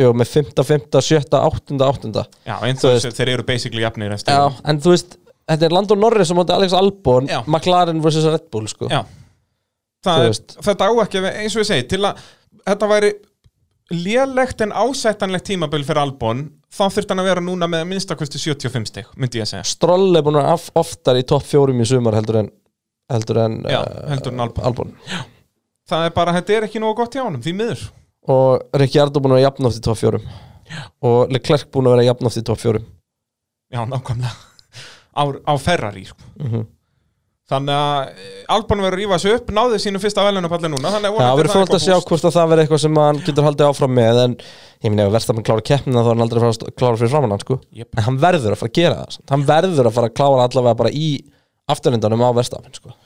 [0.00, 2.24] jú, með fymta, fymta, sjötta, áttunda, áttunda.
[2.46, 5.18] Já, eins Þú veist- þeir, eru basically jafnir en Já, en þú veist,
[5.50, 7.42] þetta er Landon Norris á móti Alex Albon, Já.
[7.46, 8.24] McLaren vs.
[8.24, 8.88] Red Bull sko.
[8.88, 9.04] Já.
[10.04, 10.24] Það
[10.60, 12.18] þetta á ekki, eins og ég segi, til að
[12.64, 13.12] þetta væri
[13.90, 18.88] lélegt en ásættanlegt tímabil fyrir Albon, þá þurft hann að vera núna með minnstakosti 75
[18.88, 19.64] stig, myndi ég að segja.
[19.74, 22.50] Stroll er búin að oftar í topp fjórum í sumar heldur en
[23.12, 24.64] heldur en, Já, eh, heldur en Albon.
[24.64, 24.94] Albon.
[25.88, 27.84] Það er bara, þetta er ekki nógu gott hjá honum, því miður.
[28.26, 30.22] og Ricciardo búin að vera jafn oft í topp fjórum
[31.04, 32.86] og Leclerc búin að vera jafn oft í topp fjórum
[33.74, 34.32] Já, nákvæmlega.
[35.14, 36.18] Á, á Ferrari, sko.
[36.40, 36.66] Mhm.
[37.44, 41.10] Þannig að eh, Albon verður að rífa sig upp, náði sínu fyrsta velunapalli núna, þannig
[41.12, 43.92] að það frólt að sjá hvort að það verði eitthvað sem hann getur haldið áfram
[43.98, 46.78] með en ég minna ef Verstappen klára keppnina þá er hann aldrei að fara að
[46.80, 47.58] klára fyrir framann hann sko.
[47.76, 47.90] Jep.
[47.92, 50.80] en hann verður að fara að gera það hann verður að fara að klára allavega
[50.80, 51.10] bara í
[51.74, 52.96] afturlindunum á Verstappen sko.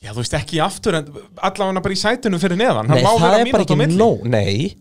[0.00, 2.88] Já, þú veist ekki í aftur, en allavega bara í sætinu fyrir neðan.
[2.88, 4.72] Nei, það er bara ekki nóg Nei.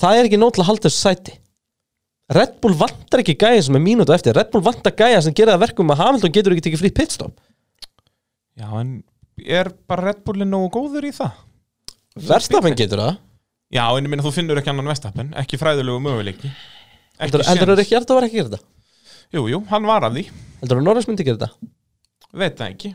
[0.00, 1.38] Það er ekki nóg til að halda þessu sæti
[2.30, 4.36] Red Bull vantar ekki gæja sem er mínútu eftir.
[4.36, 7.34] Red Bull vantar gæja sem gera það verkum að Hamilton getur ekki tekið frí pitstop.
[8.56, 9.00] Já, en
[9.42, 11.34] er bara Red Bullin nógu góður í það?
[12.28, 13.18] Verstappen getur það.
[13.72, 16.50] Já, en ég minna þú finnur ekki annan Vestapen, ekki fræðilegu möguleiki.
[17.20, 17.62] Heldur séns.
[17.80, 18.66] ekki að það var ekki að gera þetta?
[19.32, 20.24] Jú, jú, hann var að því,
[20.60, 21.70] Heldur að Norris myndi gera þetta?
[22.36, 22.90] Veit það ekki.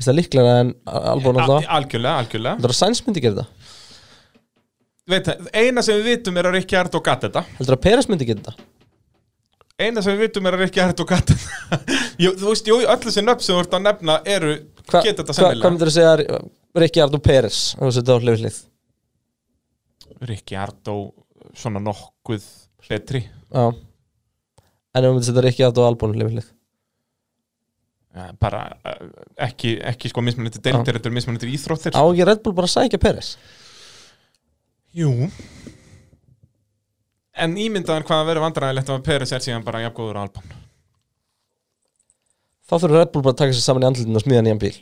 [0.00, 2.56] Vist það líklega en Albon Al alltaf Algjörlega, algjörlega.
[2.56, 3.68] Heldur að Sainz myndi gera þetta?
[5.12, 7.44] Veit það, Eina sem við vitum er að Rikki Ardó gatt þetta.
[7.58, 8.71] Heldur að Peres myndi gera þetta
[9.82, 11.78] Eina sem við vitum er að Rikki gatt þetta
[12.24, 14.52] jú, Þú veist, jú, öll þessi nöfn sem þú ert að nefna eru,
[14.86, 15.72] Hva- geta þetta hva- Hvað sennilega.
[15.74, 16.40] myndir að segja
[16.82, 18.58] Rikki Ardó Peres Það var þetta á hlifið hlið
[20.32, 20.96] Rikki Ardó,
[21.58, 22.44] svona nokkuð
[22.88, 23.24] betri.
[23.50, 23.64] Já.
[24.92, 26.50] En ef þú myndir setja Rikki Ardó Albon hlifið hlið
[28.12, 29.04] Ja, bara eh,
[29.48, 31.94] ekki, ekki sko mismunandi deildir, þetta er mismunandi íþróttir.
[31.96, 33.30] Á ekki Red Bull bara að sækja Peres?
[34.92, 35.08] Jú
[37.32, 40.50] En ímyndaðan hvað að vera vandræðilegt að Peres er síðan bara jafngóður á Alban
[42.68, 44.74] Þá þurfur Red Bull bara að taka sér saman í andlutinu og smíða nýjan bíl.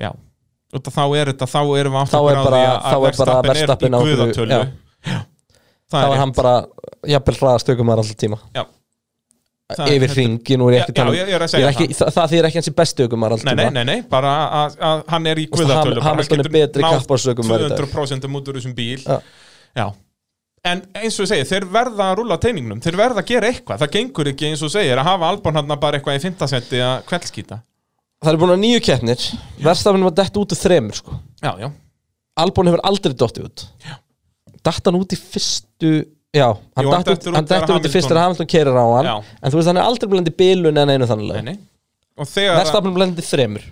[0.00, 0.08] Já.
[0.74, 4.06] Af þá er þetta, þá erum við þá að er bara Verstappen Verstappen á er
[4.08, 4.56] í guðatölu.
[4.58, 5.18] já.
[5.94, 6.54] Það þá er hann bara
[7.12, 8.38] jafnvel hraðast tökum maður alltaf tíma.
[8.56, 8.64] Já.
[9.74, 11.52] Yfir heldur- hringi, nú er ég Já, ekki að tala um- já, ég er að
[11.70, 12.74] ekki, það, það þýr ekki hans í
[13.38, 14.32] alltaf Nei, nei, nei, nei, bara
[14.64, 17.86] að, að hann er í guðatölu Hamilton er betri dag.
[17.88, 19.00] 200% út úr þessum bíl.
[19.06, 19.20] Já.
[19.74, 19.86] Já
[20.64, 22.80] En eins og ég segi, þeir verða að rúlla teiningnum.
[22.80, 25.74] Þeir verða að gera eitthvað, það gengur ekki eins og segir að hafa Albon hann
[25.76, 27.60] bara eitthvað í fintasetti að kveldskýta
[28.24, 29.24] það er búin að nýju keppnir.
[29.64, 31.18] Verstafinn var dett út úr þremur sko.
[31.44, 31.68] Já, já,
[32.40, 33.64] Albon hefur aldrei dottið út.
[34.64, 35.90] Datt hann út í fyrstu
[36.34, 36.46] já,
[36.78, 39.10] hann datt út, út dettur út í fyrst Hamilton- þegar Hamilton keirir á hann.
[39.10, 39.16] Já.
[39.42, 41.58] en þú veist hann er aldrei blendi bilun en einu þannig nei, nei.
[42.16, 43.68] Og þegar verstafinn blendi þremur.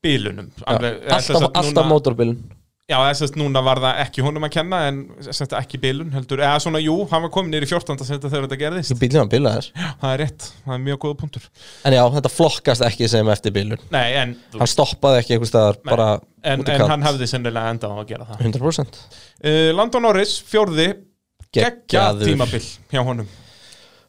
[0.00, 0.48] Bílunum.
[0.56, 2.38] Já, alltaf, alltaf, alltaf mótorbilun
[2.90, 6.08] Já, þess að núna var það ekki honum að kenna en þess að ekki bílun
[6.14, 6.40] heldur.
[6.42, 8.00] Eða svona, jú, hann var komin í 14.
[8.08, 8.94] seti þegar þetta gerðist.
[8.98, 9.68] Bílun var bilaður
[10.00, 11.44] Það er rétt, það er mjög góða punktur.
[11.86, 13.84] En já, þetta flokkast ekki sem eftir bilun.
[13.94, 16.94] Nei, en, hann stoppaði ekki einhvers staðar bara en, út í en kant.
[16.96, 18.42] hann hefði sennilega endað á að gera það.
[18.48, 20.88] 100% uh, Landon Norris, fjórði
[21.54, 23.30] geggja tímabil hjá honum.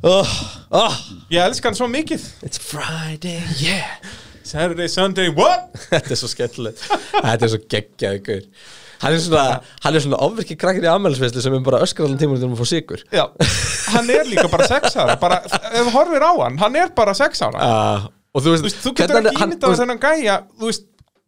[0.02, 0.34] Oh,
[0.74, 0.99] oh,
[1.30, 2.26] Ég elska hann svo mikið.
[2.41, 4.02] It's Friday, yeah
[4.52, 5.72] Saturday, Sunday, what?
[5.91, 6.86] Þetta er svo skemmtilegt.
[7.15, 8.48] Þetta er svo geggjaði gaur.
[9.02, 9.44] Hann er svona,
[9.82, 12.60] hann er svona ofvirkir krakkir í afmælisveislu sem er bara öskar allan tíma til að
[12.60, 13.23] fá sigur Já,
[13.95, 15.15] hann er líka bara sex ára.
[15.23, 15.40] Bara,
[15.73, 17.64] ef horfir á hann, hann er bara sex ára.
[17.65, 20.86] Uh, Og þú veist, Þú veist, þú getur ekki ímyndað þennan gæja Þú veist,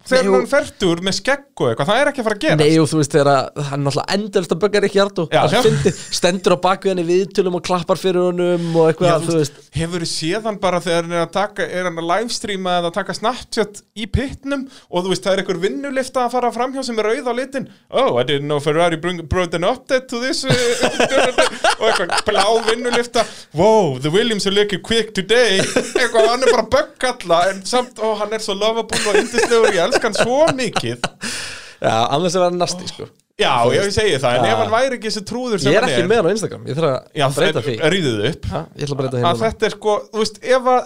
[0.09, 2.79] þegar og- fertur með skegg og eitthvað, það er ekki að fara að gera Nei
[2.81, 6.91] og þú veist þegar að hann náttúrulega endalist að böggar ekki hjartu stendur á bakvið
[6.93, 9.59] hann í viðtölum og klappar fyrir honum og eitthvað, Já, þú veist.
[9.77, 12.97] hefur séð hann bara þegar hann er að taka er hann að livestreama eða að
[12.97, 16.99] taka Snapchat í pitnum og þú veist það er einhver vinnulifta að fara framhjá sem
[16.99, 17.69] er auð á litin?
[17.93, 20.51] Oh I didn't know Ferrari brought an update to this uh,
[21.79, 23.23] og eitthvað blá vinnulifta.
[23.53, 25.59] Wow the Williams are looking quick today.
[25.61, 26.67] Eitthvað hann er bara
[30.01, 31.09] er svo mikið.
[31.83, 33.09] Já, annars er hann nasti sko.
[33.41, 34.51] Já ég segi það en Já.
[34.53, 36.65] ef hann væri ekki þessi trúður sem Ég er hann ekki með hann á Instagram,
[36.69, 37.73] ég þarf já, að breyta því.
[37.93, 38.43] ríðuð upp.
[38.45, 39.41] Já, Ég ætla að breyta því að núna.
[39.47, 40.83] þetta er sko, þú veist, ef að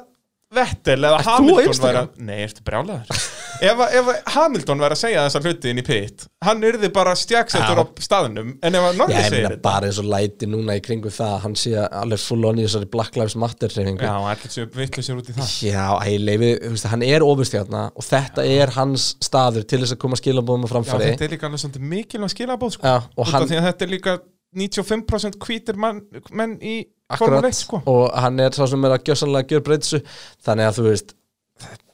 [0.58, 3.26] Vettel eða Hamilton væri að, nei, ertu brjálaður
[3.64, 7.80] ef, ef Hamilton væri að segja þessar hluti inn í pit, hann yrði bara stjaksettur
[7.80, 7.84] Já.
[7.84, 10.78] á staðnum, en ef að Norris ég segir meina þetta bara eins og læti núna
[10.78, 14.08] í kringum það að hann sé alveg full on í þessari Black Lives Matter reyfingu
[14.08, 17.84] já, allir séu vitlega út í það Já, æ, leifi, þú veist, hann er ofurstjarna
[17.94, 21.36] og þetta er hans staður til þess að koma skilabóðum á já, framfæri þetta er
[21.36, 22.88] líka alveg svona mikilvæg skilabóð sko.
[22.88, 24.18] Já, og út hann, af því að þetta er líka
[24.58, 26.78] 95% hvítir menn, menn í
[27.16, 27.80] Formule 1 sko.
[27.88, 30.00] og hann er sá sem er að gjössanlega gjör breytsu
[30.44, 31.14] þannig að þú veist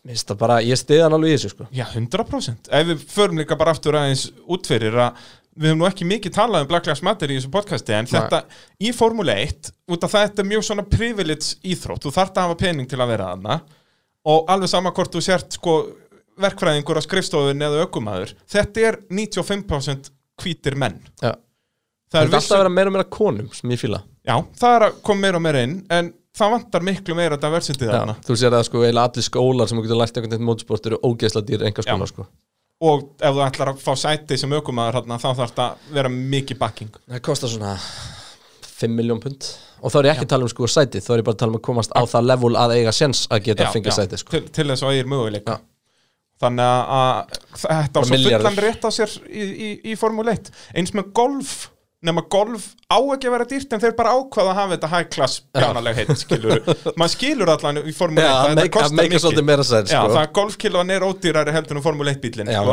[0.04, 1.70] minnst það bara, ég stiði hann alveg í þessu sko.
[1.72, 5.24] Já, 100% ef við förum líka bara aftur aðeins út fyrir að
[5.54, 8.14] við höfum nú ekki mikið talað um Black Lives Matter í þessu podcasti en Nei.
[8.16, 8.40] þetta
[8.82, 12.04] í Formule 1 út af þetta er mjög svona privilege íþrótt.
[12.04, 13.60] Þú þarft að hafa pening til að vera þarna.
[14.34, 15.76] Og alveg sama hvort þú sért sko
[16.42, 20.10] verkfræðingur á skrifstofun eða ökumæður þetta er 95%
[20.42, 20.98] hvítir menn.
[21.22, 21.36] Já.
[22.10, 24.02] það Það er er alltaf að vera meira og meira konum sem ég fíla.
[24.26, 27.86] Já, það er að koma meira og meira inn en það vantar miklu meira diversity
[27.90, 28.16] þarna.
[28.26, 31.44] Þú sér að sko allir skólar sem þú getur lært einhvern veginn mótsport eru ógeðsla
[31.46, 31.94] dýr Já.
[31.94, 32.26] konar sko.
[32.84, 34.52] Og ef þú ætlar að fá sæti sem
[34.98, 36.98] þarna, þá þarf þetta að vera mikið backing.
[37.14, 37.76] Það kostar svona
[38.74, 39.52] 5 miljón pund.
[39.84, 41.44] Og þá er ég ekki að tala um sko sæti þá er ég bara að
[41.44, 44.20] tala um að komast á það level að eiga sjens að geta að fengja sæti
[44.20, 44.34] sko.
[44.34, 45.60] Til, til þess að eigir möguleika.
[45.60, 45.70] Já.
[46.44, 46.66] þannig
[46.98, 51.12] að- þetta á svo fullan rétt á sér í, í, í Formule 1 eins með
[51.16, 51.70] golf
[52.04, 55.08] nema golf á ekki að vera dýrt en þeir bara ákvaða að hafa þetta high
[55.14, 56.62] class bjánaleg heit skilur
[57.00, 59.16] maður skilur allan í Formule 1 Já, að að þetta meika kostar mikið.
[59.94, 60.14] sko.
[60.18, 62.70] það golfkilvan er ódýrari heldur en Formule 1 bílinn Já, sko.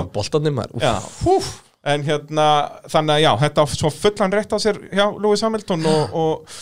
[1.81, 2.47] En hérna,
[2.93, 6.59] þannig að já, þetta svo fullan rétt á sér hjá Lewis Hamilton og, og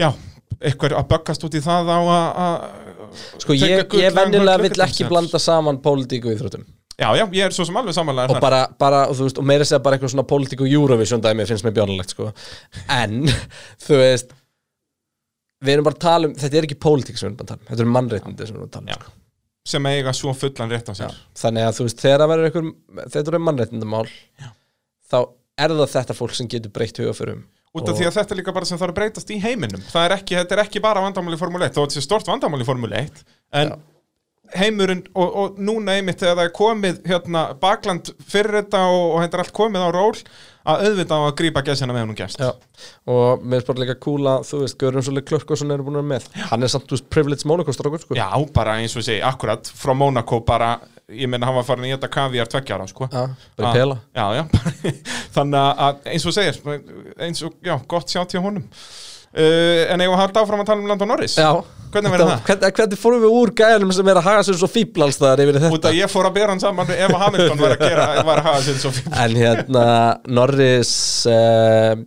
[0.00, 0.08] já,
[0.58, 2.56] eitthvað að böggast út í það á að
[3.42, 4.02] Sko ég, ég gull
[4.64, 6.66] vill ekki blanda saman pólitík og íþróttum
[7.00, 9.64] Já, já, ég er svo sem alveg samanlega og bara, bara og veist, og meira
[9.64, 12.28] segja bara eitthvað svona pólitík og Eurovision dæmi finnst mér björnulegt sko.
[12.92, 13.22] En,
[13.86, 14.34] þú veist
[15.64, 17.52] við erum bara að tala um, þetta er ekki pólitík sem við erum bara að
[17.54, 18.98] tala um, þetta er mannréttindi sem við erum að tala um Já.
[19.00, 19.14] sko.
[19.72, 21.16] sem eiga svo fullan rétt á sér.
[21.40, 24.04] Þannig að þú veist, þegar það verður einhver þetta eru mannréttindamál
[25.10, 25.18] þá
[25.60, 28.54] er það þetta fólk sem getur breytt hugaförum út af því að þetta er líka
[28.54, 29.82] bara sem þarf að breytast í heiminum.
[29.94, 32.58] Er ekki, þetta er ekki bara vandamál í Formule 1 þó þetta sé stort vandamál
[32.64, 33.20] í Formule 1
[33.60, 33.76] en
[34.58, 39.26] heimurinn og, og núna einmitt þegar það er komið hérna bakland fyrir þetta og, og
[39.26, 40.14] er allt komið á ról
[40.70, 42.50] að auðvitað á að grípa gæsina með hún gæst Já,
[43.08, 46.10] og mér er bara líka að þú veist, Görun Soli Klörkosson er búin að vera
[46.12, 46.28] með.
[46.50, 48.16] Hann er samt, veist, privilege Monaco strákur sko.
[48.18, 50.74] Já, bara eins og segi, akkurat frá Monaco bara,
[51.08, 53.08] ég menna hann var farin í þetta kaviar tveggjára, sko.
[53.08, 53.24] Já,
[53.56, 54.00] bara pela.
[54.16, 54.44] Já, já,
[55.36, 56.60] þannig að eins og segir,
[57.16, 58.68] eins og, já, gott sjá til honum
[59.34, 61.36] uh, En eigum að halda áfram að tala um Landon Norris?
[61.40, 61.50] Já,
[61.90, 62.42] Hvernig verður það?
[62.46, 65.42] Hvernig, hvernig fórum við úr gæðanum sem er að haga sér svo fíbl alls það
[65.44, 65.90] yfir í Út þetta?
[65.90, 68.46] að ég fór að bera hann saman ef að Hamilton var að gera, var að
[68.46, 69.84] hafa sér svo fínt En hérna,
[70.38, 70.92] Norris
[71.26, 72.04] uh,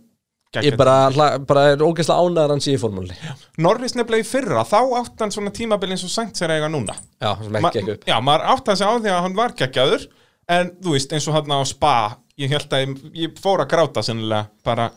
[0.64, 0.96] ég bara,
[1.44, 3.34] bara er ógeðslega ánæður hans í formúli Já,
[3.66, 6.96] Norris nefnilega í fyrra, þá átt hann svona tímabil eins og er að eiga núna.
[7.20, 8.08] Sem Ma- ekki ekki upp.
[8.08, 10.08] Já, maður átt hann sig á því að hann var geggjaður
[10.54, 11.94] En þú veist, eins og hann á spa
[12.40, 14.88] Ég held að ég, ég fór að gráta sennilega bara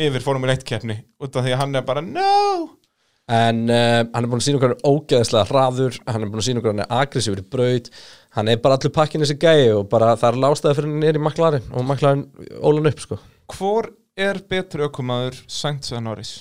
[0.00, 2.76] yfir Formule 1 keppni út af því að hann er bara, no!
[3.26, 6.60] En uh, hann er búin að sína okkur ógeðslega hraður Hann er búin að sína
[6.60, 7.88] okkur hann er aggressífur í braut
[8.36, 11.18] Hann er bara allur pakkin þessi gæi Og bara það er lástæði fyrir hann er
[11.18, 12.22] í maklarinn Og maklarinn
[12.62, 13.18] ólan upp sko.
[13.50, 16.32] Hvor er betri ökumaður Sainz eða Norris?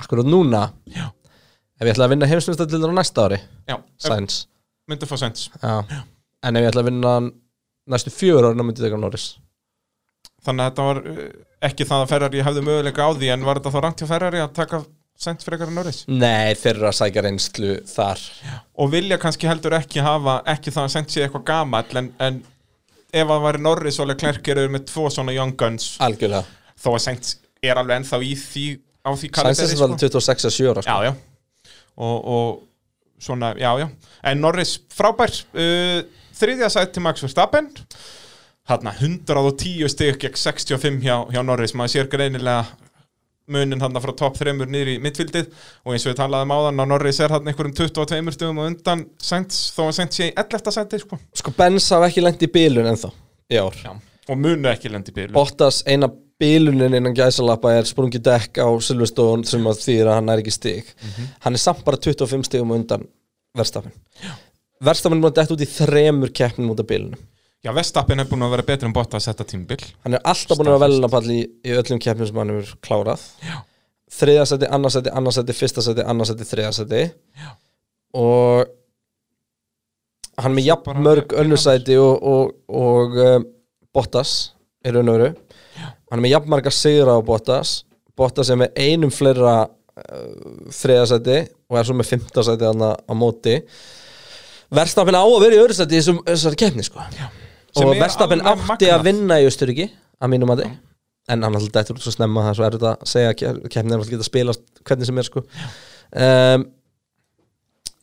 [0.00, 0.70] Akkurat núna?
[0.88, 1.10] Já.
[1.76, 3.42] Ef ég ætla að vinna heimsmyndstallir á næsta ári?
[3.68, 4.40] Já, Sainz.
[4.88, 5.50] myndi fá Sainz.
[5.60, 6.00] Já.
[6.44, 7.30] En ef ég ætla að vinna hann
[7.90, 9.28] næstu fjögur ári Þá myndi taka Norris.
[10.44, 11.24] Þannig að þetta var uh,
[11.68, 14.42] ekki það að Ferrari hefði möguleika á því en var þetta þá rangt hjá Ferrari
[14.44, 14.84] að taka
[15.24, 16.00] Sainz frekar en Norris?
[16.10, 18.22] Nei, þeir eru að sækja reynslu þar.
[18.82, 22.40] Og vilja kannski heldur ekki hafa ekki það að Sainz sé eitthvað gamall en, en
[23.14, 26.42] ef að væri Norris og Leclerc eru með tvo svona young guns Algjörlega.
[26.82, 28.66] þó að Sainz er alveg ennþá í því
[29.06, 30.98] á því Sainz kaliberi, er svolítið 26 að 7 ára sko.
[30.98, 31.70] Já, já.
[31.94, 33.88] Og, og svona, já, já.
[34.26, 35.32] En Norris frábær.
[35.54, 36.02] Uh,
[36.34, 37.68] Þriðja sæti Max Verstappen.
[38.64, 41.74] Þarna 110 stig gegn 65 hjá, hjá Norris.
[41.76, 42.64] Maður sér greinilega
[43.52, 45.50] munin hann frá topp þremur niður í mittfildið
[45.84, 49.66] og eins og við talaðum á Norris er hann einhverjum 22 stugum og undan Sainz.
[49.76, 50.72] Þó að Sainz sé í 11.
[50.78, 51.20] seti sko.
[51.36, 53.12] Sko Benz hafa ekki lent í bílun ennþá
[53.52, 53.76] í ár.
[53.84, 53.92] Já.
[54.32, 56.08] og munu ekki lendi bílu Bottas eina
[56.40, 60.54] bílunin innan gæsalappa er sprungi dekk á Silverstone sem að þýðir að hann er ekki
[60.56, 60.88] stig.
[61.44, 63.04] Hann er samt bara 25 stigum á undan
[63.54, 63.92] Verstafin
[64.84, 67.22] Verstafin er búin að detta út í þremur keppnum út af bílunum
[67.64, 70.68] Já, Vestappen er búin að vera betri en Bottas þetta tímbil hann er alltaf búin
[70.68, 73.22] að vera velunapall í, í öllum keppnum sem hann hefur klárað.
[73.40, 73.54] Já.
[74.12, 77.00] þriða seti, annars seti, annars seti, fyrsta seti annars seti, þriða seti
[77.40, 77.54] Já.
[78.20, 78.74] og
[80.44, 83.48] hann með jafn mörg önnusæti og, og, og um,
[83.94, 84.36] Bottas
[84.84, 85.32] er veru.
[85.78, 87.78] Hann er með jafn marga sigra á Bottas.
[88.18, 92.90] Bottas er með einum fleira uh, þriða seti og er svo með fymta seti hann
[92.92, 93.62] á móti
[94.78, 97.04] Verstafinn á að vera í öðru seti í þessari keppni sko.
[97.74, 99.04] Sem og er Verstafinn alveg átti að magnað.
[99.08, 99.88] vinna í Östuríki
[100.22, 100.74] að mínum að þið
[101.34, 103.94] en hann alltaf dættur út svo snemma það er svo erfitt að segja að keppnin
[103.94, 105.42] er alltaf geta spilast hvernig sem er sko.
[106.14, 106.66] Um,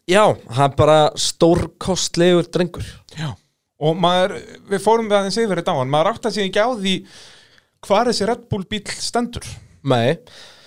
[0.10, 0.23] Já,
[0.57, 2.88] hann er bara stórkostlegur drengur.
[3.15, 3.30] Já.
[3.81, 4.34] og maður,
[4.69, 6.91] við fórum við aðeins yfir þetta á hann, maður átt að sé ekki á því
[7.88, 9.45] hvað þessi Red Bull bíl stendur.
[9.89, 10.18] Nei,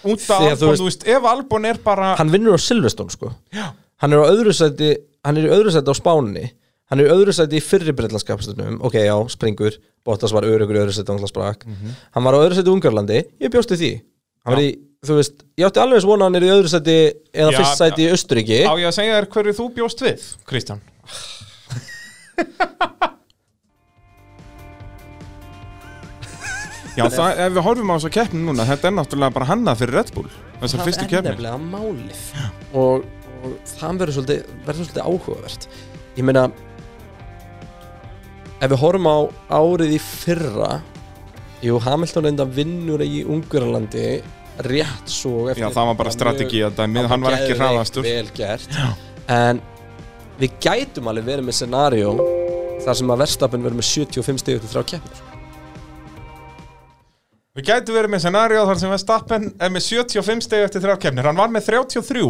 [0.03, 2.57] út Því af að þú Albon, veist- þú veist, ef Albon er bara hann vinnur
[2.57, 3.31] á Silverstone sko.
[3.55, 3.69] Já.
[4.03, 4.89] Hann er á öðru sæti
[5.25, 6.45] hann er í öðru sæti á Spáni.
[6.93, 9.75] Hann er í öðru sæti í fyrri breytlandskapstunum ok, já, springur,
[10.05, 11.61] Bottas var örugur í öðru sæti á sprak,
[12.13, 13.19] hann var á öðru sæti í Ungarlandi.
[13.41, 13.93] Ég bjóst við því.
[14.45, 14.69] Hann var í,
[15.09, 16.97] þú veist, ég átti alveg eins vona að hann er í öðru sæti
[17.33, 20.21] eða Já, fyrst sæti í Östuríki á ég að segja þér hverju þú bjóst við,
[20.45, 20.85] Kristján?
[26.95, 29.81] Já, það, ef við horfum á þess að keppni núna, þetta er náttúrulega bara hannað
[29.81, 30.31] fyrir Red Bull,
[30.61, 31.27] þessar fyrstu það
[33.45, 35.69] og, það verður svolítið, verður svolítið áhugavert.
[36.15, 36.47] Ég meina
[38.63, 39.19] ef við horfum á
[39.59, 40.71] árið í fyrra
[41.65, 44.23] jú, Hamilton enda vinnur í Ungurlandi
[44.65, 48.07] rétt svo Já, það var bara strategi að dæmið, hann var ekki hraðastur.
[48.07, 48.81] vel gert.
[49.29, 49.61] En
[50.39, 52.17] við gætum alveg verið með scenario
[52.85, 55.23] þar sem að Verstapin verður með 75 stig eftir þrjá keppnir.
[57.55, 61.29] Við gætu verið með scenaríu þar sem Verstappen er með 75 steg eftir þrjá keppnir,
[61.29, 62.25] hann var með 33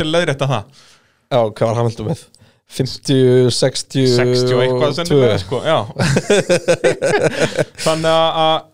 [0.00, 0.84] til að leiðrétta það?
[1.30, 2.26] Já, hvað var Hamilton með?
[2.70, 5.78] 50, 60 60 og eitthvað sennilega sko, já.
[7.84, 8.66] Þannig að-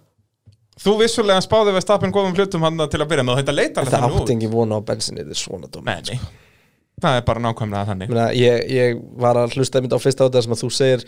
[0.84, 4.18] þú vissulega spáði Verstappen góðum hlutum hann til að byrja með þetta leitar Það þannig
[4.20, 6.34] átti engin vona á bensinni Þetta er svona dómið Nei, nei.
[6.96, 8.12] Það er bara nákvæmlega þannig.
[8.40, 11.02] Ég, ég var að hlusta einmitt á fyrsta átta sem að þú segir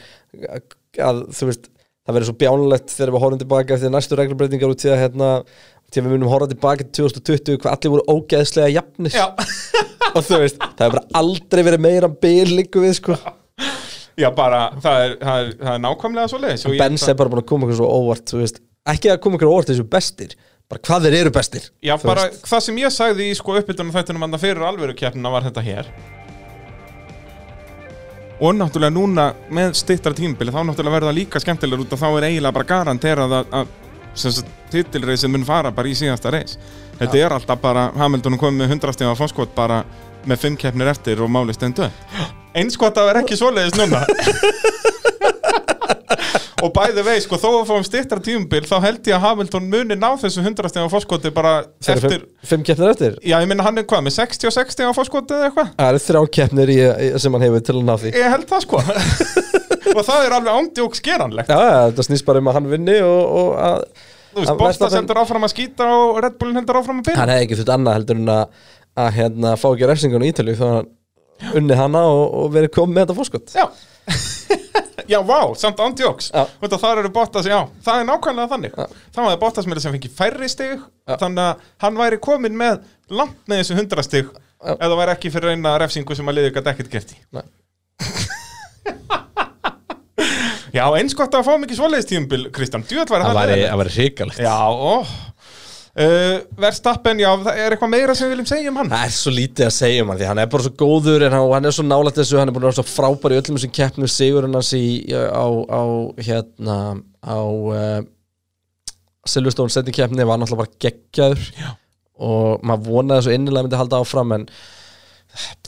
[0.44, 1.68] að, að þú veist,
[2.08, 5.26] það verður svo bjánulegt þegar við horfum tilbaka eftir næstu reglubreitingar út í að hérna,
[5.92, 9.12] til að við munum horfa tilbaka til 2020 hvað allir voru ógeðslega jafnir.
[9.12, 9.26] Já,
[10.16, 13.18] og þú veist, það hefur bara aldrei verið meira bil líku við sko.
[14.18, 17.44] Já bara, það er, það er, það er nákvæmlega svo leiðis Benz er bara búin
[17.44, 20.32] að koma okkur svo óvart veist, ekki að koma okkur óvart þessu bestir.
[20.68, 22.42] Bara hvað þeir eru bestir Já, bara veist.
[22.50, 25.92] það sem ég sagði í sko uppbytunum þættunum að fyrir alvöru keppnina var þetta hér
[28.38, 32.08] Og náttúrulega núna með stittra tímabili þá náttúrulega verður það líka skemmtilegur út að þá
[32.10, 33.72] er eiginlega bara garanterað að, að
[34.70, 36.58] titilreisið mun fara bara í síðasta reis.
[36.98, 39.82] Þetta er alltaf bara, Hamilton komið með 100 stíma fórskot bara
[40.26, 41.88] með 5 keppnir eftir og máli stendu
[42.58, 44.02] Eins gott að vera ekki svoleiðis núna
[46.64, 49.96] Og bæði vei, sko, þó að fáum stittra tímabil þá held ég að Hamilton muni
[49.98, 51.52] ná þessu 100 stíma fórskoti bara
[51.84, 53.14] Þeir eftir fimm, fimm keppnir eftir?
[53.22, 55.70] Já, ég minna hann er hvað, með 60 og 60 á fórskoti eða eitthvað?
[55.78, 56.74] það eru þrjá keppnir
[57.22, 58.12] sem hann hefur til að ná því.
[58.18, 58.82] Ég held það sko.
[59.96, 61.48] Og það er alveg ándjóks geranlegt.
[61.48, 63.78] Já, já, þetta snýst bara um að hann vinni og, og að
[64.28, 67.20] Þú veist, Bottas heldur áfram að skýta og Red Bullin heldur áfram að byrja.
[67.22, 68.66] Hann hefði ekki þurft annað heldur en að,
[69.00, 70.90] að hérna, fá ekki refsingun í Ítalíu þá hann
[71.58, 73.54] unni hana og, og verið komið með þetta fórskott
[75.06, 76.42] Já vá, samt ándjóks Já.
[76.62, 78.86] Þetta þar eru Bottas, já, það er nákvæmlega þannig Já.
[79.14, 81.14] Það var Bottas með þess að fengi færri stig Já.
[81.22, 81.54] Þannig að
[81.84, 82.80] hann væri komin með
[83.20, 84.74] langt með þessu 100 stig Já.
[84.74, 87.20] Ef það væri ekki fyrir eina refsingu sem að liði gæti ekkert gert í.
[90.78, 93.24] Já, eins gott að fá mikið svoleiðis tíumbil, Kristján Djöð væri
[93.64, 95.00] það væri hrikalegt Já, ó
[96.04, 99.16] uh, Verstappen, já, það er eitthvað meira sem við viljum segja um hann Það er
[99.16, 101.70] svo lítið að segja um hann því hann er bara svo góður en hann, hann
[101.70, 104.12] er svo nálægt þessu hann er búin að vera svo frábær í öllum þessum keppnum
[104.12, 105.82] sigurinn hans í, á, á
[106.28, 106.78] hérna
[107.24, 108.00] á uh,
[109.28, 111.70] Silverstone setting keppni var náttúrulega bara geggjaður Já.
[112.24, 114.46] og maður vonaði svo innilega myndi halda áfram en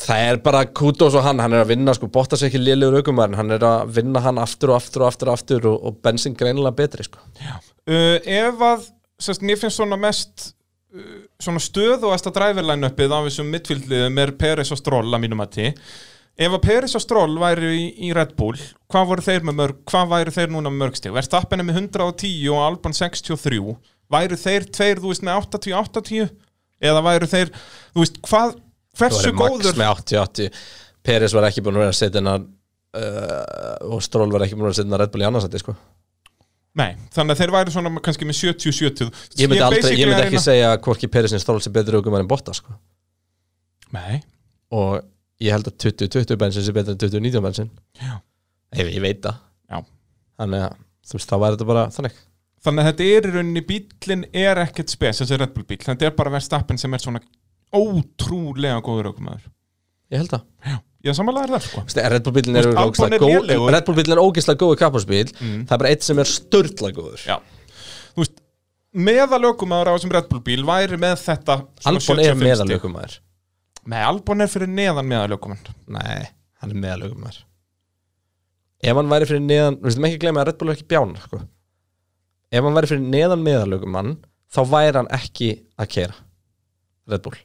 [0.01, 3.02] það er bara kudos og hann hann er að vinna sko, Bottas er ekki lélegur
[3.02, 6.01] aukumærin hann er að vinna hann aftur og aftur og aftur og aftur og, og
[6.05, 7.20] bensin greinilega betri sko.
[7.44, 8.89] uh, Ef að,
[9.21, 10.51] sérst, mér finnst svona mest
[10.97, 15.53] uh, svona stöðuasta driverline uppið á þessum midfieldliðum er Peres og Stroll að mínum að
[15.59, 15.69] ti
[16.41, 18.57] Ef að Peres og Stroll væri í, í Red Bull
[18.91, 21.13] hvað voru þeir með mörg, hvað væri þeir núna með mörgstig?
[21.13, 23.59] Verstappen er með 110 og Alban 63
[24.11, 26.31] væru þeir tveir, þú veist, með 80-80
[26.91, 27.53] eða væru þeir,
[27.93, 28.57] þú veist, hvað
[28.97, 30.63] hversu góður með 80-80
[31.07, 34.71] Peres var ekki búin að vera að setja hennar uh, og Stról var ekki búin
[34.71, 35.77] að setja hennar Red Bull í annarsætti sko.
[36.79, 39.09] Nei, þannig að þeir væru svona kannski með 70-70
[39.41, 40.83] ég myndi, aldrei, ég myndi ekki eina- segja að
[41.35, 42.77] en Stról sé betur aukum en Botta sko.
[43.97, 44.21] Nei,
[44.71, 45.01] og
[45.43, 48.21] ég held að 20-20 bensin sé betur en 20-19 bensin Já.
[48.79, 49.41] ég, ég veit það.
[49.71, 49.81] Já.
[50.39, 50.77] þannig að
[51.11, 52.21] þú veist, þá væri þetta bara þannig.
[52.61, 56.07] Þannig að þetta er í rauninni bílinn er ekkert spes, þessi Red Bull bíl þetta
[56.07, 57.23] er bara verðstappin sem er svona
[57.75, 59.47] ótrúlega góður aukumæður
[60.11, 60.45] ég held það.
[60.67, 61.85] Já, ég samanlega er það sko.
[62.11, 62.69] Red Bull bílinn er,
[64.21, 65.65] ógeðslega góð- er kapparsbíl Mm.
[65.67, 67.23] það er bara eitt sem er störtla góður.
[67.25, 67.39] Já,
[68.15, 68.41] þú veist
[68.93, 71.57] meðal aukumæður á þessum Red Bull bíl væri með þetta
[71.87, 72.81] Albon er 75 meðal stig.
[72.81, 73.19] aukumæður
[73.87, 76.29] Nei, Albon er fyrir neðan meðal aukumæður nei,
[76.61, 77.39] hann er meðal aukumæður
[78.83, 81.15] ef hann væri fyrir neðan við veistum ekki glemja að Red Bull er ekki bján
[81.23, 81.41] sko.
[82.53, 84.17] ef hann væri fyrir neðan meðal aukumann
[84.53, 86.15] þá væri hann ekki að kera
[87.09, 87.39] Red Bull.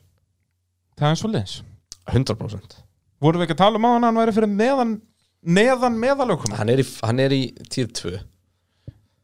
[0.98, 1.61] Það er svo leins
[2.10, 2.76] 100%
[3.23, 4.95] Vorum við ekki að tala um á hann að hann væri fyrir neðan
[5.45, 8.13] neðan meðal aukumæður hann er í, hann er í tíð 2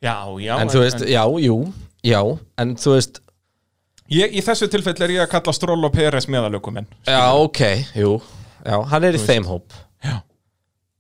[0.02, 1.58] Já, já en þú veist, já, jú,
[2.06, 2.20] já
[2.62, 3.22] en þú veist,
[4.10, 7.64] ég, Í þessu tilfelli er ég að kalla Stroll og Peres meðal aukumæn já, ok,
[7.98, 8.18] jú
[8.66, 9.78] já, hann er í þeim hóp.
[10.02, 10.20] Já.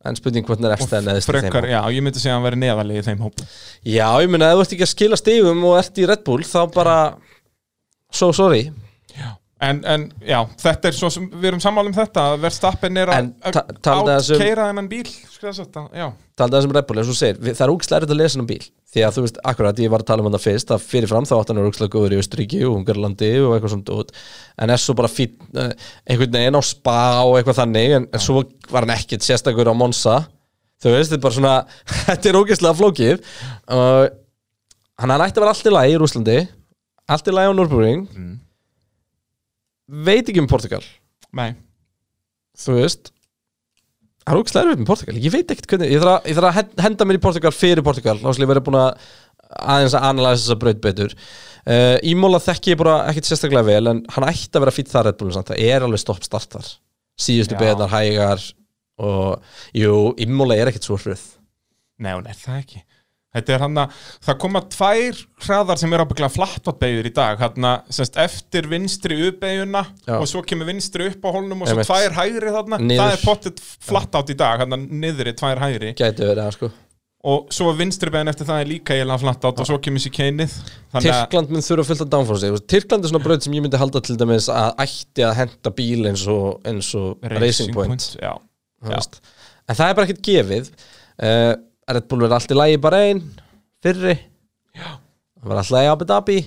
[0.05, 1.69] en spurning hvernig er eftir en eða í þeim hóp.
[1.69, 3.43] já, ég myndi segja að hann væri neðalegi í þeim hóp.
[3.85, 6.45] Já, ég meina, ef þú ert ekki að skila stigum og ert í Red Bull,
[6.45, 6.95] þá bara
[8.11, 8.69] so sorry
[9.61, 13.11] En, en já, þetta er svo sem við erum sammála um þetta að Verstappen er
[13.13, 15.51] að ta- talandi að þessum- keira þennan bíl sko
[16.41, 18.39] talað þessum Red Bull, eins og þú segir, við, það er úkslega erfitt að lesa
[18.41, 18.63] um bíl.
[18.91, 21.33] Því að þú veist, akkurat, ég var að tala um þetta fyrst að fyrirfram þá
[21.37, 24.09] átt hann er úkslega góður í Östuríki og Ungarlandi og eitthvað svona út
[24.65, 25.69] en er svo bara fín, uh,
[26.09, 26.97] einhvern veginn á spa
[27.29, 28.41] og eitthvað þannig, en, en svo
[28.73, 30.17] var hann ekkit sérstakur á Monza.
[30.81, 31.53] Þú veist, þetta er bara svona,
[32.09, 33.21] þetta er ógeðslega flókið.
[33.69, 34.09] Og
[35.05, 36.39] hann hann ætti að vera allt í lagi í Rúslandi
[37.11, 38.39] allt í lagi á Nürburgring Mm.
[39.91, 40.83] Veit ekki um Portugal.
[41.35, 41.51] Nei.
[42.59, 43.11] Þú veist
[44.21, 45.17] það er ógæslega erfitt með Portugal.
[45.17, 47.51] Ég veit ekkert hvernig, ég þarf að, ég þarf að hen- henda mér í Portugal
[47.55, 49.07] fyrir Portugal, þá slið verið búin að
[49.51, 51.15] aðeins að analæsa þessa braut betur.
[51.61, 55.11] Uh, Ímóla þekki ég bara ekkert sérstaklega vel en hann ætti að vera fýtt þar
[55.11, 56.69] það er alveg stopp start þar.
[57.21, 58.45] Síðustu beðnar hægar
[59.01, 59.41] og
[59.77, 61.21] jú, Ímóla er ekkert svo hröð.
[62.01, 62.81] Nei, hún er það ekki
[63.31, 63.95] Þetta er hann að,
[64.27, 67.39] það koma tvær hraðar sem er ábygglega flattbáttbeigður í dag.
[67.39, 70.17] Hann semst eftir vinstri uppbeiguna Já.
[70.17, 72.81] og svo kemur vinstri upp á hólnum og svo tvær hægri þarna.
[72.83, 72.99] Niður.
[73.05, 75.93] það er pottet flatt átt í dag hann að niðri tvær hægri.
[75.95, 76.71] Verið sko.
[77.31, 80.13] Og svo vinstri beigðin eftir það er líka eiginlega flatt átt og svo kemur sér
[80.15, 80.55] keinið
[80.89, 84.01] að, Tyrkland mun þurfa fullt að downforce Tyrkland er svona braut sem ég myndi halda
[84.01, 88.07] til dæmis að ætti að henda bíl eins og, eins og Racing Point.
[88.17, 88.33] já,
[88.81, 88.95] þú Já.
[88.95, 89.21] veist.
[89.69, 90.71] en það er bara ekkert gefið.
[91.21, 91.53] Uh,
[91.89, 93.21] Red Bull verður allt í lagi bara einn
[93.83, 94.15] fyrri.
[94.77, 94.89] Já.
[95.41, 96.39] það var alltaf í Abu Dhabi.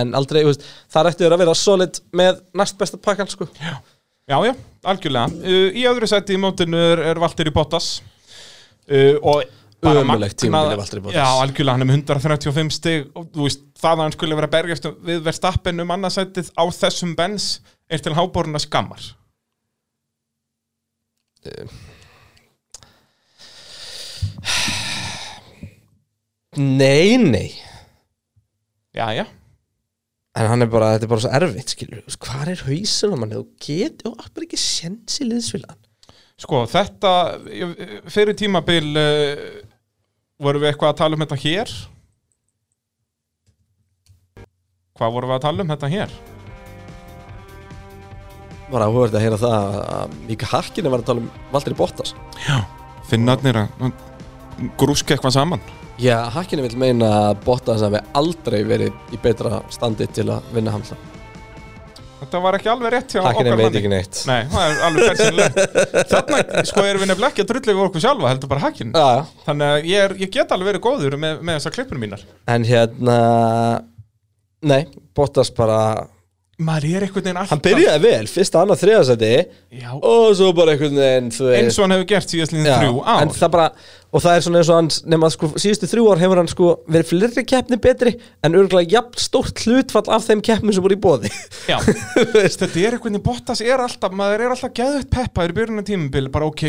[0.00, 3.48] En aldrei, veist, það ætti að vera solid með næst besta pakkan sko.
[3.58, 4.52] já, já,
[4.86, 5.40] algjörlega.
[5.42, 7.96] Uh, í öðru sæti í mótinu er, er Valtteri Bottas.
[8.86, 9.42] Uh, og
[9.82, 11.18] bara Ömurlegt magnað- tímabil er Valtteri Bottas.
[11.18, 13.10] Já, algjörlega, hann er með 135 stig.
[13.18, 16.64] Og þú veist, það að hann skulle vera að berjast við verðstappen um annarsætið á
[16.70, 17.50] þessum bens
[17.90, 19.02] er til háboruna skammar
[26.56, 27.50] nei, nei.
[28.96, 29.26] Já, já,
[30.34, 33.38] en hann er bara, þetta er bara svo erfitt skilur, hvað er hausin á manni?
[33.38, 35.78] Þú getur, og bara ekki sens í liðsfélagan
[36.40, 37.12] sko, þetta
[38.10, 39.46] fyrir tímabil uh,
[40.40, 41.74] vorum við eitthvað að tala um þetta hér?
[44.98, 46.18] Hvað vorum við að tala um þetta hér?
[48.70, 52.12] var áhugavert að heyra það að- að Mika Harkinu var að tala um Valtteri Bottas.
[53.10, 53.94] Finnarnir að
[54.80, 55.62] grúska eitthvað saman?
[56.00, 60.72] Já, Harkinu vil meina að Bottas hafi aldrei verið í betra standi til að vinna
[60.72, 60.96] hamla
[62.20, 63.78] Þetta var ekki alveg rétt hjá Harkinu okkar veit manni.
[63.80, 64.18] ekki neitt.
[64.28, 65.60] Nei, það er alveg persinlegt
[66.10, 69.06] Þarna, sko, erum við nefnilega ekki að drullu við okkur sjálfa, heldur bara hakkin Já,
[69.16, 69.22] já.
[69.46, 72.24] Þannig að ég, er, ég get alveg verið góður með, með þessar klippur mínar.
[72.52, 73.16] En hérna
[74.60, 74.82] Nei,
[75.16, 75.78] Bottas bara
[76.60, 79.30] Maður er einhvern veginn alltaf Hann byrjaði vel, fyrsta, annað, þriðasæti
[80.10, 83.32] Og svo bara einhvern veginn eins og hann hefur gert síðastliðin Já, þrjú ár.
[83.38, 83.66] það bara,
[84.10, 86.70] og það er svona eins og hans Nefna sko, síðustu þrjú ár hefur hann sko
[86.90, 88.14] Verið fleiri keppni betri
[88.44, 91.32] En örgulega jafn stórt hlutfall af þeim keppnum sem voru í bóði
[91.70, 91.78] Já,
[92.60, 96.28] þetta er einhvern veginn Bottas er alltaf, maður er alltaf geðvett peppaður í byrjunum tímubil,
[96.34, 96.66] bara ok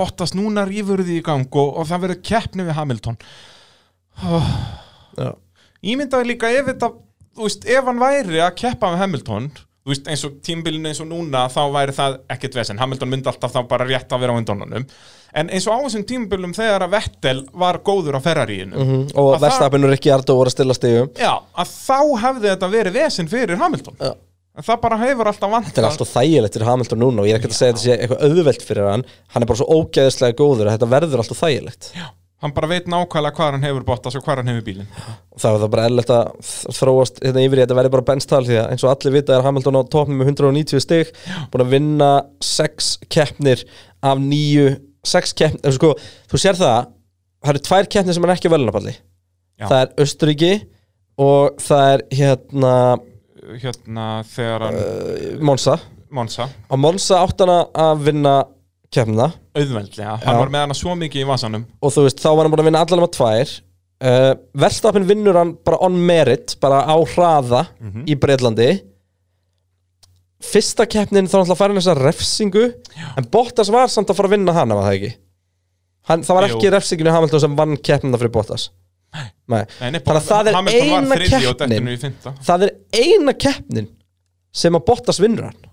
[0.00, 3.16] Bottas núna rýfur því í gang og, og það verður keppni við Hamilton.
[5.18, 5.30] Já,
[5.80, 6.90] Ímyndaði líka ef þetta,
[7.40, 9.50] þú veist, ef hann væri að keppa með Hamilton,
[9.80, 13.30] þú veist, eins og tímbilinu eins og núna þá væri það ekkert vesen, Hamilton myndi
[13.32, 14.84] alltaf þá bara rétt að vera á undónunum
[15.40, 18.76] en eins og á þessum tímbilum þegar að Vettel var góður á Ferraríinu
[19.14, 21.08] og það- Verstappen og Rikki Ardó voru að stilla stigum.
[21.16, 23.96] Já, að þá hefði þetta verið vesen fyrir Hamilton.
[24.00, 24.12] Já.
[24.60, 27.36] en það bara hefur alltaf vant Þetta er alltaf þægilegt fyrir Hamilton núna og ég
[27.36, 29.04] er ekki að segja þetta sé eitthvað auðvelt fyrir hann.
[29.32, 31.92] Hann er bara svo ógeðislega góður að þetta verður alltaf þægilegt
[32.40, 34.90] hann bara veit nákvæmlega hvað hann hefur Bottas og hvað hann hefur bílinn.
[35.36, 38.42] Það var það bara eðlilegt að þróast hérna yfir í að þetta verður bara benstal
[38.46, 41.12] því að eins og allir vita er Hamilton á topnum með 190 stig
[41.52, 42.10] búin að vinna
[42.44, 43.64] 6 keppnir
[44.00, 44.70] af 9
[45.10, 45.94] 6 keppnir, sko,
[46.28, 46.90] þú sér það
[47.40, 49.66] það eru tvær keppnir sem er ekki velunapalli Já.
[49.66, 50.52] það er Östuríki
[51.20, 52.74] og það er hérna
[53.60, 55.78] hérna þegar hann uh, Monza.
[56.10, 58.34] Monsa, á Monza átt hann að vinna
[58.90, 60.40] keppnina auðveldlega, hann Já.
[60.42, 61.64] var með hana svo mikið í vasanum.
[61.82, 63.52] Og þú veist, þá var hann búin að vinna allar með tvær.
[64.00, 64.30] Uh,
[64.62, 67.66] Verstappen vinnur hann bara on merit, bara á hraða
[68.08, 68.70] í Breitlandi
[70.40, 72.62] fyrsta keppnin þá náttúrulega fær hann þessa refsingu
[73.20, 75.10] en Bottas var samt að fara að vinna hana var það ekki?
[76.08, 76.54] Hann, það var Jú.
[76.56, 78.70] ekki refsinginu Hamilton sem vann keppnina fyrir Bottas.
[79.12, 79.26] Nei.
[79.82, 81.74] Nei, nei, Þannig að það er Hamilton var eina þriðji og keppnin.
[81.76, 82.72] dettinu í fymta það er
[83.04, 83.88] eina keppnin
[84.62, 85.69] sem að Bottas vinnur hann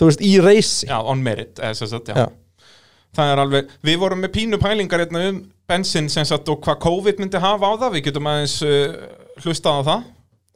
[0.00, 0.88] þú veist, í reysi.
[0.88, 2.24] Já, on merit eða, sem sagt, já.
[2.24, 2.70] Já.
[3.16, 5.40] Það er alveg, við vorum með pínu pælingar hérna um
[5.70, 8.96] bensin sem sagt og hvað COVID myndi hafa á það, við getum aðeins uh,
[9.44, 10.08] hlustað á það,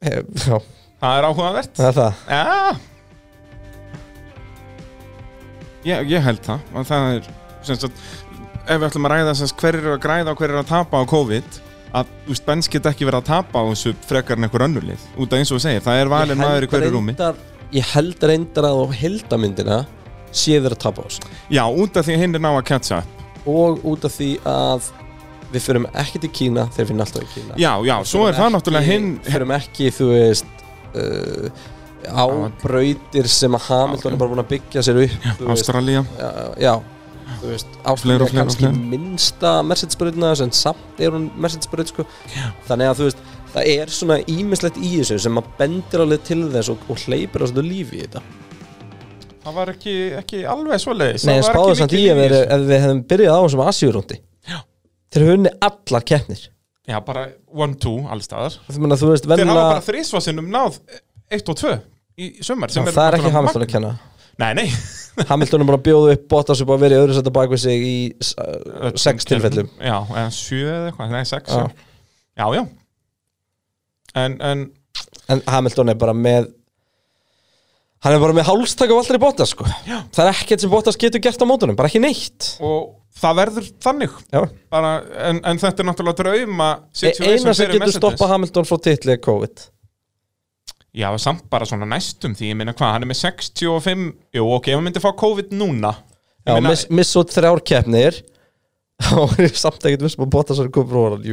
[0.04, 0.58] Eh, já,
[1.00, 1.78] það er áhugavert.
[1.78, 2.12] Það er það.
[2.28, 2.44] Já.
[5.84, 7.28] Ég, ég held það og það er
[7.64, 8.02] sem sagt,
[8.64, 10.70] ef við ætlum að ræða sem sagt, hver er að græða og hver er að
[10.70, 11.58] tapa á COVID
[11.94, 15.04] að þú veist, Benz get ekki verið að tapa á þessu frekar en einhver önnulið
[15.20, 17.14] út af eins og þú segir, það er valin maður í hverju rúmi.
[17.14, 17.36] reyndar,
[17.73, 19.78] ég held reyndar að á heldamyndina
[20.35, 22.65] sé þeir að tapa á þessu Já, út af því að hinn er ná að
[22.69, 23.03] catcha.
[23.47, 24.89] Og út af því að
[25.55, 27.55] við fyrum ekki til Kína þeir finna alltaf í Kína.
[27.61, 30.65] Já, já, svo er það náttúrulega hinn fyrum ekki, þú veist
[30.97, 31.47] uh,
[32.11, 32.24] á
[32.65, 36.03] brautir sem að Hamilton er bara búin að byggja sér upp Ástralía.
[36.19, 36.32] Já,
[36.65, 36.74] já,
[37.43, 38.82] þú veist Ástralja og kannski fleira.
[38.95, 42.09] minnsta Mercedes-brautina en samt er hún Mercedes-braut sko.
[42.66, 43.23] þannig að þú veist
[43.55, 47.44] það er svona ímislegt í þessu sem að bendir alveg til þess og, og hleypir
[47.44, 48.24] á svona lífi í þetta.
[49.44, 51.26] Það var ekki, ekki alveg svoleiðis.
[51.28, 53.64] Nei, Það var spáðu ekki samt í ef við, ef við hefum byrjað á þessum
[53.68, 54.20] Asjúrúndi.
[55.14, 56.47] Þeir hunni allar keppnir.
[56.85, 60.74] Já, bara one, two, allstaðar Þeir hafa venjulega bara þrísvarsinnum náð
[61.32, 61.70] 1 og 2
[62.20, 63.93] í sem Það er ekki náttúrulega Hamilton að kenna.
[64.43, 64.66] Nei, nei.
[65.31, 67.86] Hamilton er bara að bjóða upp Bottas að vera í öðru setja bak við sig
[67.89, 69.70] í uh, sex tilfellum.
[69.78, 71.62] Já, eða sjö eða eitthvað, nei, sex Já.
[71.64, 72.64] Já, já, já.
[74.15, 74.66] En, en
[75.32, 76.51] En Hamilton er bara með
[78.05, 79.65] Hann er bara með hálstak á allri Bottas sko.
[79.89, 80.03] Já.
[80.12, 82.51] Það er ekkert sem Bottas getur gert á mótunum Bara ekki neitt.
[82.61, 84.19] Og það verður þannig.
[84.74, 84.91] Bara,
[85.31, 86.66] en, en þetta er náttúrulega drauma
[87.01, 89.62] E Eina sem getur stoppa Hamilton frá titli er COVID.
[90.95, 94.05] Já, samt bara svona næstum því, ég meina hvað, hann er með 65
[94.36, 95.95] Jú, ok, ef hann myndi fá COVID núna.
[96.45, 98.20] Já, meina- miss, miss út þrjár keppnir.
[99.23, 101.24] Og er samt ekkert vissum að Bottas er komið frá hann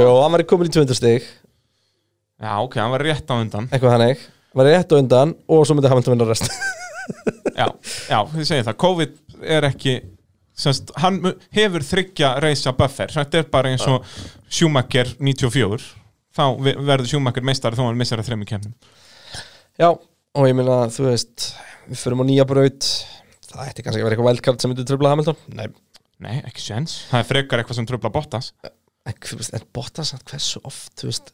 [0.00, 1.28] Jú, hann var komin í 200 stig
[2.42, 3.68] já, ok, hann var rétt á undan.
[3.72, 4.26] Eitthvað hannig
[4.58, 6.48] var rétt á undan og svo myndi Hamilton vinna rest.
[7.58, 7.66] Já,
[8.10, 9.12] já, þið segir það, COVID
[9.56, 9.94] er ekki
[10.58, 11.20] semst, hann
[11.54, 14.04] hefur þryggja reysa buffer, þetta er bara eins og
[14.50, 15.78] Schumacher 94
[16.38, 18.74] þá ve- verður Schumacher meistari þó hann missar að þremmu kemnum
[19.78, 21.48] já, og ég meina, þú veist
[21.88, 22.84] við förum á nýja braut.
[23.48, 25.38] Það ætti kannski að vera eitthvað wildcard sem myndi tröfla Hamilton.
[25.56, 25.68] Nei,
[26.20, 28.50] Nei, ekki séns, það er frekar eitthvað sem tröfla Bottas.
[28.66, 28.74] En,
[29.14, 31.30] en Bottas hversu oft, þú veist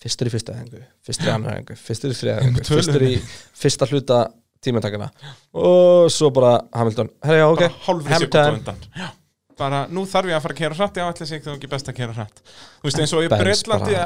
[0.00, 3.14] fyrstur í fyrsta hengu, fyrstur í annar hengu fyrstur í þriða hengu, fyrstur í
[3.62, 4.20] fyrsta hluta
[4.64, 5.08] tímatakana.
[5.56, 7.64] Og svo bara Hamilton, herra já, ok.
[8.10, 8.76] Hamilton.
[9.00, 9.20] á
[9.60, 10.98] bara nú þarf ég að fara að kera hratt.
[11.00, 12.40] Já, allir sig þú ekki best að kera hratt.
[12.80, 13.98] Þú veist eins og í Benz Breitlandi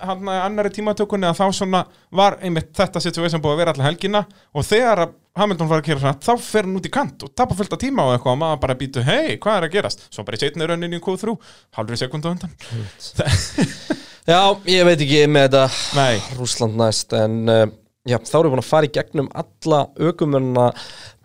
[0.00, 1.82] hann að annari tímatökunni að þá svona
[2.20, 4.22] var einmitt þetta situation búið að vera allir helgina.
[4.56, 7.32] Og þegar að Hamilton var að kera hratt þá fer hann út í kant og
[7.38, 8.36] tapar fullt af tíma og eitthvað.
[8.36, 10.06] Og maður bara býtu hei, hvað er að gerast?
[10.10, 11.36] Svo bara í setni rauninni í Q3
[11.78, 12.54] hálfri sekund á undan
[14.28, 14.40] já,
[14.70, 17.66] ég veit ekki með þetta Nei, Rússland næst en uh,
[18.08, 20.66] já, þá erum við búin að fara í gegnum alla aukumörna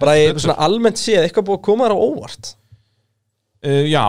[0.02, 2.54] bara í svona almennt séð eitthvað búið að koma þér á óvart?
[3.66, 4.06] Uh, já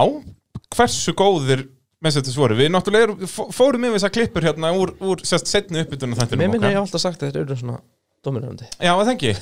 [0.76, 1.66] hversu góðir
[2.04, 3.26] Mercedes voru, við náttúrulega
[3.56, 7.02] fórum yfir þessar klippur hérna úr, úr sérst setni uppbytunum þetta Mér minni ég alltaf
[7.02, 7.78] sagt að þetta eru svona
[8.26, 8.68] dominandi.
[8.76, 9.32] Já, það ekki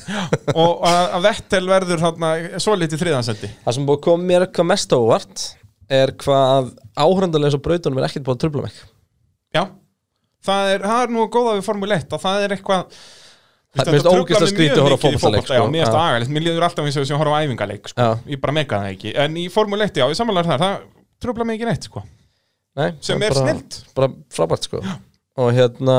[0.55, 2.31] Og að Vettel verður þarna
[2.63, 5.45] svo litið þriðansendi Það sem búið að koma mér hvað mest á óvart
[5.93, 8.79] er hvað áhrandarlega svo brautunum er ekkert búið að trubla mig
[9.55, 9.63] Já,
[10.49, 12.83] það er, það er nú góða við Formule 1 að það er eitthvað
[13.75, 15.55] Það- mér finnst ógeðslega skrítið að horfa fótboltaleik, sko.
[15.59, 15.89] Já, mér Já.
[15.91, 18.05] það agalegt, mér líður alltaf eins og þess að horfa æfingaleik sko.
[18.05, 18.19] Já.
[18.35, 20.85] Ég bara mega það ekki En í Formule 1, já, ég samanlega þar, það
[21.25, 22.03] tröfla mig ekki neitt sko.
[22.79, 24.83] Nei, Sem það er snilt Bara frábært sko
[25.35, 25.97] og hérna,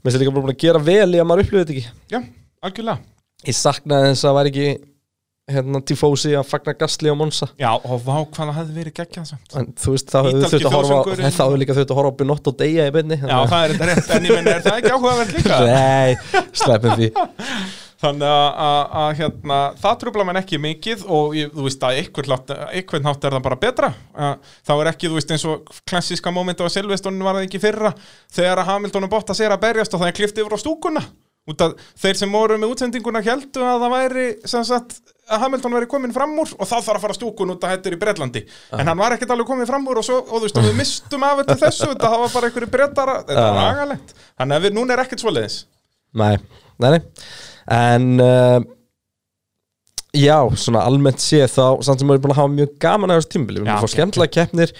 [0.00, 2.20] mér finnst líka bara að gera vel í að maður upplifið þetta ekki Já,
[2.64, 2.98] algjörlega
[3.48, 4.68] Ég saknaði þess að það væri ekki
[5.48, 9.34] hérna, Tifosi að fagna Gastli á Monsa Já, og vá hvað það hefði verið geggjað
[9.60, 10.62] en þú veist, þá hefur Ítalski
[11.74, 14.38] þurft að horfa á Binotto Deja í beinni Já, það er þetta rétt, en ég
[14.38, 15.60] menn, er það ekki áhugavert líka?
[15.68, 17.12] Nei, sleppum því.
[17.98, 22.30] Þannig að, hérna, það trubla mann ekki mikið og ég, þú veist að einhvern
[23.08, 23.88] nátt, er það bara betra.
[24.14, 27.90] Þá er ekki, þú veist, eins og klassíska mómenti á Silveston var það ekki fyrra
[28.30, 31.02] þegar að Hamilton og Bottas er að berjast og það er klift yfir á stúkuna.
[31.02, 34.98] út að þeir sem voru með útsendinguna heldu að það væri sagt,
[35.28, 37.96] að Hamilton væri komin fram úr og þá þarf að fara stúkun út að er
[37.96, 38.44] í Bretlandi.
[38.76, 40.78] En hann var ekkert alveg komin fram úr og, svo, og þú veist, og við
[40.80, 43.68] mistum af þetta þessu það var bara einhverju bretara, þetta var Já.
[43.74, 44.16] agalegt.
[44.40, 45.60] Þannig að við, núna er ekkert svoleiðis.
[46.18, 46.34] Nei,
[46.80, 47.00] nei, nei.
[47.78, 48.60] En uh,
[50.16, 53.18] Já, svona almennt séð þá samt sem við erum búin að hafa mjög gaman að
[53.20, 54.72] þessu tímbili Við erum að fá skemmtilega keppnir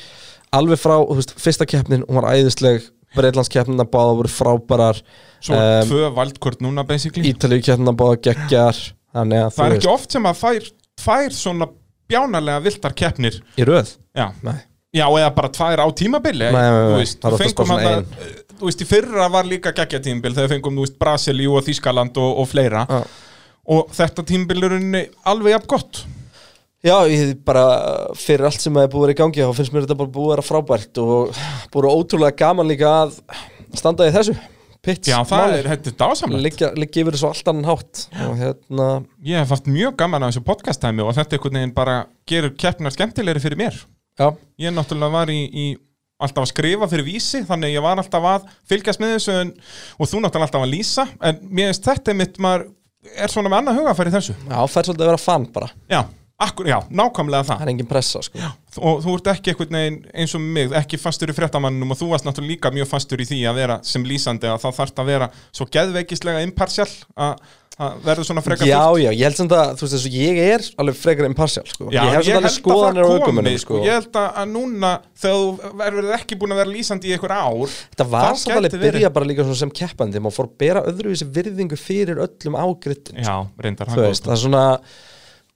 [0.57, 2.87] Alveg frá, þú veist, fyrsta keppnin Hún var æðisleg,
[3.17, 5.01] Breitlandskeppnina báða voru frábærar
[5.41, 7.31] Svo Um, tvö valdkort núna basically.
[7.31, 8.81] Ítalíu keppnina báða geggjar
[9.15, 10.67] Þannig að Það er ekki oft sem að fær,
[11.01, 11.69] fær svona
[12.09, 13.39] bjánalega viltar keppnir.
[13.57, 13.95] Í röð?
[14.17, 14.59] Já, Nei,
[14.97, 17.89] Já eða bara tvær á tímabili Nei, nei, nei, það er við oftast fengum bara
[17.95, 21.53] hann svona Þú veist, í fyrra var líka geggja tímabil þegar fengum, þú veist, Brasilíu
[21.55, 22.81] og Þískaland og, og fleira.
[22.91, 23.03] Já.
[23.71, 24.75] og þetta tímabil er
[25.31, 26.01] alveg jafn gott
[26.87, 27.65] Já, ég bara
[28.15, 30.45] fyrir allt sem er búið í gangi þá finnst mér þetta bara búið að vera
[30.47, 31.41] frábært og
[31.75, 33.17] búið ótrúlega gaman líka að
[33.75, 34.37] standa í þessu.
[34.79, 36.45] Pits, Já, það er, þetta er dásamlegt.
[36.79, 38.05] Liggja, yfir þessu allt annan hátt.
[38.29, 38.87] Og hérna,
[39.27, 41.97] Ég hef haft mjög gaman að þessu podcast-tæmi og þetta einhvern veginn bara
[42.31, 43.81] gerur keppnar skemmtilegri fyrir mér.
[44.19, 44.31] Já,
[44.63, 45.67] Ég náttúrulega var í, í
[46.23, 49.53] alltaf að skrifa fyrir vísi þannig ég var alltaf að fylgjast með þessu en,
[49.99, 51.09] og þú náttúrulega alltaf að lýsa.
[51.27, 52.69] En mér finnst þetta mitt maður
[53.19, 54.39] er svona með annað hugafæri þessu.
[54.47, 55.73] Já, fær svolítið að vera fan bara.
[55.91, 56.01] Já,
[56.39, 57.61] akkur, já, nákvæmlega það.
[57.61, 58.51] Það er engin pressa, sko.
[58.79, 62.11] Og þú ert ekki einhvern veginn eins og mig ekki fastur í fréttamannum og þú
[62.13, 65.11] varst náttúrulega líka mjög fastur í því að vera sem lýsandi að það þarf að
[65.13, 67.49] vera svo geðveikislega impartial að
[67.79, 69.03] að verður svona frekar Já, dýrt.
[69.05, 71.87] já, ég held sem það, þú veist þessu, ég er alveg frekar impartial, sko.
[71.95, 73.79] Já, Ég hef ég svona alveg held að það komi sko.
[73.85, 74.91] ég held að að núna
[75.23, 78.57] þegar þú verður ekki búin að vera lýsandi í einhver ár Þetta var það samt
[78.57, 83.23] alveg byrja bara líka sem keppandi maður fór að bera öðruvísi virðingu fyrir öllum ágrittin
[83.23, 83.95] Já, reyndar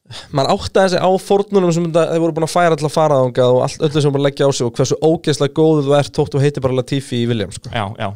[0.09, 3.63] það maður áttaði sig á fórnunum sem þeir voru búin að færa alltaf faraðangað og
[3.67, 6.45] allt, öllu sem að leggja á sig og hversu ógeðslega góðu þú ert tótt og
[6.45, 7.71] heitir bara Latifi í Williams sko.
[7.73, 8.09] Já, já,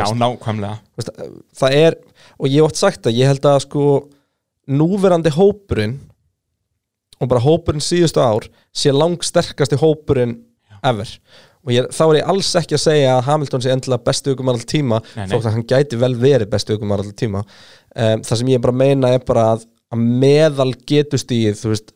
[0.00, 1.06] já, nákvæmlega.
[1.60, 1.98] Það er,
[2.38, 3.86] og ég oft sagt það ég held að sko
[4.70, 5.98] núverandi hópurinn
[7.20, 10.38] og bara hópurinn síðustu ár sé langsterkasti hópurinn
[10.84, 11.10] ever.
[11.64, 14.50] Og ég, þá er ég alls ekki að segja að Hamilton sé endilega bestu ykkur
[14.52, 17.40] all tíma þótt að hann gæti vel verið bestu ykkur all tíma.
[17.94, 21.92] Um, það sem ég bara meina er bara að, að meðal getustíð þú veist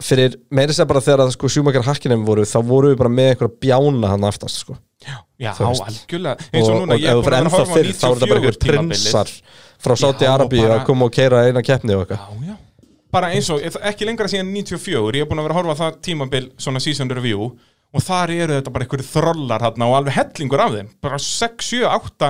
[0.00, 3.32] fyrir, meiri sér bara þegar að sko sjúmakar hakkinem voru, þá voru við bara með
[3.34, 4.76] eitthvað bjána hann aftast sko.
[5.40, 5.82] Já, veist.
[5.84, 6.48] algjörlega.
[6.52, 8.40] Eins og núna, og ég er fyrir að horfa á fyrr þá er þetta bara
[8.40, 8.94] 94 tímabilið.
[8.94, 9.30] prinsar
[9.80, 12.20] frá Sáti Já, bara- að koma og keira eina keppni og eitthvað.
[12.20, 12.56] Já, já.
[13.10, 15.80] Bara eins og, ekki lengra síðan 94 Ég er búin að vera að horfa á
[15.82, 17.48] það tímabil Svona season review
[17.90, 20.90] Og þar eru þetta bara einhverju þrollar hérna Og alveg hellingur af þeim.
[21.02, 22.28] Bara 6, 7, 8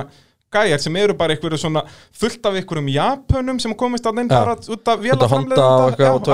[0.51, 1.83] gæjar sem eru bara einhverju svona
[2.17, 4.41] fullt af einhverjum Japunum sem komist að neinn Já.
[4.41, 5.05] bara út af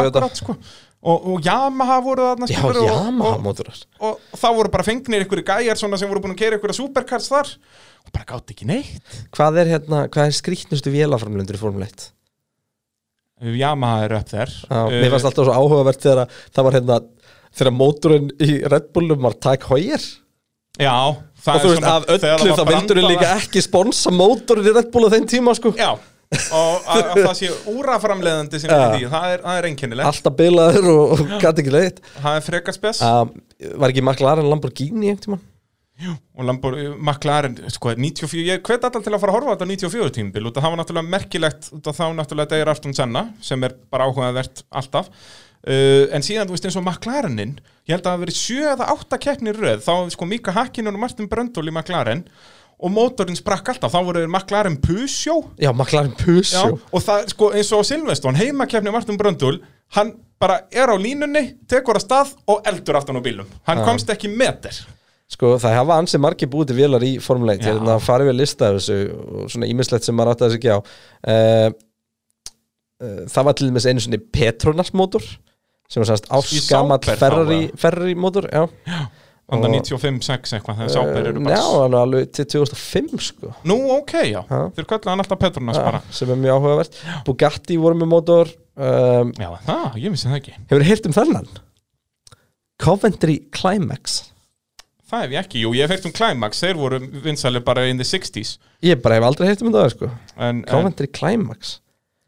[0.02, 0.56] akkurat, sko.
[1.04, 3.62] og, og Yamaha voru þarna Já, og- Yamaha og,
[4.00, 7.30] og, og þá voru bara fengnir einhverju gæjar sem voru búin að keira einhverju supercars
[7.32, 7.54] þar.
[8.08, 9.18] Og bara gátt ekki neitt.
[9.36, 12.12] Hvað er hérna, hvað er skrýtnustu vélaframlundur í Formule 1?
[13.58, 16.96] Yamaha er upp þær Já, mér fannst alltaf svo áhugavert þegar að það var hérna
[17.58, 20.02] þegar mótorinn í Red Bullum var Tag Heuer.
[20.82, 20.96] Já,
[21.46, 25.08] og þú veist, af öllu þá vildur brandað- líka ekki sponsa mótorinn í Red Bull
[25.08, 25.74] á þeim tíma sko.
[25.78, 30.08] Já, og að, að það sé úraframleðandi sem í því, það er, er einkennilegt.
[30.12, 32.02] Alltaf bilaður og, og gæti ekki leitt.
[32.24, 33.04] Það er frekar spes.
[33.06, 33.32] Um,
[33.84, 35.46] Var ekki McLaren Lamborghini einhvern tímann?
[36.38, 39.68] og Lambor, McLaren, sko, 94 ég hvet allar til að fara að horfa á þetta
[39.72, 44.06] 94 tímbil að það var náttúrulega merkilegt þá náttúrulega Deir Arton Senna sem er bara
[44.06, 45.10] áhugavert alltaf
[45.66, 47.58] uh, en síðan, þú veist, eins og McLarenin
[47.88, 50.96] ég held að það hafi verið 7 eða 8 keppnir röð þá sko Mika Hakkinen
[50.96, 52.26] og Martin Bröndól í McLaren
[52.78, 57.52] og mótorinn sprakk alltaf, þá voru þeir McLaren Pusjó Já, McLaren Pusjó og það, sko,
[57.58, 59.58] eins og Silveston, heimakefni Martin Bröndul,
[59.98, 63.50] hann bara er á línunni, tekur að stað og eldur aftan á bílum.
[63.68, 63.86] Hann Já.
[63.88, 64.76] komst ekki meter.
[65.28, 67.72] Sko það hafa ansið margir búið til vélar í Formule 1 Já.
[67.74, 70.54] Ég er að fara við að lista þessu og svona ímislegt sem maður átti að
[70.54, 71.68] þessu ekki á uh,
[73.00, 75.24] Það var til dæmis einu svona Petronas mótor
[75.88, 77.60] sem var sannst áskamall Ferrari?
[77.80, 78.66] Ferrari mótor já.
[79.48, 81.56] Þannig Og- 95-6 eitthvað, þegar sáper eru Uh, bara...
[81.56, 84.42] Já, hann var alveg til 2005 sko Nú, ok, já.
[84.44, 84.58] Já.
[84.76, 86.02] Þeir kölluðu hann alltaf Petronas bara.
[86.04, 86.98] já, sem er mjög áhugavert
[87.30, 90.56] Bugatti voru með mótor um, Já, það, ég vissi það ekki.
[90.74, 91.48] Hefur heyrt um þennan?
[92.84, 94.18] Coventry Climax
[95.08, 98.02] Það hef ég ekki, jú, ég hef heyrt um Climax, þeir voru vinsalir bara in
[98.02, 101.78] the 60s Ég bara hef aldrei heilt um þetta sko En, en Coventry Climax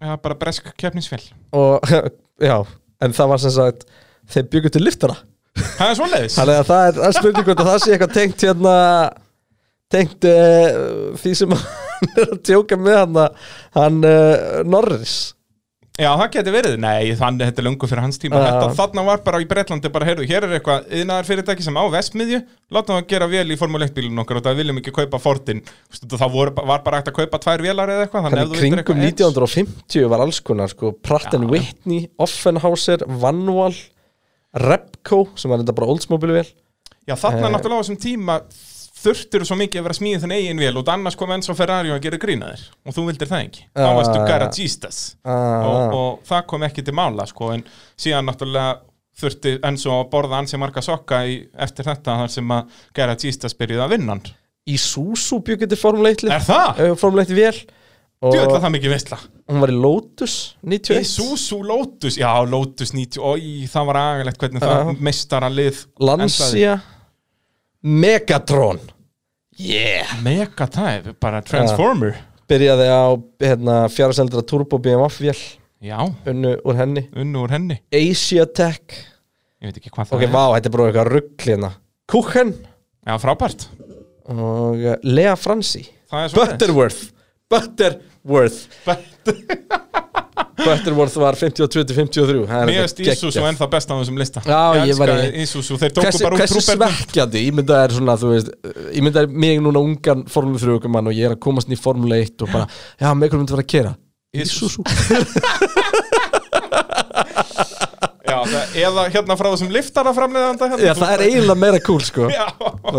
[0.02, 1.24] ja, bara bresk keppnisfél
[1.56, 1.80] Og
[2.50, 2.58] já,
[3.04, 3.88] en það var sem sagt
[4.30, 5.18] Þeir byggu til liftara
[5.60, 6.36] Það er svoleiðis.
[6.38, 8.76] Þannig að það er, er spurning hvort að það sé eitthvað tengt hérna
[9.90, 13.20] Tengt uh, því sem hann er að tjóka með hann
[13.76, 15.16] Hann uh, Norris
[16.00, 18.40] Já, það geti verið, nei, þannig þetta er lungu fyrir hans tíma.
[18.40, 21.84] Þetta þarna var bara í Bretlandi bara, heyrðu, hér er eitthvað yðnaðar fyrirtæki sem á
[21.92, 22.40] vestmiðju
[22.72, 26.08] Látum það gera vel í Formule 1 bílun okkar og það viljum ekki kaupa veist,
[26.16, 28.80] Það voru, var bara hægt að kaupa tvær vélar eða eitthvað Þannig þú vildir kringum
[28.80, 31.34] eitthvað edge- 1950 var alls konar sko, Pratt.
[31.52, 33.76] Whitney, Offenhauser, Vanwall
[34.54, 36.48] Repco sem var þetta bara Oldsmobile vel
[37.10, 37.54] Já, þarna Eh.
[37.56, 38.40] náttúrulega á þessum tíma
[39.00, 42.02] þurftur svo mikið að vera smíðið þinn eigin vél og annars kom Enzo Ferrari að
[42.06, 43.64] gera grínaðir og þú vildir það ekki.
[43.78, 43.96] Þá Ah.
[44.00, 47.64] varstu garagistas ah, og, og það kom ekki til mála sko, en
[48.00, 48.80] síðan náttúrulega
[49.20, 53.84] þurfti Enzo að borða ansi marga sokka í, eftir þetta þar sem að garagistas byrjuði
[53.88, 54.30] að vinna hann.
[54.70, 56.34] Isuzu byggði til Formule 1 lið.
[56.36, 56.80] Er það?
[56.86, 57.60] Eh, Formule 1 vél.
[58.20, 59.18] Og Djöðla það mikið veistla
[59.50, 60.34] hún var í Lotus
[60.68, 64.96] 91 Isuzu Lotus, já Lotus 90 Ói, það var agalegt hvernig það Já.
[65.08, 66.74] meistara lið Lancia
[67.84, 68.80] Megatron.
[69.60, 70.08] Yeah.
[70.24, 72.18] Mega tæf, bara Transformer.
[72.50, 73.04] Byrjaði á
[73.44, 75.44] hérna, fjaraseldra Turbo BMW vél.
[75.80, 77.06] Já, unnu úr henni.
[77.16, 77.78] Unnu úr henni.
[77.96, 78.98] Asia Tech.
[79.60, 81.72] Ég veit ekki hvað ok, það vá, þetta er bara eitthvað rugg hérna.
[82.10, 82.52] Kuchen
[83.08, 83.68] Já, frábært.
[84.30, 87.10] Og uh, Lea Fransi er svo Butterworth.
[87.50, 88.68] Butterworth
[90.60, 93.48] Butterworth var 52-53 það er Mér eitthvað erst Isuzu geggjað.
[93.50, 94.40] en það besta á þessum lista.
[94.46, 97.90] Já, ég var í- Isuzu, þeir tóku Hversu, bara út hversu svekkjandi, ég mynda er
[97.96, 98.50] svona, þú veist
[98.96, 101.78] Ég mynda er mig núna ungan Formule 3 mann og ég er að komast inn
[101.78, 102.66] í Formule 1 og bara,
[103.00, 103.92] já, með hvernig myndi vera að kera
[104.36, 104.82] Isuzu.
[108.80, 112.30] Eða hérna frá þessum liftara framleiðanda hérna, Já, það er eiginlega meira cool, sko.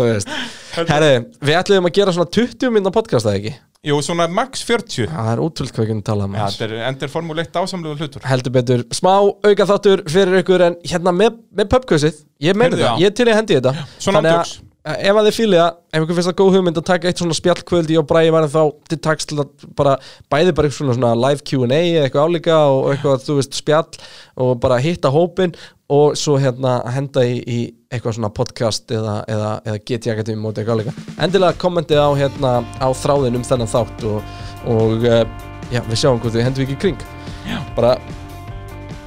[0.91, 1.11] Herri,
[1.43, 3.53] við ætlum að gera svona 20 minna podcast, eða ekki?
[3.81, 6.67] jú, svona max 40 Já, það er útvöld hvað við kunum tala um Já, þetta
[6.67, 8.25] er endur Formule 1 ásamlegu hlutur.
[8.29, 13.01] Heldur betur, smá auka þáttur fyrir ykkur en hérna með, með pubquizið Ég meina það,
[13.01, 13.87] ég til að hendi þetta.
[14.01, 17.09] Svona eh, ef að þið fýlið það, ef ykkur finnst það góð hugmynd að taka
[17.09, 19.93] eitt svona spjallkvöldi og bræði væri þá til taks til að bara
[20.33, 23.99] bæði bara eitthvað svona, svona live Q&A eða eitthvað álíka og eitthvað, þú veist, spjall
[24.41, 25.53] og bara hitta hópin
[25.91, 27.59] og svo hérna að henda í, í
[27.93, 31.07] eitthvað svona podcast eða, eða, eða GT Academy móti eitthvað álíka.
[31.21, 34.37] Endilega kommentið á hérna á þráðin um þennan þátt og,
[34.71, 35.25] og uh,
[35.69, 37.09] já, við sjáum hvort við hendum ekki kring.
[37.45, 37.59] Já.
[37.77, 37.97] Bara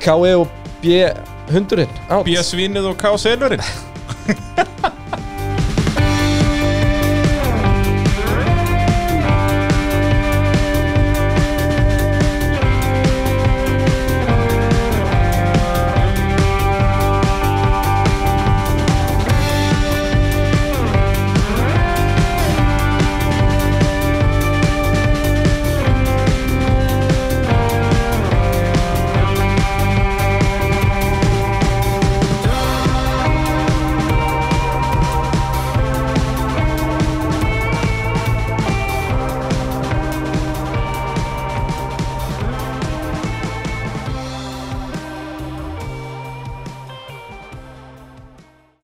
[0.04, 0.46] KE og
[0.84, 1.00] B
[1.50, 1.90] hundurinn.
[2.10, 2.28] out.
[2.28, 3.64] B-svinið og K-selurinn